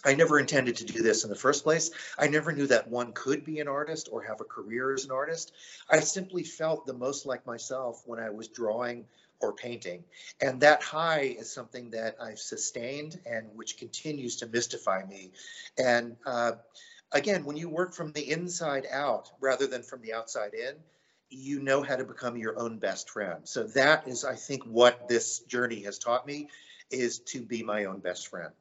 I 0.04 0.14
never 0.14 0.38
intended 0.38 0.76
to 0.76 0.84
do 0.84 1.02
this 1.02 1.24
in 1.24 1.30
the 1.30 1.36
first 1.36 1.64
place. 1.64 1.90
I 2.18 2.28
never 2.28 2.52
knew 2.52 2.66
that 2.66 2.88
one 2.88 3.12
could 3.12 3.44
be 3.44 3.60
an 3.60 3.68
artist 3.68 4.08
or 4.12 4.22
have 4.22 4.40
a 4.40 4.44
career 4.44 4.92
as 4.92 5.04
an 5.04 5.10
artist. 5.10 5.52
I 5.88 6.00
simply 6.00 6.44
felt 6.44 6.86
the 6.86 6.92
most 6.92 7.24
like 7.24 7.46
myself 7.46 8.02
when 8.04 8.20
I 8.20 8.28
was 8.30 8.48
drawing 8.48 9.06
or 9.40 9.52
painting. 9.52 10.04
And 10.40 10.60
that 10.60 10.82
high 10.82 11.36
is 11.38 11.50
something 11.50 11.90
that 11.90 12.16
I've 12.20 12.38
sustained 12.38 13.20
and 13.26 13.46
which 13.54 13.78
continues 13.78 14.36
to 14.36 14.46
mystify 14.46 15.04
me. 15.04 15.32
And 15.78 16.16
uh, 16.26 16.52
again, 17.12 17.44
when 17.44 17.56
you 17.56 17.68
work 17.68 17.94
from 17.94 18.12
the 18.12 18.30
inside 18.30 18.86
out 18.90 19.30
rather 19.40 19.66
than 19.66 19.82
from 19.82 20.02
the 20.02 20.12
outside 20.12 20.52
in, 20.52 20.74
you 21.34 21.60
know 21.60 21.82
how 21.82 21.96
to 21.96 22.04
become 22.04 22.36
your 22.36 22.58
own 22.58 22.78
best 22.78 23.10
friend. 23.10 23.40
So 23.44 23.64
that 23.64 24.06
is, 24.06 24.24
I 24.24 24.34
think, 24.34 24.62
what 24.64 25.08
this 25.08 25.40
journey 25.40 25.82
has 25.82 25.98
taught 25.98 26.26
me 26.26 26.48
is 26.90 27.18
to 27.20 27.42
be 27.42 27.62
my 27.62 27.84
own 27.86 27.98
best 27.98 28.28
friend. 28.28 28.52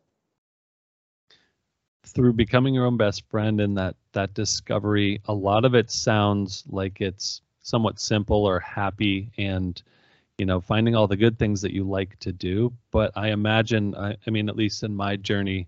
Through 2.05 2.33
becoming 2.33 2.73
your 2.73 2.85
own 2.85 2.97
best 2.97 3.27
friend 3.29 3.61
and 3.61 3.77
that 3.77 3.95
that 4.11 4.33
discovery, 4.33 5.21
a 5.25 5.33
lot 5.33 5.65
of 5.65 5.73
it 5.73 5.89
sounds 5.89 6.63
like 6.67 6.99
it's 7.01 7.41
somewhat 7.61 7.99
simple 7.99 8.45
or 8.45 8.59
happy 8.59 9.31
and 9.37 9.81
you 10.37 10.45
know 10.45 10.59
finding 10.59 10.95
all 10.95 11.07
the 11.07 11.15
good 11.15 11.39
things 11.39 11.61
that 11.61 11.71
you 11.71 11.83
like 11.83 12.19
to 12.19 12.33
do 12.33 12.73
but 12.91 13.11
i 13.15 13.29
imagine 13.29 13.95
I, 13.95 14.17
I, 14.27 14.29
mean 14.31 14.49
at 14.49 14.57
least 14.57 14.83
in 14.83 14.93
my 14.93 15.15
journey 15.15 15.67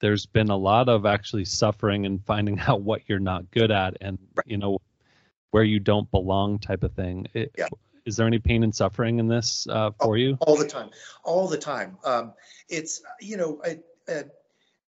there's 0.00 0.26
been 0.26 0.48
a 0.48 0.56
lot 0.56 0.88
of 0.88 1.06
actually 1.06 1.44
suffering 1.44 2.06
and 2.06 2.24
finding 2.24 2.58
out 2.66 2.80
what 2.80 3.02
you're 3.06 3.20
not 3.20 3.50
good 3.52 3.70
at 3.70 3.96
and 4.00 4.18
right. 4.34 4.46
you 4.46 4.56
know 4.56 4.80
where 5.50 5.64
you 5.64 5.80
don't 5.80 6.10
belong 6.10 6.58
type 6.58 6.82
of 6.82 6.92
thing 6.94 7.26
it, 7.34 7.52
yeah. 7.56 7.66
is 8.04 8.16
there 8.16 8.26
any 8.26 8.38
pain 8.38 8.62
and 8.62 8.74
suffering 8.74 9.18
in 9.18 9.28
this 9.28 9.66
uh, 9.70 9.90
for 9.98 10.08
all, 10.08 10.16
you 10.16 10.36
all 10.40 10.56
the 10.56 10.66
time 10.66 10.90
all 11.24 11.48
the 11.48 11.58
time 11.58 11.96
um, 12.04 12.32
it's 12.68 13.02
you 13.20 13.36
know 13.36 13.60
I, 13.64 13.78
I, 14.08 14.24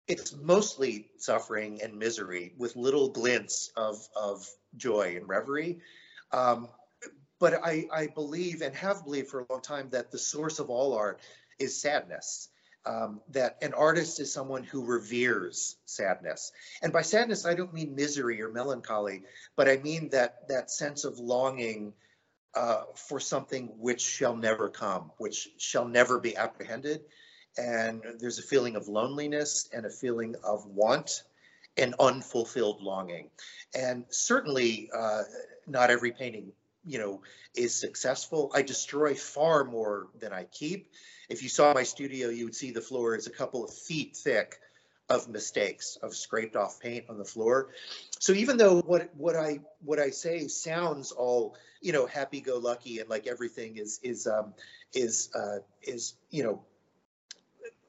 it's 0.07 0.35
mostly 0.37 1.11
suffering 1.19 1.81
and 1.83 1.99
misery 1.99 2.55
with 2.57 2.77
little 2.77 3.09
glints 3.09 3.73
of 3.77 4.09
of 4.17 4.49
joy 4.77 5.17
and 5.17 5.29
reverie 5.29 5.79
um, 6.33 6.69
but 7.39 7.65
I, 7.65 7.87
I 7.93 8.09
believe 8.09 8.63
and 8.63 8.75
have 8.75 9.05
believed 9.05 9.29
for 9.29 9.41
a 9.41 9.47
long 9.51 9.63
time 9.63 9.89
that 9.91 10.11
the 10.11 10.19
source 10.19 10.59
of 10.59 10.71
all 10.71 10.95
art 10.95 11.21
is 11.59 11.81
sadness. 11.81 12.49
Um, 12.87 13.21
that 13.33 13.59
an 13.61 13.75
artist 13.75 14.19
is 14.19 14.33
someone 14.33 14.63
who 14.63 14.83
reveres 14.83 15.77
sadness. 15.85 16.53
And 16.81 16.91
by 16.91 17.03
sadness, 17.03 17.45
I 17.45 17.53
don't 17.53 17.75
mean 17.75 17.95
misery 17.95 18.41
or 18.41 18.51
melancholy, 18.51 19.25
but 19.57 19.69
I 19.69 19.77
mean 19.77 20.09
that 20.11 20.49
that 20.49 20.71
sense 20.71 21.05
of 21.05 21.19
longing 21.19 21.93
uh, 22.55 22.85
for 22.95 23.21
something 23.21 23.67
which 23.79 24.01
shall 24.01 24.37
never 24.37 24.69
come, 24.69 25.11
which 25.19 25.51
shall 25.59 25.87
never 25.87 26.19
be 26.19 26.37
apprehended. 26.37 27.03
And 27.59 28.03
there's 28.19 28.39
a 28.39 28.43
feeling 28.43 28.77
of 28.77 28.89
loneliness 28.89 29.69
and 29.73 29.85
a 29.85 29.91
feeling 29.91 30.35
of 30.43 30.65
want 30.67 31.25
and 31.77 31.95
unfulfilled 32.01 32.81
longing. 32.81 33.31
And 33.75 34.05
certainly, 34.11 34.91
uh, 34.97 35.23
not 35.67 35.91
every 35.91 36.13
painting 36.13 36.53
you 36.85 36.99
know, 36.99 37.23
is 37.55 37.75
successful. 37.75 38.51
I 38.55 38.63
destroy 38.63 39.15
far 39.15 39.65
more 39.65 40.09
than 40.19 40.33
I 40.33 40.45
keep. 40.45 40.91
If 41.29 41.43
you 41.43 41.49
saw 41.49 41.75
my 41.75 41.83
studio, 41.83 42.29
you 42.29 42.45
would 42.45 42.55
see 42.55 42.71
the 42.71 42.81
floor 42.81 43.17
is 43.17 43.27
a 43.27 43.31
couple 43.31 43.65
of 43.65 43.73
feet 43.75 44.17
thick 44.17 44.59
of 45.09 45.29
mistakes, 45.29 45.99
of 46.03 46.15
scraped 46.15 46.57
off 46.57 46.81
paint 46.81 47.07
on 47.09 47.19
the 47.19 47.25
floor. 47.25 47.69
So 48.19 48.33
even 48.33 48.57
though 48.57 48.81
what 48.81 49.15
what 49.17 49.37
I 49.37 49.61
what 49.85 49.99
I 49.99 50.11
say 50.11 50.49
sounds 50.49 51.13
all 51.13 51.57
you 51.81 51.93
know 51.93 52.07
happy 52.07 52.41
go 52.41 52.59
lucky 52.59 52.99
and 52.99 53.09
like 53.09 53.27
everything 53.27 53.77
is 53.77 54.01
is 54.03 54.27
um, 54.27 54.55
is 54.93 55.31
uh, 55.35 55.59
is 55.83 56.15
you 56.31 56.43
know 56.43 56.63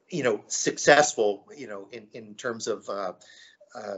you 0.08 0.22
know 0.22 0.42
successful 0.46 1.46
you 1.56 1.66
know 1.66 1.88
in 1.92 2.06
in 2.14 2.34
terms 2.34 2.66
of 2.66 2.88
uh, 2.88 3.12
uh, 3.74 3.96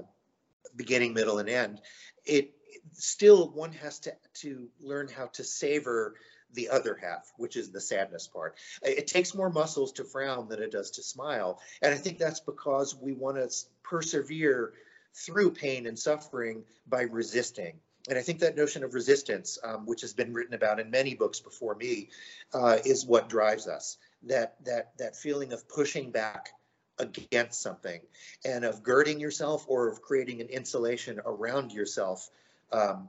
beginning, 0.74 1.14
middle, 1.14 1.38
and 1.38 1.48
end, 1.48 1.80
it 2.24 2.54
still 2.94 3.48
one 3.50 3.72
has 3.72 3.98
to 4.00 4.12
to 4.34 4.68
learn 4.80 5.08
how 5.08 5.26
to 5.26 5.44
savor 5.44 6.14
the 6.54 6.68
other 6.68 6.98
half, 7.00 7.32
which 7.36 7.56
is 7.56 7.70
the 7.70 7.80
sadness 7.80 8.26
part. 8.26 8.56
It 8.82 9.06
takes 9.06 9.34
more 9.34 9.50
muscles 9.50 9.92
to 9.92 10.04
frown 10.04 10.48
than 10.48 10.62
it 10.62 10.70
does 10.70 10.90
to 10.92 11.02
smile. 11.02 11.60
And 11.80 11.94
I 11.94 11.96
think 11.96 12.18
that's 12.18 12.40
because 12.40 12.94
we 12.94 13.12
want 13.12 13.36
to 13.36 13.50
persevere 13.82 14.72
through 15.14 15.52
pain 15.52 15.86
and 15.86 15.98
suffering 15.98 16.64
by 16.86 17.02
resisting. 17.02 17.80
And 18.08 18.18
I 18.18 18.22
think 18.22 18.40
that 18.40 18.56
notion 18.56 18.82
of 18.82 18.94
resistance, 18.94 19.58
um, 19.62 19.86
which 19.86 20.00
has 20.00 20.12
been 20.12 20.32
written 20.32 20.54
about 20.54 20.80
in 20.80 20.90
many 20.90 21.14
books 21.14 21.40
before 21.40 21.74
me, 21.74 22.08
uh, 22.52 22.78
is 22.84 23.06
what 23.06 23.28
drives 23.28 23.68
us. 23.68 23.96
That 24.24 24.56
that 24.64 24.92
that 24.98 25.16
feeling 25.16 25.52
of 25.52 25.68
pushing 25.68 26.10
back 26.10 26.50
against 26.98 27.62
something, 27.62 28.00
and 28.44 28.64
of 28.64 28.82
girding 28.82 29.20
yourself, 29.20 29.64
or 29.68 29.88
of 29.88 30.02
creating 30.02 30.40
an 30.40 30.48
insulation 30.48 31.20
around 31.24 31.72
yourself 31.72 32.28
um, 32.72 33.08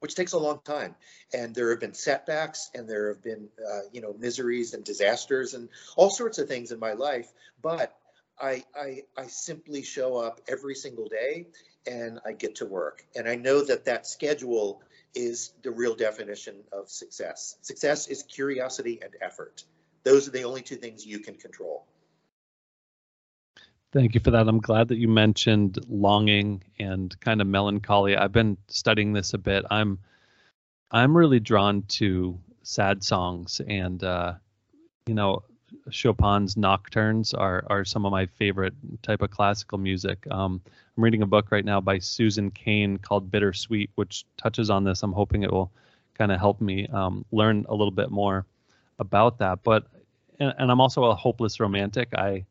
which 0.00 0.14
takes 0.14 0.32
a 0.32 0.38
long 0.38 0.60
time. 0.64 0.94
And 1.32 1.54
there 1.54 1.70
have 1.70 1.80
been 1.80 1.94
setbacks 1.94 2.70
and 2.74 2.88
there 2.88 3.08
have 3.08 3.22
been, 3.22 3.48
uh, 3.66 3.80
you 3.92 4.00
know, 4.00 4.14
miseries 4.18 4.74
and 4.74 4.84
disasters 4.84 5.54
and 5.54 5.68
all 5.96 6.10
sorts 6.10 6.38
of 6.38 6.48
things 6.48 6.72
in 6.72 6.78
my 6.78 6.92
life. 6.92 7.32
But 7.62 7.96
I, 8.40 8.64
I, 8.74 9.02
I 9.16 9.26
simply 9.26 9.82
show 9.82 10.16
up 10.16 10.40
every 10.48 10.74
single 10.74 11.08
day 11.08 11.46
and 11.86 12.18
I 12.26 12.32
get 12.32 12.56
to 12.56 12.66
work. 12.66 13.04
And 13.14 13.28
I 13.28 13.36
know 13.36 13.64
that 13.64 13.84
that 13.86 14.06
schedule 14.06 14.82
is 15.14 15.52
the 15.62 15.70
real 15.70 15.94
definition 15.94 16.56
of 16.72 16.90
success. 16.90 17.56
Success 17.62 18.08
is 18.08 18.22
curiosity 18.24 18.98
and 19.02 19.12
effort. 19.20 19.64
Those 20.02 20.28
are 20.28 20.32
the 20.32 20.42
only 20.42 20.62
two 20.62 20.76
things 20.76 21.06
you 21.06 21.20
can 21.20 21.36
control. 21.36 21.83
Thank 23.94 24.14
you 24.14 24.20
for 24.20 24.32
that. 24.32 24.48
I'm 24.48 24.58
glad 24.58 24.88
that 24.88 24.98
you 24.98 25.06
mentioned 25.06 25.78
longing 25.88 26.64
and 26.80 27.14
kind 27.20 27.40
of 27.40 27.46
melancholy. 27.46 28.16
I've 28.16 28.32
been 28.32 28.56
studying 28.66 29.12
this 29.12 29.34
a 29.34 29.38
bit. 29.38 29.64
I'm 29.70 30.00
I'm 30.90 31.16
really 31.16 31.38
drawn 31.38 31.82
to 32.00 32.36
sad 32.64 33.04
songs 33.04 33.60
and 33.68 34.02
uh, 34.02 34.34
you 35.06 35.14
know 35.14 35.44
Chopin's 35.92 36.56
nocturnes 36.56 37.34
are 37.34 37.62
are 37.68 37.84
some 37.84 38.04
of 38.04 38.10
my 38.10 38.26
favorite 38.26 38.74
type 39.02 39.22
of 39.22 39.30
classical 39.30 39.78
music. 39.78 40.26
Um, 40.28 40.60
I'm 40.96 41.04
reading 41.04 41.22
a 41.22 41.26
book 41.26 41.52
right 41.52 41.64
now 41.64 41.80
by 41.80 42.00
Susan 42.00 42.50
Cain 42.50 42.96
called 42.96 43.30
Bittersweet, 43.30 43.90
which 43.94 44.24
touches 44.36 44.70
on 44.70 44.82
this. 44.82 45.04
I'm 45.04 45.12
hoping 45.12 45.44
it 45.44 45.52
will 45.52 45.70
kind 46.14 46.32
of 46.32 46.40
help 46.40 46.60
me 46.60 46.88
um, 46.88 47.24
learn 47.30 47.64
a 47.68 47.74
little 47.76 47.92
bit 47.92 48.10
more 48.10 48.44
about 48.98 49.38
that. 49.38 49.62
But 49.62 49.86
and, 50.40 50.52
and 50.58 50.72
I'm 50.72 50.80
also 50.80 51.04
a 51.04 51.14
hopeless 51.14 51.60
romantic. 51.60 52.08
I 52.12 52.44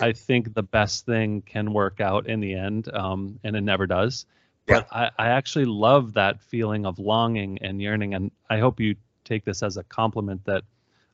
I 0.00 0.12
think 0.12 0.54
the 0.54 0.62
best 0.62 1.06
thing 1.06 1.42
can 1.42 1.72
work 1.72 2.00
out 2.00 2.26
in 2.26 2.40
the 2.40 2.54
end, 2.54 2.92
um, 2.94 3.38
and 3.44 3.56
it 3.56 3.62
never 3.62 3.86
does. 3.86 4.26
But 4.66 4.86
yeah. 4.92 5.10
I, 5.18 5.26
I 5.26 5.28
actually 5.30 5.64
love 5.64 6.14
that 6.14 6.42
feeling 6.42 6.86
of 6.86 6.98
longing 6.98 7.58
and 7.62 7.80
yearning, 7.80 8.14
and 8.14 8.30
I 8.50 8.58
hope 8.58 8.80
you 8.80 8.96
take 9.24 9.44
this 9.44 9.62
as 9.62 9.76
a 9.76 9.84
compliment 9.84 10.44
that, 10.44 10.64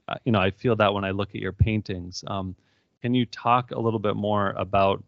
uh, 0.08 0.16
you 0.24 0.32
know, 0.32 0.40
I 0.40 0.50
feel 0.50 0.76
that 0.76 0.92
when 0.92 1.04
I 1.04 1.10
look 1.10 1.30
at 1.30 1.40
your 1.40 1.52
paintings. 1.52 2.24
Um, 2.26 2.54
can 3.02 3.14
you 3.14 3.26
talk 3.26 3.70
a 3.70 3.78
little 3.78 3.98
bit 3.98 4.16
more 4.16 4.50
about, 4.56 5.02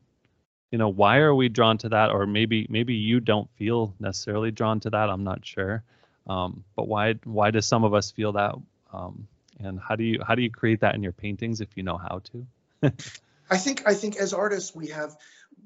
you 0.71 0.79
know, 0.79 0.89
why 0.89 1.19
are 1.19 1.35
we 1.35 1.49
drawn 1.49 1.79
to 1.79 1.89
that, 1.89 2.11
or 2.11 2.27
maybe 2.27 2.67
maybe 2.69 2.95
you 2.95 3.21
don't 3.21 3.49
feel 3.57 3.95
necessarily 3.99 4.51
drawn 4.51 4.81
to 4.81 4.91
that? 4.91 5.09
I'm 5.09 5.25
not 5.25 5.45
sure, 5.45 5.83
um, 6.27 6.65
but 6.77 6.89
why 6.89 7.15
why 7.25 7.51
do 7.51 7.61
some 7.61 7.85
of 7.85 7.95
us 7.95 8.11
feel 8.11 8.33
that? 8.33 8.55
Um, 8.93 9.27
and 9.61 9.81
how 9.81 9.97
do 9.97 10.05
you 10.05 10.21
how 10.27 10.35
do 10.35 10.43
you 10.43 10.51
create 10.51 10.81
that 10.81 10.95
in 10.95 11.03
your 11.03 11.13
paintings 11.13 11.61
if 11.61 11.69
you 11.77 11.83
know 11.83 11.97
how 11.97 12.21
to? 12.31 12.93
I 13.51 13.59
think 13.59 13.83
I 13.87 13.95
think 13.95 14.17
as 14.17 14.33
artists 14.33 14.75
we 14.75 14.89
have 14.89 15.17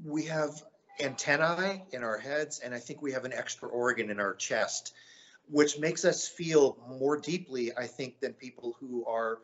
we 0.05 0.25
have 0.27 0.63
antennae 1.01 1.85
in 1.93 2.03
our 2.03 2.19
heads, 2.19 2.61
and 2.61 2.75
I 2.75 2.79
think 2.79 3.01
we 3.01 3.13
have 3.13 3.25
an 3.25 3.33
extra 3.33 3.69
organ 3.69 4.11
in 4.11 4.21
our 4.21 4.35
chest, 4.35 4.95
which 5.49 5.79
makes 5.79 6.05
us 6.05 6.29
feel 6.29 6.77
more 6.89 7.17
deeply, 7.17 7.73
I 7.77 7.87
think, 7.87 8.21
than 8.21 8.35
people 8.35 8.77
who 8.81 9.05
are 9.07 9.39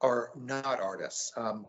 are 0.00 0.30
not 0.36 0.80
artists. 0.80 1.32
Um, 1.36 1.66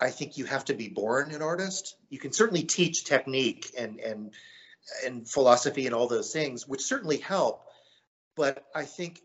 I 0.00 0.10
think 0.10 0.36
you 0.36 0.44
have 0.46 0.64
to 0.66 0.74
be 0.74 0.88
born 0.88 1.32
an 1.32 1.42
artist. 1.42 1.96
You 2.10 2.18
can 2.18 2.32
certainly 2.32 2.62
teach 2.62 3.04
technique 3.04 3.72
and 3.78 4.00
and 4.00 4.32
and 5.06 5.28
philosophy 5.28 5.86
and 5.86 5.94
all 5.94 6.08
those 6.08 6.32
things, 6.32 6.66
which 6.66 6.82
certainly 6.82 7.18
help. 7.18 7.62
But 8.34 8.64
I 8.74 8.84
think 8.84 9.20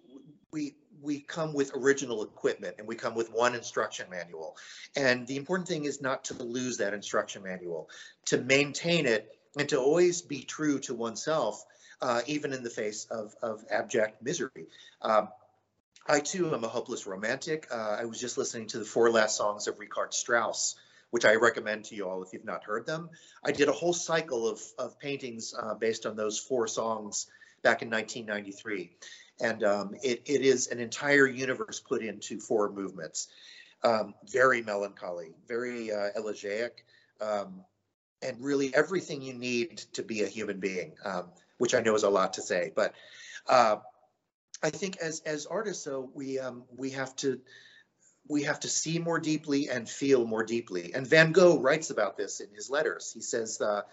we 0.51 0.75
we 1.01 1.19
come 1.19 1.53
with 1.53 1.71
original 1.75 2.23
equipment 2.23 2.75
and 2.79 2.87
we 2.87 2.95
come 2.95 3.15
with 3.15 3.31
one 3.31 3.55
instruction 3.55 4.07
manual. 4.09 4.55
And 4.95 5.27
the 5.27 5.37
important 5.37 5.67
thing 5.67 5.85
is 5.85 6.01
not 6.01 6.25
to 6.25 6.33
lose 6.43 6.77
that 6.77 6.93
instruction 6.93 7.43
manual, 7.43 7.89
to 8.25 8.37
maintain 8.37 9.05
it 9.05 9.37
and 9.57 9.69
to 9.69 9.79
always 9.79 10.21
be 10.21 10.43
true 10.43 10.79
to 10.79 10.93
oneself, 10.93 11.63
uh, 12.01 12.21
even 12.27 12.53
in 12.53 12.63
the 12.63 12.69
face 12.69 13.05
of, 13.09 13.35
of 13.41 13.63
abject 13.69 14.21
misery. 14.21 14.67
Um, 15.01 15.29
I 16.07 16.19
too 16.19 16.53
am 16.53 16.63
a 16.63 16.69
hopeless 16.69 17.05
romantic. 17.05 17.67
Uh, 17.71 17.97
I 17.99 18.05
was 18.05 18.19
just 18.19 18.37
listening 18.37 18.67
to 18.67 18.79
the 18.79 18.85
four 18.85 19.09
last 19.09 19.35
songs 19.35 19.67
of 19.67 19.79
Richard 19.79 20.13
Strauss, 20.13 20.75
which 21.09 21.25
I 21.25 21.35
recommend 21.35 21.85
to 21.85 21.95
you 21.95 22.07
all 22.07 22.23
if 22.23 22.33
you've 22.33 22.45
not 22.45 22.63
heard 22.63 22.85
them. 22.85 23.09
I 23.43 23.51
did 23.51 23.67
a 23.67 23.73
whole 23.73 23.93
cycle 23.93 24.47
of, 24.47 24.61
of 24.77 24.99
paintings 24.99 25.53
uh, 25.57 25.73
based 25.73 26.05
on 26.05 26.15
those 26.15 26.39
four 26.39 26.67
songs 26.67 27.27
back 27.61 27.81
in 27.81 27.89
1993 27.89 28.91
and 29.39 29.63
um, 29.63 29.95
it, 30.03 30.23
it 30.25 30.41
is 30.41 30.67
an 30.67 30.79
entire 30.79 31.27
universe 31.27 31.79
put 31.79 32.01
into 32.01 32.39
four 32.39 32.71
movements. 32.71 33.27
Um, 33.83 34.15
very 34.31 34.63
melancholy, 34.63 35.35
very 35.47 35.91
uh, 35.91 36.09
elegiac, 36.15 36.83
um, 37.21 37.61
and 38.23 38.43
really 38.43 38.73
everything 38.73 39.21
you 39.21 39.35
need 39.35 39.77
to 39.93 40.01
be 40.01 40.23
a 40.23 40.27
human 40.27 40.59
being, 40.59 40.93
um, 41.05 41.25
which 41.59 41.75
I 41.75 41.81
know 41.81 41.93
is 41.93 42.01
a 42.01 42.09
lot 42.09 42.33
to 42.33 42.41
say. 42.41 42.71
But 42.75 42.95
uh, 43.47 43.77
I 44.63 44.71
think 44.71 44.97
as 44.97 45.19
as 45.21 45.45
artists, 45.45 45.83
though, 45.83 46.09
we 46.15 46.39
um, 46.39 46.63
we 46.75 46.89
have 46.91 47.15
to 47.17 47.39
we 48.27 48.43
have 48.43 48.59
to 48.61 48.67
see 48.67 48.97
more 48.97 49.19
deeply 49.19 49.69
and 49.69 49.87
feel 49.87 50.25
more 50.25 50.43
deeply. 50.43 50.93
And 50.95 51.05
Van 51.05 51.31
Gogh 51.31 51.59
writes 51.59 51.91
about 51.91 52.17
this 52.17 52.39
in 52.39 52.47
his 52.55 52.69
letters. 52.69 53.11
He 53.13 53.21
says. 53.21 53.61
Uh, 53.61 53.83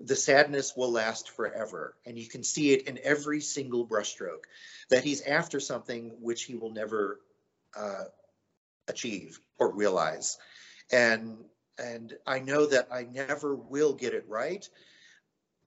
the 0.00 0.16
sadness 0.16 0.74
will 0.76 0.92
last 0.92 1.30
forever. 1.30 1.94
And 2.06 2.18
you 2.18 2.28
can 2.28 2.42
see 2.42 2.72
it 2.72 2.88
in 2.88 2.98
every 3.02 3.40
single 3.40 3.86
brushstroke 3.86 4.44
that 4.90 5.04
he's 5.04 5.22
after 5.22 5.60
something 5.60 6.12
which 6.20 6.44
he 6.44 6.54
will 6.54 6.70
never 6.70 7.20
uh, 7.76 8.04
achieve 8.88 9.40
or 9.58 9.72
realize. 9.72 10.38
And 10.92 11.44
and 11.78 12.14
I 12.26 12.40
know 12.40 12.66
that 12.66 12.88
I 12.90 13.04
never 13.04 13.54
will 13.54 13.94
get 13.94 14.12
it 14.12 14.24
right, 14.28 14.68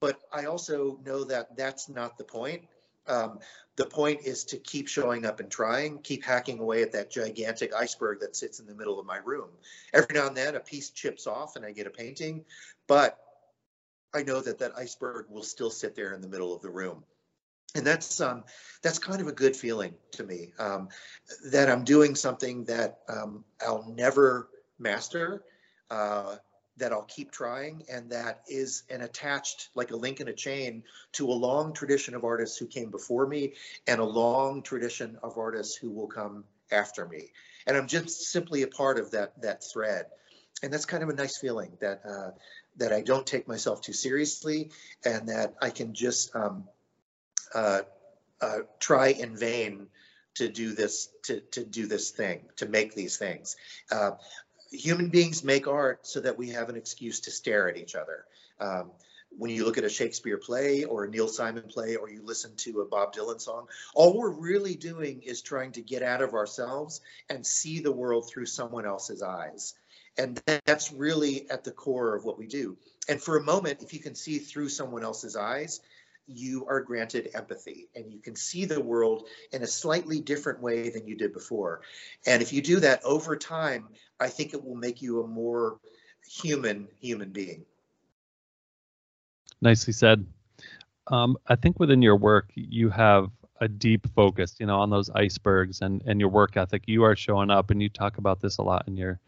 but 0.02 0.20
I 0.34 0.46
also 0.46 1.00
know 1.06 1.24
that 1.24 1.56
that's 1.56 1.88
not 1.88 2.18
the 2.18 2.26
point. 2.26 2.64
Um, 3.08 3.40
the 3.78 3.86
point 3.86 4.26
is 4.26 4.44
to 4.46 4.58
keep 4.58 4.90
showing 4.90 5.26
up 5.26 5.40
and 5.40 5.50
trying, 5.50 6.00
keep 6.00 6.26
hacking 6.26 6.60
away 6.60 6.82
at 6.82 6.92
that 6.92 7.12
gigantic 7.12 7.74
iceberg 7.74 8.20
that 8.20 8.36
sits 8.36 8.60
in 8.60 8.68
the 8.68 8.76
middle 8.76 9.00
of 9.00 9.06
my 9.06 9.20
room. 9.24 9.48
Every 9.94 10.14
now 10.14 10.28
and 10.28 10.36
then 10.36 10.56
a 10.56 10.60
piece 10.60 10.90
chips 10.90 11.28
off 11.28 11.56
and 11.56 11.66
I 11.66 11.72
get 11.72 11.88
a 11.88 11.92
painting, 11.92 12.44
but 12.88 13.18
I 14.14 14.24
know 14.24 14.42
that 14.42 14.60
that 14.60 14.78
iceberg 14.78 15.28
will 15.30 15.44
still 15.44 15.70
sit 15.70 15.96
there 15.96 16.14
in 16.14 16.22
the 16.22 16.28
middle 16.28 16.54
of 16.54 16.62
the 16.62 16.70
room. 16.70 17.04
And 17.74 17.88
that's 17.88 18.20
um, 18.20 18.44
that's 18.82 19.00
kind 19.00 19.22
of 19.22 19.28
a 19.28 19.32
good 19.32 19.56
feeling 19.56 19.94
to 20.12 20.24
me 20.24 20.52
um, 20.60 20.90
that 21.46 21.70
I'm 21.70 21.86
doing 21.86 22.16
something 22.16 22.66
that 22.66 23.00
um, 23.08 23.46
I'll 23.66 23.94
never 23.96 24.50
master, 24.78 25.44
uh, 25.90 26.36
that 26.78 26.92
I'll 26.92 27.04
keep 27.04 27.32
trying, 27.32 27.84
and 27.90 28.10
that 28.12 28.42
is 28.48 28.84
an 28.90 29.02
attached 29.02 29.70
like 29.74 29.92
a 29.92 29.96
link 29.96 30.20
in 30.20 30.28
a 30.28 30.34
chain 30.34 30.84
to 31.14 31.28
a 31.28 31.34
long 31.34 31.74
tradition 31.74 32.14
of 32.14 32.26
artists 32.26 32.58
who 32.58 32.66
came 32.66 32.92
before 32.92 33.26
me 33.26 33.54
and 33.88 34.02
a 34.02 34.06
long 34.06 34.64
tradition 34.64 35.18
of 35.24 35.38
artists 35.38 35.76
who 35.76 35.92
will 35.92 36.08
come 36.08 36.44
after 36.72 37.08
me. 37.08 37.32
And 37.68 37.78
I'm 37.78 37.88
just 37.88 38.32
simply 38.32 38.64
a 38.64 38.68
part 38.68 39.00
of 39.00 39.12
that 39.12 39.42
that 39.42 39.64
thread, 39.64 40.08
and 40.62 40.74
that's 40.74 40.86
kind 40.86 41.04
of 41.04 41.10
a 41.10 41.14
nice 41.14 41.38
feeling 41.38 41.72
that 41.80 42.02
uh, 42.06 42.32
that 42.78 42.94
I 42.94 43.02
don't 43.02 43.28
take 43.28 43.48
myself 43.48 43.82
too 43.82 43.94
seriously 43.94 44.72
and 45.06 45.28
that 45.30 45.56
I 45.62 45.70
can 45.70 45.94
just 45.94 46.36
um, 46.36 46.64
uh, 47.54 47.82
uh, 48.42 48.60
try 48.80 49.08
in 49.08 49.36
vain 49.36 49.88
to 50.36 50.50
do 50.50 50.74
this 50.74 51.10
to, 51.24 51.42
to 51.52 51.64
do 51.64 51.88
this 51.88 52.12
thing 52.12 52.42
to 52.56 52.66
make 52.66 52.96
these 52.96 53.18
things. 53.18 53.56
Uh, 53.92 54.12
human 54.72 55.10
beings 55.10 55.44
make 55.44 55.68
art 55.68 56.00
so 56.08 56.20
that 56.22 56.38
we 56.38 56.50
have 56.50 56.70
an 56.70 56.76
excuse 56.76 57.20
to 57.22 57.32
stare 57.32 57.70
at 57.70 57.78
each 57.78 57.96
other. 57.96 58.26
Um, 58.60 58.92
when 59.38 59.52
you 59.52 59.66
look 59.66 59.78
at 59.78 59.84
a 59.84 59.90
Shakespeare 59.90 60.38
play 60.38 60.84
or 60.84 61.06
a 61.06 61.10
Neil 61.10 61.28
Simon 61.28 61.64
play 61.64 61.96
or 61.96 62.10
you 62.10 62.22
listen 62.24 62.54
to 62.58 62.82
a 62.82 62.86
Bob 62.86 63.14
Dylan 63.14 63.40
song, 63.40 63.68
all 63.94 64.18
we're 64.18 64.30
really 64.30 64.76
doing 64.76 65.22
is 65.22 65.42
trying 65.42 65.72
to 65.74 65.82
get 65.82 66.04
out 66.04 66.22
of 66.22 66.34
ourselves 66.34 67.02
and 67.30 67.46
see 67.46 67.80
the 67.80 67.92
world 67.92 68.30
through 68.30 68.46
someone 68.46 68.86
else's 68.86 69.24
eyes. 69.24 69.74
And 70.18 70.42
that's 70.66 70.92
really 70.92 71.50
at 71.50 71.64
the 71.64 71.72
core 71.72 72.16
of 72.16 72.26
what 72.26 72.38
we 72.38 72.48
do. 72.48 72.78
And 73.08 73.22
for 73.22 73.38
a 73.38 73.44
moment, 73.44 73.82
if 73.82 73.94
you 73.94 74.00
can 74.00 74.16
see 74.16 74.40
through 74.40 74.70
someone 74.70 75.04
else's 75.04 75.36
eyes, 75.36 75.82
you 76.28 76.66
are 76.68 76.82
granted 76.82 77.30
empathy 77.34 77.90
and 77.96 78.12
you 78.12 78.20
can 78.20 78.36
see 78.36 78.66
the 78.66 78.80
world 78.80 79.28
in 79.52 79.64
a 79.64 79.68
slightly 79.68 80.22
different 80.22 80.62
way 80.62 80.90
than 80.90 81.08
you 81.08 81.16
did 81.16 81.34
before. 81.34 81.82
And 82.26 82.42
if 82.42 82.54
you 82.54 82.62
do 82.62 82.80
that 82.82 83.04
over 83.04 83.36
time, 83.36 83.90
I 84.20 84.28
think 84.28 84.54
it 84.54 84.64
will 84.64 84.76
make 84.76 85.02
you 85.02 85.24
a 85.24 85.28
more 85.28 85.80
human 86.28 86.88
human 87.00 87.32
being. 87.32 87.66
Nicely 89.62 89.94
said. 89.94 90.26
Um, 91.08 91.38
I 91.48 91.56
think 91.56 91.80
within 91.80 92.02
your 92.02 92.16
work, 92.16 92.52
you 92.56 92.90
have 92.90 93.32
a 93.60 93.68
deep 93.68 94.08
focus, 94.16 94.56
you 94.60 94.66
know, 94.66 94.80
on 94.80 94.90
those 94.90 95.10
icebergs 95.10 95.82
and, 95.82 96.02
and 96.06 96.20
your 96.20 96.30
work 96.30 96.58
ethic. 96.58 96.84
You 96.86 97.04
are 97.04 97.16
showing 97.16 97.50
up, 97.50 97.70
and 97.70 97.82
you 97.82 97.90
talk 97.90 98.18
about 98.18 98.40
this 98.40 98.58
a 98.58 98.64
lot 98.64 98.88
in 98.88 98.96
your 98.96 99.20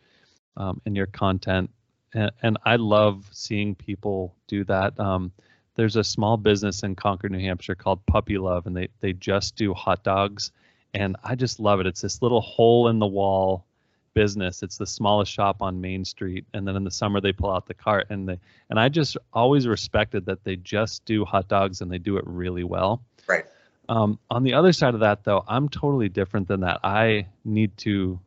um, 0.58 0.82
in 0.86 0.96
your 0.96 1.08
content. 1.08 1.70
And, 2.14 2.32
and, 2.42 2.58
I 2.64 2.76
love 2.76 3.28
seeing 3.32 3.74
people 3.74 4.36
do 4.48 4.64
that. 4.66 5.00
Um, 5.00 5.32
there's 5.76 5.96
a 5.96 6.04
small 6.04 6.38
business 6.38 6.84
in 6.84 6.96
Concord, 6.96 7.32
New 7.32 7.40
Hampshire 7.40 7.76
called 7.76 8.06
Puppy 8.06 8.38
Love, 8.38 8.68
and 8.68 8.76
they 8.76 8.90
they 9.00 9.14
just 9.14 9.56
do 9.56 9.74
hot 9.74 10.04
dogs, 10.04 10.52
and 10.94 11.16
I 11.24 11.36
just 11.36 11.60
love 11.60 11.80
it. 11.80 11.88
It's 11.88 12.02
this 12.02 12.22
little 12.22 12.42
hole 12.42 12.90
in 12.90 13.00
the 13.00 13.08
wall 13.08 13.66
business. 14.14 14.62
It's 14.62 14.78
the 14.78 14.86
smallest 14.86 15.32
shop 15.32 15.62
on 15.62 15.82
Main 15.82 16.06
Street, 16.06 16.46
and 16.54 16.68
then 16.68 16.76
in 16.76 16.84
the 16.84 16.92
summer 16.92 17.20
they 17.20 17.34
pull 17.34 17.52
out 17.52 17.66
the 17.66 17.74
cart, 17.74 18.08
and 18.10 18.30
they 18.30 18.40
and 18.70 18.80
I 18.80 18.90
just 18.90 19.18
always 19.34 19.68
respected 19.68 20.26
that 20.28 20.44
they 20.44 20.56
just 20.58 21.06
do 21.06 21.26
hot 21.26 21.48
dogs 21.48 21.82
and 21.82 21.92
they 21.92 21.98
do 21.98 22.18
it 22.18 22.24
really 22.28 22.64
well. 22.64 23.02
Right. 23.28 23.46
Um, 23.90 24.20
on 24.30 24.44
the 24.44 24.54
other 24.54 24.72
side 24.72 24.94
of 24.94 25.02
that, 25.02 25.24
though, 25.24 25.44
I'm 25.48 25.68
totally 25.70 26.10
different 26.10 26.48
than 26.48 26.62
that. 26.62 26.80
I 26.84 27.28
need 27.44 27.76
to. 27.80 28.20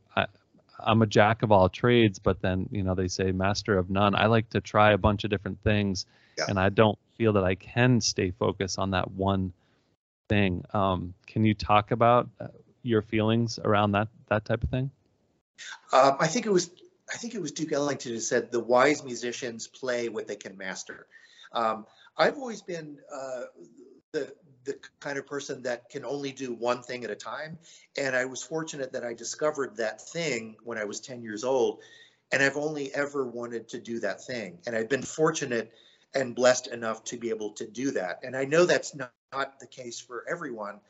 I'm 0.78 1.02
a 1.02 1.06
jack 1.06 1.42
of 1.42 1.52
all 1.52 1.68
trades, 1.68 2.18
but 2.18 2.40
then 2.40 2.68
you 2.70 2.82
know 2.82 2.94
they 2.94 3.08
say 3.08 3.32
master 3.32 3.78
of 3.78 3.90
none. 3.90 4.14
I 4.14 4.26
like 4.26 4.50
to 4.50 4.60
try 4.60 4.92
a 4.92 4.98
bunch 4.98 5.24
of 5.24 5.30
different 5.30 5.62
things, 5.62 6.06
yeah. 6.38 6.44
and 6.48 6.58
I 6.58 6.68
don't 6.68 6.98
feel 7.16 7.32
that 7.34 7.44
I 7.44 7.54
can 7.54 8.00
stay 8.00 8.30
focused 8.30 8.78
on 8.78 8.90
that 8.90 9.10
one 9.10 9.52
thing. 10.28 10.64
Um, 10.72 11.14
can 11.26 11.44
you 11.44 11.54
talk 11.54 11.90
about 11.90 12.28
uh, 12.40 12.48
your 12.82 13.02
feelings 13.02 13.58
around 13.62 13.92
that 13.92 14.08
that 14.28 14.44
type 14.44 14.62
of 14.62 14.70
thing? 14.70 14.90
Um, 15.92 16.16
I 16.20 16.26
think 16.26 16.46
it 16.46 16.52
was 16.52 16.70
I 17.12 17.16
think 17.16 17.34
it 17.34 17.40
was 17.40 17.52
Duke 17.52 17.72
Ellington 17.72 18.12
who 18.12 18.20
said 18.20 18.50
the 18.50 18.60
wise 18.60 19.04
musicians 19.04 19.66
play 19.66 20.08
what 20.08 20.26
they 20.26 20.36
can 20.36 20.56
master. 20.56 21.06
Um, 21.52 21.86
I've 22.16 22.36
always 22.36 22.62
been 22.62 22.98
uh, 23.12 23.42
the 24.12 24.34
the 24.66 24.78
kind 25.00 25.16
of 25.16 25.26
person 25.26 25.62
that 25.62 25.88
can 25.88 26.04
only 26.04 26.32
do 26.32 26.52
one 26.52 26.82
thing 26.82 27.04
at 27.04 27.10
a 27.10 27.14
time, 27.14 27.58
and 27.96 28.14
I 28.14 28.26
was 28.26 28.42
fortunate 28.42 28.92
that 28.92 29.04
I 29.04 29.14
discovered 29.14 29.76
that 29.76 30.00
thing 30.00 30.56
when 30.64 30.76
I 30.76 30.84
was 30.84 31.00
10 31.00 31.22
years 31.22 31.44
old, 31.44 31.80
and 32.32 32.42
I've 32.42 32.56
only 32.56 32.94
ever 32.94 33.24
wanted 33.24 33.68
to 33.68 33.80
do 33.80 34.00
that 34.00 34.24
thing, 34.24 34.58
and 34.66 34.76
I've 34.76 34.88
been 34.88 35.02
fortunate 35.02 35.72
and 36.14 36.34
blessed 36.34 36.66
enough 36.66 37.04
to 37.04 37.16
be 37.16 37.30
able 37.30 37.52
to 37.52 37.66
do 37.66 37.92
that. 37.92 38.20
And 38.22 38.36
I 38.36 38.44
know 38.44 38.64
that's 38.66 38.94
not, 38.94 39.12
not 39.32 39.60
the 39.60 39.66
case 39.66 40.00
for 40.00 40.24
everyone, 40.28 40.80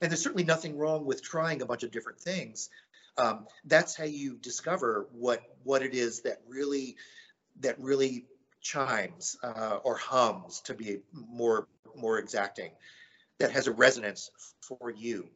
and 0.00 0.10
there's 0.10 0.22
certainly 0.22 0.44
nothing 0.44 0.76
wrong 0.76 1.06
with 1.06 1.22
trying 1.22 1.62
a 1.62 1.66
bunch 1.66 1.82
of 1.82 1.90
different 1.90 2.20
things. 2.20 2.68
Um, 3.16 3.46
that's 3.64 3.96
how 3.96 4.04
you 4.04 4.36
discover 4.36 5.08
what 5.12 5.40
what 5.62 5.82
it 5.82 5.94
is 5.94 6.22
that 6.22 6.40
really 6.48 6.96
that 7.60 7.78
really 7.80 8.26
chimes 8.60 9.36
uh, 9.42 9.78
or 9.84 9.96
hums 9.96 10.60
to 10.62 10.74
be 10.74 10.98
more 11.12 11.68
more 11.94 12.18
exacting 12.18 12.72
that 13.38 13.52
has 13.52 13.66
a 13.66 13.72
resonance 13.72 14.30
for 14.60 14.90
you. 14.90 15.28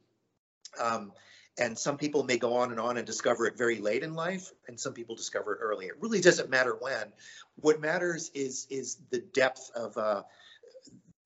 Um, 0.80 1.12
and 1.58 1.76
some 1.76 1.96
people 1.96 2.22
may 2.22 2.38
go 2.38 2.54
on 2.54 2.70
and 2.70 2.78
on 2.78 2.96
and 2.98 3.06
discover 3.06 3.46
it 3.46 3.58
very 3.58 3.78
late 3.78 4.04
in 4.04 4.14
life 4.14 4.52
and 4.68 4.78
some 4.78 4.92
people 4.92 5.16
discover 5.16 5.54
it 5.54 5.58
early. 5.60 5.86
It 5.86 6.00
really 6.00 6.20
doesn't 6.20 6.50
matter 6.50 6.76
when. 6.80 7.12
What 7.56 7.80
matters 7.80 8.30
is 8.32 8.66
is 8.70 8.98
the 9.10 9.18
depth 9.18 9.70
of 9.74 9.96
uh, 9.96 10.22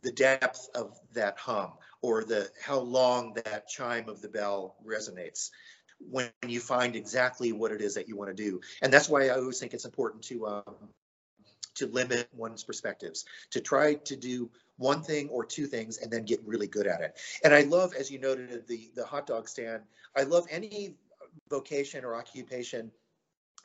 the 0.01 0.13
depth 0.13 0.69
of 0.75 0.99
that 1.13 1.39
hum 1.39 1.73
or 2.01 2.25
the 2.25 2.51
how 2.61 2.79
long 2.79 3.35
that 3.45 3.69
chime 3.69 4.09
of 4.09 4.23
the 4.23 4.29
bell 4.29 4.77
resonates 4.85 5.51
when 6.01 6.31
you 6.47 6.61
find 6.61 6.97
exactly 6.97 7.53
what 7.53 7.71
it 7.71 7.81
is 7.81 7.95
that 7.95 8.09
you 8.09 8.17
want 8.17 8.35
to 8.35 8.35
do. 8.35 8.61
And 8.81 8.93
that's 8.93 9.09
why 9.09 9.27
I 9.27 9.31
always 9.31 9.61
think 9.61 9.75
it's 9.75 9.85
important 9.85 10.23
to 10.25 10.47
um, 10.47 10.75
to 11.75 11.87
limit 11.87 12.29
one's 12.33 12.65
perspectives, 12.65 13.25
to 13.51 13.61
try 13.61 13.95
to 13.95 14.17
do 14.17 14.51
one 14.77 15.03
thing 15.03 15.29
or 15.29 15.45
two 15.45 15.67
things 15.67 15.99
and 15.99 16.11
then 16.11 16.25
get 16.25 16.41
really 16.47 16.67
good 16.67 16.87
at 16.87 17.01
it. 17.01 17.19
And 17.45 17.55
I 17.55 17.63
love, 17.63 17.95
as 17.95 18.11
you 18.11 18.19
noted, 18.19 18.67
the 18.67 18.91
the 18.95 19.05
hot 19.05 19.27
dog 19.27 19.49
stand. 19.49 19.83
I 20.17 20.23
love 20.23 20.47
any 20.51 20.97
vocation 21.49 22.05
or 22.05 22.15
occupation 22.15 22.91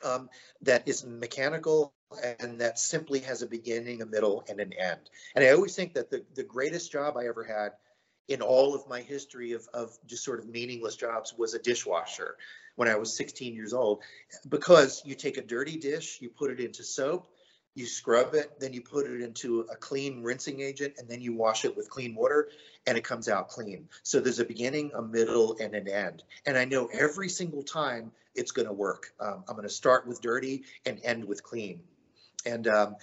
um, 0.04 0.28
that 0.62 0.86
is 0.86 1.04
mechanical 1.04 1.92
and 2.40 2.60
that 2.60 2.78
simply 2.78 3.20
has 3.20 3.42
a 3.42 3.46
beginning, 3.46 4.00
a 4.00 4.06
middle, 4.06 4.44
and 4.48 4.60
an 4.60 4.72
end. 4.72 5.10
And 5.34 5.44
I 5.44 5.50
always 5.50 5.76
think 5.76 5.94
that 5.94 6.10
the, 6.10 6.24
the 6.34 6.42
greatest 6.42 6.90
job 6.90 7.16
I 7.16 7.26
ever 7.26 7.44
had 7.44 7.72
in 8.28 8.42
all 8.42 8.74
of 8.74 8.88
my 8.88 9.00
history 9.00 9.52
of, 9.52 9.66
of 9.74 9.96
just 10.06 10.24
sort 10.24 10.38
of 10.38 10.48
meaningless 10.48 10.96
jobs 10.96 11.34
was 11.36 11.54
a 11.54 11.58
dishwasher 11.58 12.36
when 12.76 12.88
I 12.88 12.96
was 12.96 13.16
16 13.16 13.54
years 13.54 13.72
old. 13.72 14.02
Because 14.48 15.02
you 15.04 15.14
take 15.14 15.36
a 15.36 15.42
dirty 15.42 15.78
dish, 15.78 16.18
you 16.20 16.30
put 16.30 16.50
it 16.50 16.60
into 16.60 16.82
soap, 16.82 17.30
you 17.78 17.86
scrub 17.86 18.34
it, 18.34 18.58
then 18.58 18.72
you 18.72 18.82
put 18.82 19.06
it 19.06 19.22
into 19.22 19.60
a 19.70 19.76
clean 19.76 20.22
rinsing 20.22 20.60
agent, 20.60 20.94
and 20.98 21.08
then 21.08 21.20
you 21.20 21.32
wash 21.32 21.64
it 21.64 21.76
with 21.76 21.88
clean 21.88 22.14
water, 22.14 22.48
and 22.86 22.98
it 22.98 23.04
comes 23.04 23.28
out 23.28 23.48
clean. 23.48 23.88
So 24.02 24.20
there's 24.20 24.40
a 24.40 24.44
beginning, 24.44 24.90
a 24.94 25.02
middle, 25.02 25.56
and 25.60 25.74
an 25.74 25.88
end. 25.88 26.24
And 26.44 26.58
I 26.58 26.64
know 26.64 26.90
every 26.92 27.28
single 27.28 27.62
time 27.62 28.10
it's 28.34 28.50
going 28.50 28.66
to 28.66 28.72
work. 28.72 29.12
Um, 29.20 29.44
I'm 29.48 29.54
going 29.54 29.68
to 29.68 29.74
start 29.74 30.06
with 30.06 30.20
dirty 30.20 30.64
and 30.84 31.00
end 31.04 31.24
with 31.24 31.42
clean. 31.42 31.80
And 32.44 32.66
um, 32.66 32.96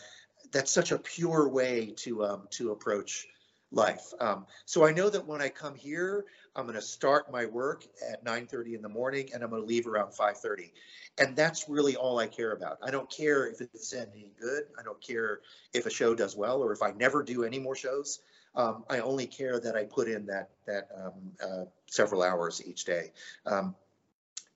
that's 0.51 0.71
such 0.71 0.91
a 0.91 0.99
pure 0.99 1.47
way 1.47 1.93
to 1.97 2.25
um, 2.25 2.47
to 2.51 2.71
approach 2.71 3.27
life. 3.71 4.13
Um, 4.19 4.45
so 4.65 4.85
I 4.85 4.91
know 4.91 5.09
that 5.09 5.25
when 5.25 5.41
I 5.41 5.49
come 5.49 5.75
here, 5.75 6.25
I'm 6.55 6.63
going 6.63 6.75
to 6.75 6.81
start 6.81 7.31
my 7.31 7.45
work 7.45 7.85
at 8.09 8.23
9:30 8.23 8.75
in 8.75 8.81
the 8.81 8.89
morning, 8.89 9.29
and 9.33 9.43
I'm 9.43 9.49
going 9.49 9.61
to 9.61 9.67
leave 9.67 9.87
around 9.87 10.11
5:30, 10.13 10.71
and 11.17 11.35
that's 11.35 11.67
really 11.67 11.95
all 11.95 12.17
I 12.19 12.27
care 12.27 12.53
about. 12.53 12.77
I 12.81 12.91
don't 12.91 13.09
care 13.09 13.47
if 13.47 13.61
it's 13.61 13.93
any 13.93 14.31
good. 14.39 14.63
I 14.79 14.83
don't 14.83 15.01
care 15.01 15.41
if 15.73 15.85
a 15.85 15.89
show 15.89 16.15
does 16.15 16.35
well 16.35 16.61
or 16.61 16.71
if 16.71 16.81
I 16.81 16.91
never 16.91 17.23
do 17.23 17.43
any 17.43 17.59
more 17.59 17.75
shows. 17.75 18.19
Um, 18.55 18.85
I 18.89 18.99
only 18.99 19.27
care 19.27 19.59
that 19.59 19.75
I 19.75 19.83
put 19.83 20.07
in 20.07 20.27
that 20.27 20.49
that 20.65 20.87
um, 20.95 21.13
uh, 21.43 21.65
several 21.87 22.23
hours 22.23 22.61
each 22.65 22.85
day, 22.85 23.11
um, 23.45 23.75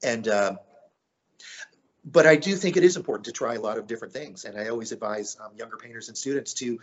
and 0.02 0.28
uh, 0.28 0.56
but 2.06 2.26
I 2.26 2.38
do 2.38 2.56
think 2.56 2.78
it 2.78 2.84
is 2.84 2.96
important 2.96 3.26
to 3.26 3.34
try 3.34 3.56
a 3.56 3.60
lot 3.60 3.78
of 3.78 3.88
different 3.88 4.14
things. 4.14 4.46
And 4.46 4.58
I 4.58 4.70
always 4.70 4.94
advise 4.94 5.38
um, 5.44 5.52
younger 5.58 5.76
painters 5.76 6.08
and 6.08 6.18
students 6.18 6.54
to 6.56 6.80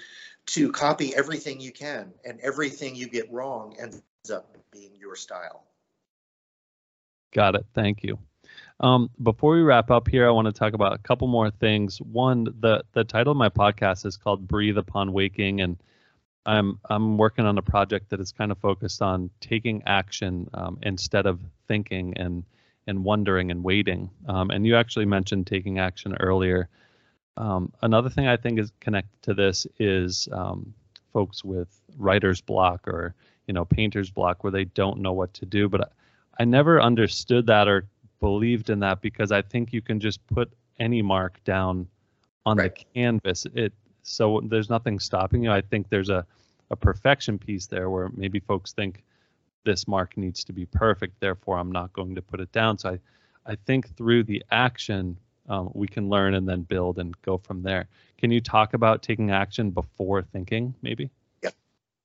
to 0.47 0.71
copy 0.73 1.15
everything 1.15 1.61
you 1.61 1.73
can 1.73 2.13
and 2.25 2.39
everything 2.41 2.95
you 2.95 3.09
get 3.09 3.33
wrong 3.33 3.77
ends 3.81 4.03
up 4.31 4.57
being 4.73 4.93
your 4.99 5.17
style. 5.17 5.65
Got 7.33 7.55
it. 7.55 7.67
Thank 7.75 8.03
you. 8.03 8.19
Um, 8.81 9.11
before 9.23 9.55
we 9.55 9.63
wrap 9.63 9.91
up 9.91 10.09
here, 10.09 10.27
I 10.27 10.31
want 10.31 10.47
to 10.47 10.53
talk 10.53 10.75
about 10.75 10.93
a 10.93 10.99
couple 10.99 11.29
more 11.29 11.51
things. 11.51 11.99
One, 11.99 12.45
the 12.45 12.85
the 12.93 13.05
title 13.05 13.33
of 13.33 13.37
my 13.37 13.49
podcast 13.49 14.07
is 14.07 14.17
called 14.17 14.47
"Breathe 14.47 14.79
Upon 14.79 15.13
Waking," 15.13 15.61
and 15.61 15.79
I'm 16.45 16.79
I'm 16.89 17.19
working 17.19 17.47
on 17.47 17.59
a 17.59 17.63
project 17.63 18.11
that 18.11 18.21
is 18.21 18.33
kind 18.33 18.53
of 18.53 18.59
focused 18.59 19.03
on 19.03 19.31
taking 19.41 19.83
action 19.87 20.49
um, 20.55 20.79
instead 20.83 21.27
of 21.27 21.41
thinking 21.67 22.17
and 22.17 22.45
and 22.87 23.05
wondering 23.05 23.51
and 23.51 23.65
waiting. 23.65 24.11
Um, 24.29 24.51
and 24.51 24.67
you 24.67 24.77
actually 24.77 25.07
mentioned 25.07 25.47
taking 25.47 25.79
action 25.79 26.15
earlier. 26.21 26.69
Um, 27.37 27.73
another 27.83 28.09
thing 28.09 28.29
I 28.29 28.37
think 28.37 28.59
is 28.59 28.73
connected 28.81 29.23
to 29.23 29.35
this 29.35 29.67
is 29.79 30.29
um, 30.31 30.73
folks 31.13 31.45
with 31.45 31.69
writer's 31.99 32.41
block 32.41 32.87
or 32.87 33.15
you 33.47 33.55
know 33.55 33.65
painter's 33.65 34.11
block 34.11 34.43
where 34.45 34.51
they 34.51 34.65
don't 34.65 35.01
know 35.01 35.13
what 35.13 35.33
to 35.35 35.47
do. 35.47 35.69
But 35.69 35.81
I, 35.83 36.43
I 36.43 36.45
never 36.45 36.81
understood 36.81 37.47
that 37.47 37.69
or 37.69 37.87
believed 38.21 38.71
in 38.71 38.81
that 38.81 39.01
because 39.01 39.33
I 39.33 39.43
think 39.43 39.73
you 39.73 39.83
can 39.83 40.01
just 40.01 40.27
put 40.29 40.51
any 40.79 41.03
mark 41.03 41.43
down 41.45 41.87
on 42.45 42.59
right. 42.59 42.75
the 42.75 42.85
canvas. 42.95 43.47
It 43.55 43.73
so 44.03 44.41
there's 44.45 44.71
nothing 44.71 44.99
stopping 44.99 45.45
you. 45.45 45.51
I 45.51 45.61
think 45.61 45.89
there's 45.89 46.11
a 46.11 46.27
a 46.71 46.77
perfection 46.77 47.39
piece 47.39 47.67
there 47.67 47.91
where 47.91 48.11
maybe 48.17 48.41
folks 48.41 48.73
think 48.73 49.05
this 49.65 49.87
mark 49.87 50.17
needs 50.17 50.45
to 50.45 50.53
be 50.53 50.67
perfect, 50.67 51.21
therefore 51.21 51.59
I'm 51.59 51.73
not 51.73 51.93
going 51.93 52.15
to 52.15 52.23
put 52.23 52.41
it 52.41 52.51
down. 52.53 52.79
So 52.79 52.91
I, 52.91 52.99
I 53.53 53.57
think 53.67 53.95
through 53.97 54.25
the 54.25 54.43
action, 54.51 55.19
um, 55.49 55.71
we 55.75 55.87
can 55.87 56.09
learn 56.09 56.35
and 56.35 56.49
then 56.49 56.63
build 56.63 56.99
and 56.99 57.21
go 57.23 57.39
from 57.39 57.63
there. 57.63 57.89
Can 58.19 58.31
you 58.31 58.41
talk 58.41 58.75
about 58.75 59.03
taking 59.03 59.31
action 59.31 59.71
before 59.71 60.23
thinking, 60.23 60.75
maybe? 60.83 61.11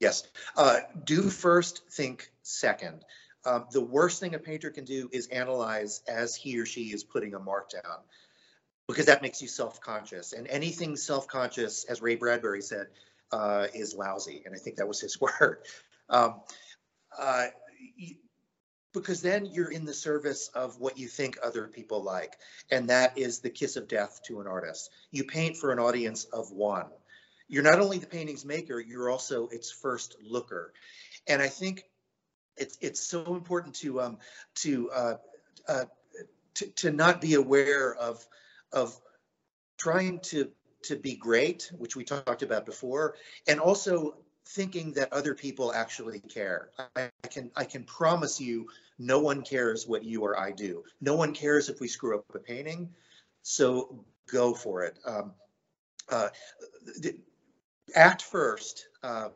Yes. 0.02 0.24
Uh, 0.58 0.80
do 1.06 1.30
first, 1.30 1.84
think 1.92 2.32
second. 2.42 3.06
Um, 3.46 3.66
the 3.72 3.82
worst 3.82 4.20
thing 4.20 4.34
a 4.34 4.40
painter 4.40 4.72
can 4.72 4.84
do 4.84 5.10
is 5.14 5.28
analyze 5.28 6.02
as 6.08 6.36
he 6.36 6.60
or 6.60 6.66
she 6.66 6.86
is 6.86 7.04
putting 7.04 7.36
a 7.36 7.40
mark 7.40 7.70
down 7.70 8.00
because 8.88 9.06
that 9.06 9.22
makes 9.22 9.42
you 9.42 9.48
self-conscious 9.48 10.34
and 10.34 10.48
anything 10.48 10.96
self-conscious 10.98 11.86
as 11.86 12.02
ray 12.02 12.16
bradbury 12.16 12.62
said 12.62 12.88
uh, 13.32 13.68
is 13.74 13.96
lousy. 13.96 14.42
And 14.46 14.56
I 14.56 14.58
think 14.58 14.78
that 14.78 14.88
was 14.88 15.00
his 15.00 15.22
word. 15.40 15.60
Um, 16.10 16.42
uh, 17.18 17.48
because 18.94 19.22
then 19.22 19.46
you're 19.46 19.72
in 19.72 19.86
the 19.86 19.94
service 19.94 20.50
of 20.54 20.80
what 20.80 20.98
you 20.98 21.08
think 21.08 21.38
other 21.44 21.68
people 21.68 22.04
like. 22.04 22.34
And 22.72 22.90
that 22.90 23.18
is 23.18 23.40
the 23.40 23.50
kiss 23.50 23.76
of 23.76 23.88
death 23.88 24.20
to 24.26 24.42
an 24.42 24.48
artist. 24.48 24.90
You 25.12 25.24
paint 25.24 25.58
for 25.58 25.72
an 25.72 25.80
audience 25.80 26.26
of 26.26 26.52
one. 26.52 26.88
You're 27.52 27.64
not 27.64 27.82
only 27.82 27.98
the 27.98 28.08
painting's 28.08 28.46
maker, 28.46 28.80
you're 28.80 29.10
also 29.10 29.50
its 29.50 29.70
first 29.70 30.16
looker. 30.24 30.72
And 31.28 31.42
I 31.42 31.50
think 31.50 31.84
it's 32.56 32.78
it's 32.80 33.02
so 33.02 33.36
important 33.36 33.76
to 33.76 34.00
um 34.00 34.18
to 34.56 34.90
uh, 34.90 35.16
uh 35.68 35.86
to, 36.56 36.68
to 36.68 36.92
not 36.92 37.20
be 37.20 37.34
aware 37.34 37.94
of 37.94 38.26
of 38.72 38.98
trying 39.78 40.22
to 40.32 40.50
to 40.84 40.96
be 40.96 41.16
great, 41.16 41.70
which 41.78 41.96
we 41.96 42.06
talked 42.06 42.42
about 42.42 42.66
before, 42.66 43.16
and 43.48 43.60
also 43.60 44.16
thinking 44.48 44.94
that 44.94 45.12
other 45.12 45.36
people 45.36 45.74
actually 45.74 46.22
care. 46.22 46.70
I, 46.96 47.10
I, 47.24 47.28
can 47.28 47.52
I 47.56 47.66
can 47.66 47.84
promise 47.84 48.40
you 48.40 48.68
no 48.98 49.20
one 49.20 49.42
cares 49.42 49.86
what 49.86 50.06
you 50.06 50.22
or 50.22 50.40
I 50.40 50.52
do. 50.52 50.86
No 51.02 51.16
one 51.16 51.34
cares 51.34 51.68
if 51.68 51.82
we 51.82 51.90
screw 51.90 52.18
up 52.18 52.26
a 52.34 52.40
painting. 52.40 52.92
So 53.42 54.06
go 54.32 54.54
for 54.54 54.84
it. 54.84 54.98
Um, 55.06 55.34
uh, 56.10 56.30
act 57.96 58.22
first. 58.22 58.88
Uh, 59.04 59.30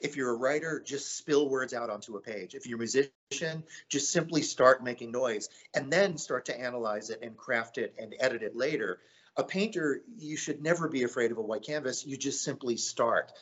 if 0.00 0.16
you're 0.16 0.30
a 0.30 0.36
writer, 0.36 0.82
just 0.84 1.16
spill 1.16 1.48
words 1.48 1.72
out 1.72 1.88
onto 1.88 2.16
a 2.16 2.20
page. 2.20 2.54
If 2.54 2.66
you're 2.66 2.76
a 2.76 2.78
musician, 2.78 3.64
just 3.88 4.12
simply 4.12 4.42
start 4.42 4.84
making 4.84 5.12
noise 5.12 5.48
and 5.74 5.90
then 5.90 6.18
start 6.18 6.44
to 6.46 6.60
analyze 6.60 7.10
it 7.10 7.20
and 7.22 7.36
craft 7.36 7.78
it 7.78 7.94
and 7.98 8.14
edit 8.20 8.42
it 8.42 8.54
later. 8.54 9.00
A 9.36 9.42
painter, 9.42 10.02
you 10.18 10.36
should 10.36 10.62
never 10.62 10.88
be 10.88 11.02
afraid 11.02 11.32
of 11.32 11.38
a 11.38 11.42
white 11.42 11.64
canvas. 11.64 12.06
You 12.06 12.16
just 12.16 12.44
simply 12.44 12.76
start. 12.76 13.32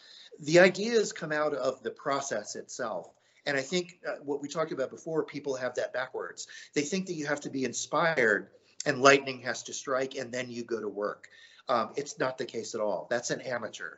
The 0.40 0.61
ideas 0.61 1.12
come 1.12 1.32
out 1.32 1.53
of 1.53 1.82
the 1.82 1.90
process 1.90 2.55
itself. 2.57 3.11
And 3.44 3.57
I 3.57 3.61
think 3.61 3.98
uh, 4.07 4.16
what 4.22 4.40
we 4.40 4.48
talked 4.48 4.72
about 4.72 4.90
before, 4.90 5.24
people 5.24 5.57
have 5.57 5.74
that 5.74 5.92
backwards. 5.92 6.46
They 6.74 6.82
think 6.82 7.07
that 7.07 7.14
you 7.14 7.26
have 7.26 7.40
to 7.40 7.50
be 7.50 7.64
inspired 7.64 8.48
and 8.86 9.03
lightning 9.03 9.40
has 9.40 9.64
to 9.64 9.72
strike 9.72 10.14
and 10.14 10.32
then 10.32 10.50
you 10.50 10.64
go 10.64 10.80
to 10.80 10.88
work. 10.88 11.28
Um, 11.68 11.90
it's 11.96 12.18
not 12.18 12.38
the 12.38 12.44
case 12.44 12.74
at 12.74 12.80
all. 12.80 13.07
That's 13.11 13.30
an 13.30 13.40
amateur. 13.40 13.96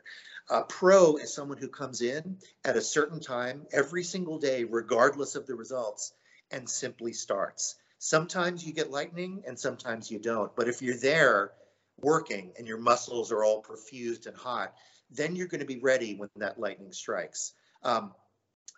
A 0.49 0.63
pro 0.63 1.17
is 1.17 1.33
someone 1.33 1.57
who 1.57 1.67
comes 1.67 2.01
in 2.01 2.37
at 2.63 2.77
a 2.77 2.81
certain 2.81 3.19
time 3.19 3.65
every 3.71 4.03
single 4.03 4.37
day, 4.37 4.63
regardless 4.63 5.35
of 5.35 5.47
the 5.47 5.55
results, 5.55 6.13
and 6.51 6.69
simply 6.69 7.13
starts. 7.13 7.75
Sometimes 7.97 8.65
you 8.65 8.71
get 8.71 8.91
lightning 8.91 9.43
and 9.47 9.59
sometimes 9.59 10.11
you 10.11 10.19
don't. 10.19 10.55
But 10.55 10.67
if 10.67 10.81
you're 10.81 10.97
there 10.97 11.51
working 11.99 12.51
and 12.57 12.67
your 12.67 12.77
muscles 12.77 13.31
are 13.31 13.43
all 13.43 13.63
perfused 13.63 14.27
and 14.27 14.35
hot, 14.35 14.73
then 15.09 15.35
you're 15.35 15.47
going 15.47 15.61
to 15.61 15.65
be 15.65 15.79
ready 15.79 16.15
when 16.15 16.29
that 16.35 16.59
lightning 16.59 16.91
strikes. 16.91 17.53
Um, 17.83 18.13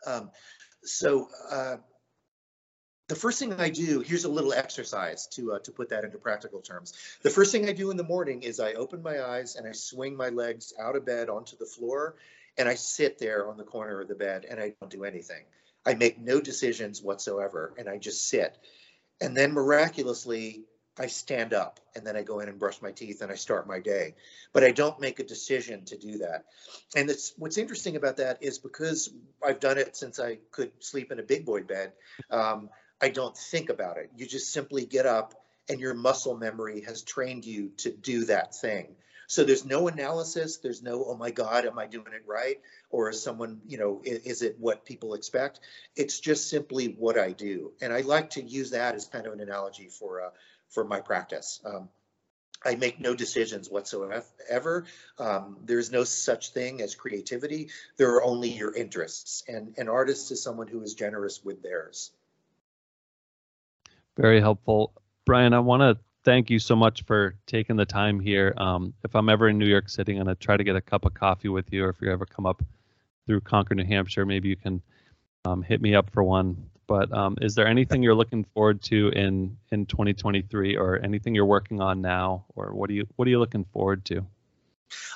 um, 0.05 0.31
so 0.83 1.27
uh, 1.51 1.77
the 3.07 3.15
first 3.15 3.39
thing 3.39 3.53
I 3.53 3.69
do, 3.69 4.01
here's 4.01 4.25
a 4.25 4.29
little 4.29 4.53
exercise 4.53 5.27
to 5.27 5.53
uh, 5.53 5.59
to 5.59 5.71
put 5.71 5.89
that 5.89 6.03
into 6.03 6.17
practical 6.17 6.59
terms. 6.59 6.93
The 7.21 7.29
first 7.29 7.51
thing 7.51 7.67
I 7.67 7.73
do 7.73 7.89
in 7.89 7.97
the 7.97 8.03
morning 8.03 8.43
is 8.43 8.59
I 8.59 8.73
open 8.73 9.01
my 9.01 9.21
eyes 9.21 9.55
and 9.55 9.67
I 9.67 9.71
swing 9.71 10.15
my 10.15 10.29
legs 10.29 10.73
out 10.79 10.95
of 10.95 11.05
bed 11.05 11.29
onto 11.29 11.57
the 11.57 11.65
floor 11.65 12.15
and 12.57 12.67
I 12.67 12.75
sit 12.75 13.17
there 13.17 13.47
on 13.49 13.57
the 13.57 13.63
corner 13.63 14.01
of 14.01 14.07
the 14.07 14.15
bed 14.15 14.45
and 14.49 14.59
I 14.59 14.73
don't 14.81 14.91
do 14.91 15.05
anything. 15.05 15.43
I 15.85 15.93
make 15.93 16.19
no 16.19 16.41
decisions 16.41 17.01
whatsoever 17.01 17.73
and 17.77 17.87
I 17.87 17.97
just 17.97 18.27
sit. 18.27 18.57
And 19.21 19.35
then 19.37 19.53
miraculously, 19.53 20.65
I 20.99 21.07
stand 21.07 21.53
up 21.53 21.79
and 21.95 22.05
then 22.05 22.17
I 22.17 22.23
go 22.23 22.39
in 22.39 22.49
and 22.49 22.59
brush 22.59 22.81
my 22.81 22.91
teeth 22.91 23.21
and 23.21 23.31
I 23.31 23.35
start 23.35 23.67
my 23.67 23.79
day. 23.79 24.15
But 24.51 24.63
I 24.63 24.71
don't 24.71 24.99
make 24.99 25.19
a 25.19 25.23
decision 25.23 25.85
to 25.85 25.97
do 25.97 26.17
that. 26.19 26.45
And 26.95 27.09
it's, 27.09 27.33
what's 27.37 27.57
interesting 27.57 27.95
about 27.95 28.17
that 28.17 28.41
is 28.41 28.57
because 28.57 29.11
I've 29.45 29.59
done 29.59 29.77
it 29.77 29.95
since 29.95 30.19
I 30.19 30.39
could 30.51 30.71
sleep 30.79 31.11
in 31.11 31.19
a 31.19 31.23
big 31.23 31.45
boy 31.45 31.63
bed, 31.63 31.93
um, 32.31 32.69
I 33.01 33.09
don't 33.09 33.37
think 33.37 33.69
about 33.69 33.97
it. 33.97 34.11
You 34.15 34.25
just 34.25 34.51
simply 34.51 34.85
get 34.85 35.05
up 35.05 35.33
and 35.69 35.79
your 35.79 35.93
muscle 35.93 36.37
memory 36.37 36.81
has 36.81 37.01
trained 37.01 37.45
you 37.45 37.71
to 37.77 37.91
do 37.91 38.25
that 38.25 38.55
thing. 38.55 38.95
So 39.27 39.43
there's 39.43 39.65
no 39.65 39.89
analysis. 39.89 40.57
There's 40.57 40.81
no, 40.81 41.03
oh 41.05 41.17
my 41.17 41.31
God, 41.31 41.65
am 41.65 41.77
I 41.77 41.85
doing 41.85 42.13
it 42.13 42.23
right? 42.25 42.61
Or 42.89 43.09
is 43.09 43.21
someone, 43.21 43.59
you 43.67 43.77
know, 43.77 44.01
is, 44.03 44.19
is, 44.19 44.41
it 44.41 44.55
what 44.57 44.85
people 44.85 45.15
expect? 45.15 45.59
It's 45.97 46.21
just 46.21 46.49
simply 46.49 46.95
what 46.97 47.19
I 47.19 47.33
do. 47.33 47.73
And 47.81 47.91
I 47.91 48.01
like 48.01 48.31
to 48.31 48.41
use 48.41 48.71
that 48.71 48.95
as 48.95 49.05
kind 49.05 49.27
of 49.27 49.33
an 49.33 49.41
analogy 49.41 49.89
for 49.89 50.21
uh, 50.21 50.29
for 50.69 50.85
my 50.85 51.01
practice. 51.01 51.61
Um, 51.65 51.89
I 52.65 52.75
make 52.75 52.99
no 52.99 53.15
decisions 53.15 53.69
whatsoever. 53.69 54.85
Um, 55.19 55.57
there's 55.63 55.91
no 55.91 56.03
such 56.03 56.51
thing 56.53 56.81
as 56.81 56.95
creativity. 56.95 57.69
There 57.97 58.15
are 58.15 58.23
only 58.23 58.49
your 58.49 58.73
interests, 58.73 59.43
and 59.47 59.77
an 59.77 59.89
artist 59.89 60.31
is 60.31 60.41
someone 60.41 60.67
who 60.67 60.81
is 60.81 60.95
generous 60.95 61.43
with 61.43 61.61
theirs. 61.61 62.11
Very 64.17 64.41
helpful, 64.41 64.93
Brian. 65.25 65.53
I 65.53 65.59
want 65.59 65.81
to 65.81 66.03
thank 66.23 66.49
you 66.49 66.57
so 66.57 66.75
much 66.75 67.03
for 67.03 67.35
taking 67.45 67.75
the 67.75 67.85
time 67.85 68.19
here. 68.19 68.53
Um, 68.57 68.95
if 69.03 69.15
I'm 69.15 69.29
ever 69.29 69.47
in 69.47 69.59
New 69.59 69.67
York 69.67 69.89
City, 69.89 70.13
I'm 70.13 70.25
gonna 70.25 70.35
try 70.35 70.57
to 70.57 70.63
get 70.63 70.75
a 70.75 70.81
cup 70.81 71.05
of 71.05 71.13
coffee 71.13 71.49
with 71.49 71.71
you, 71.71 71.85
or 71.85 71.89
if 71.89 72.01
you 72.01 72.11
ever 72.11 72.25
come 72.25 72.47
up 72.47 72.63
through 73.27 73.41
Concord, 73.41 73.77
New 73.77 73.85
Hampshire, 73.85 74.25
maybe 74.25 74.49
you 74.49 74.55
can 74.55 74.81
um, 75.45 75.61
hit 75.61 75.81
me 75.81 75.93
up 75.93 76.09
for 76.09 76.23
one. 76.23 76.69
But 76.87 77.13
um, 77.13 77.37
is 77.41 77.53
there 77.53 77.67
anything 77.67 78.01
you're 78.01 78.15
looking 78.15 78.43
forward 78.55 78.81
to 78.83 79.09
in 79.09 79.57
in 79.71 79.85
2023, 79.85 80.77
or 80.77 80.97
anything 80.97 81.35
you're 81.35 81.45
working 81.45 81.79
on 81.79 82.01
now, 82.01 82.45
or 82.55 82.73
what 82.73 82.89
are 82.89 82.93
you 82.93 83.07
what 83.17 83.27
are 83.27 83.31
you 83.31 83.39
looking 83.39 83.65
forward 83.65 84.03
to? 84.05 84.25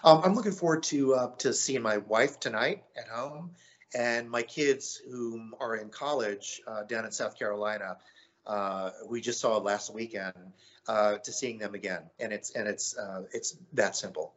Um, 0.04 0.22
I'm 0.24 0.36
looking 0.36 0.52
forward 0.52 0.84
to 0.84 1.16
uh, 1.16 1.36
to 1.40 1.54
seeing 1.54 1.82
my 1.82 1.98
wife 1.98 2.40
tonight 2.40 2.84
at 2.96 3.08
home, 3.08 3.52
and 3.96 4.30
my 4.30 4.44
kids 4.44 5.02
who 5.10 5.52
are 5.60 5.76
in 5.76 5.90
college 5.90 6.62
uh, 6.68 6.84
down 6.84 7.06
in 7.06 7.12
South 7.12 7.40
Carolina. 7.40 7.98
Uh, 8.46 8.92
we 9.08 9.22
just 9.22 9.40
saw 9.40 9.58
last 9.58 9.94
weekend 9.94 10.34
uh, 10.88 11.18
to 11.18 11.32
seeing 11.32 11.60
them 11.60 11.76
again, 11.76 12.04
and 12.20 12.34
it's 12.34 12.52
and 12.52 12.68
it's 12.68 12.98
uh, 12.98 13.24
it's 13.34 13.56
that 13.74 13.96
simple. 13.96 14.34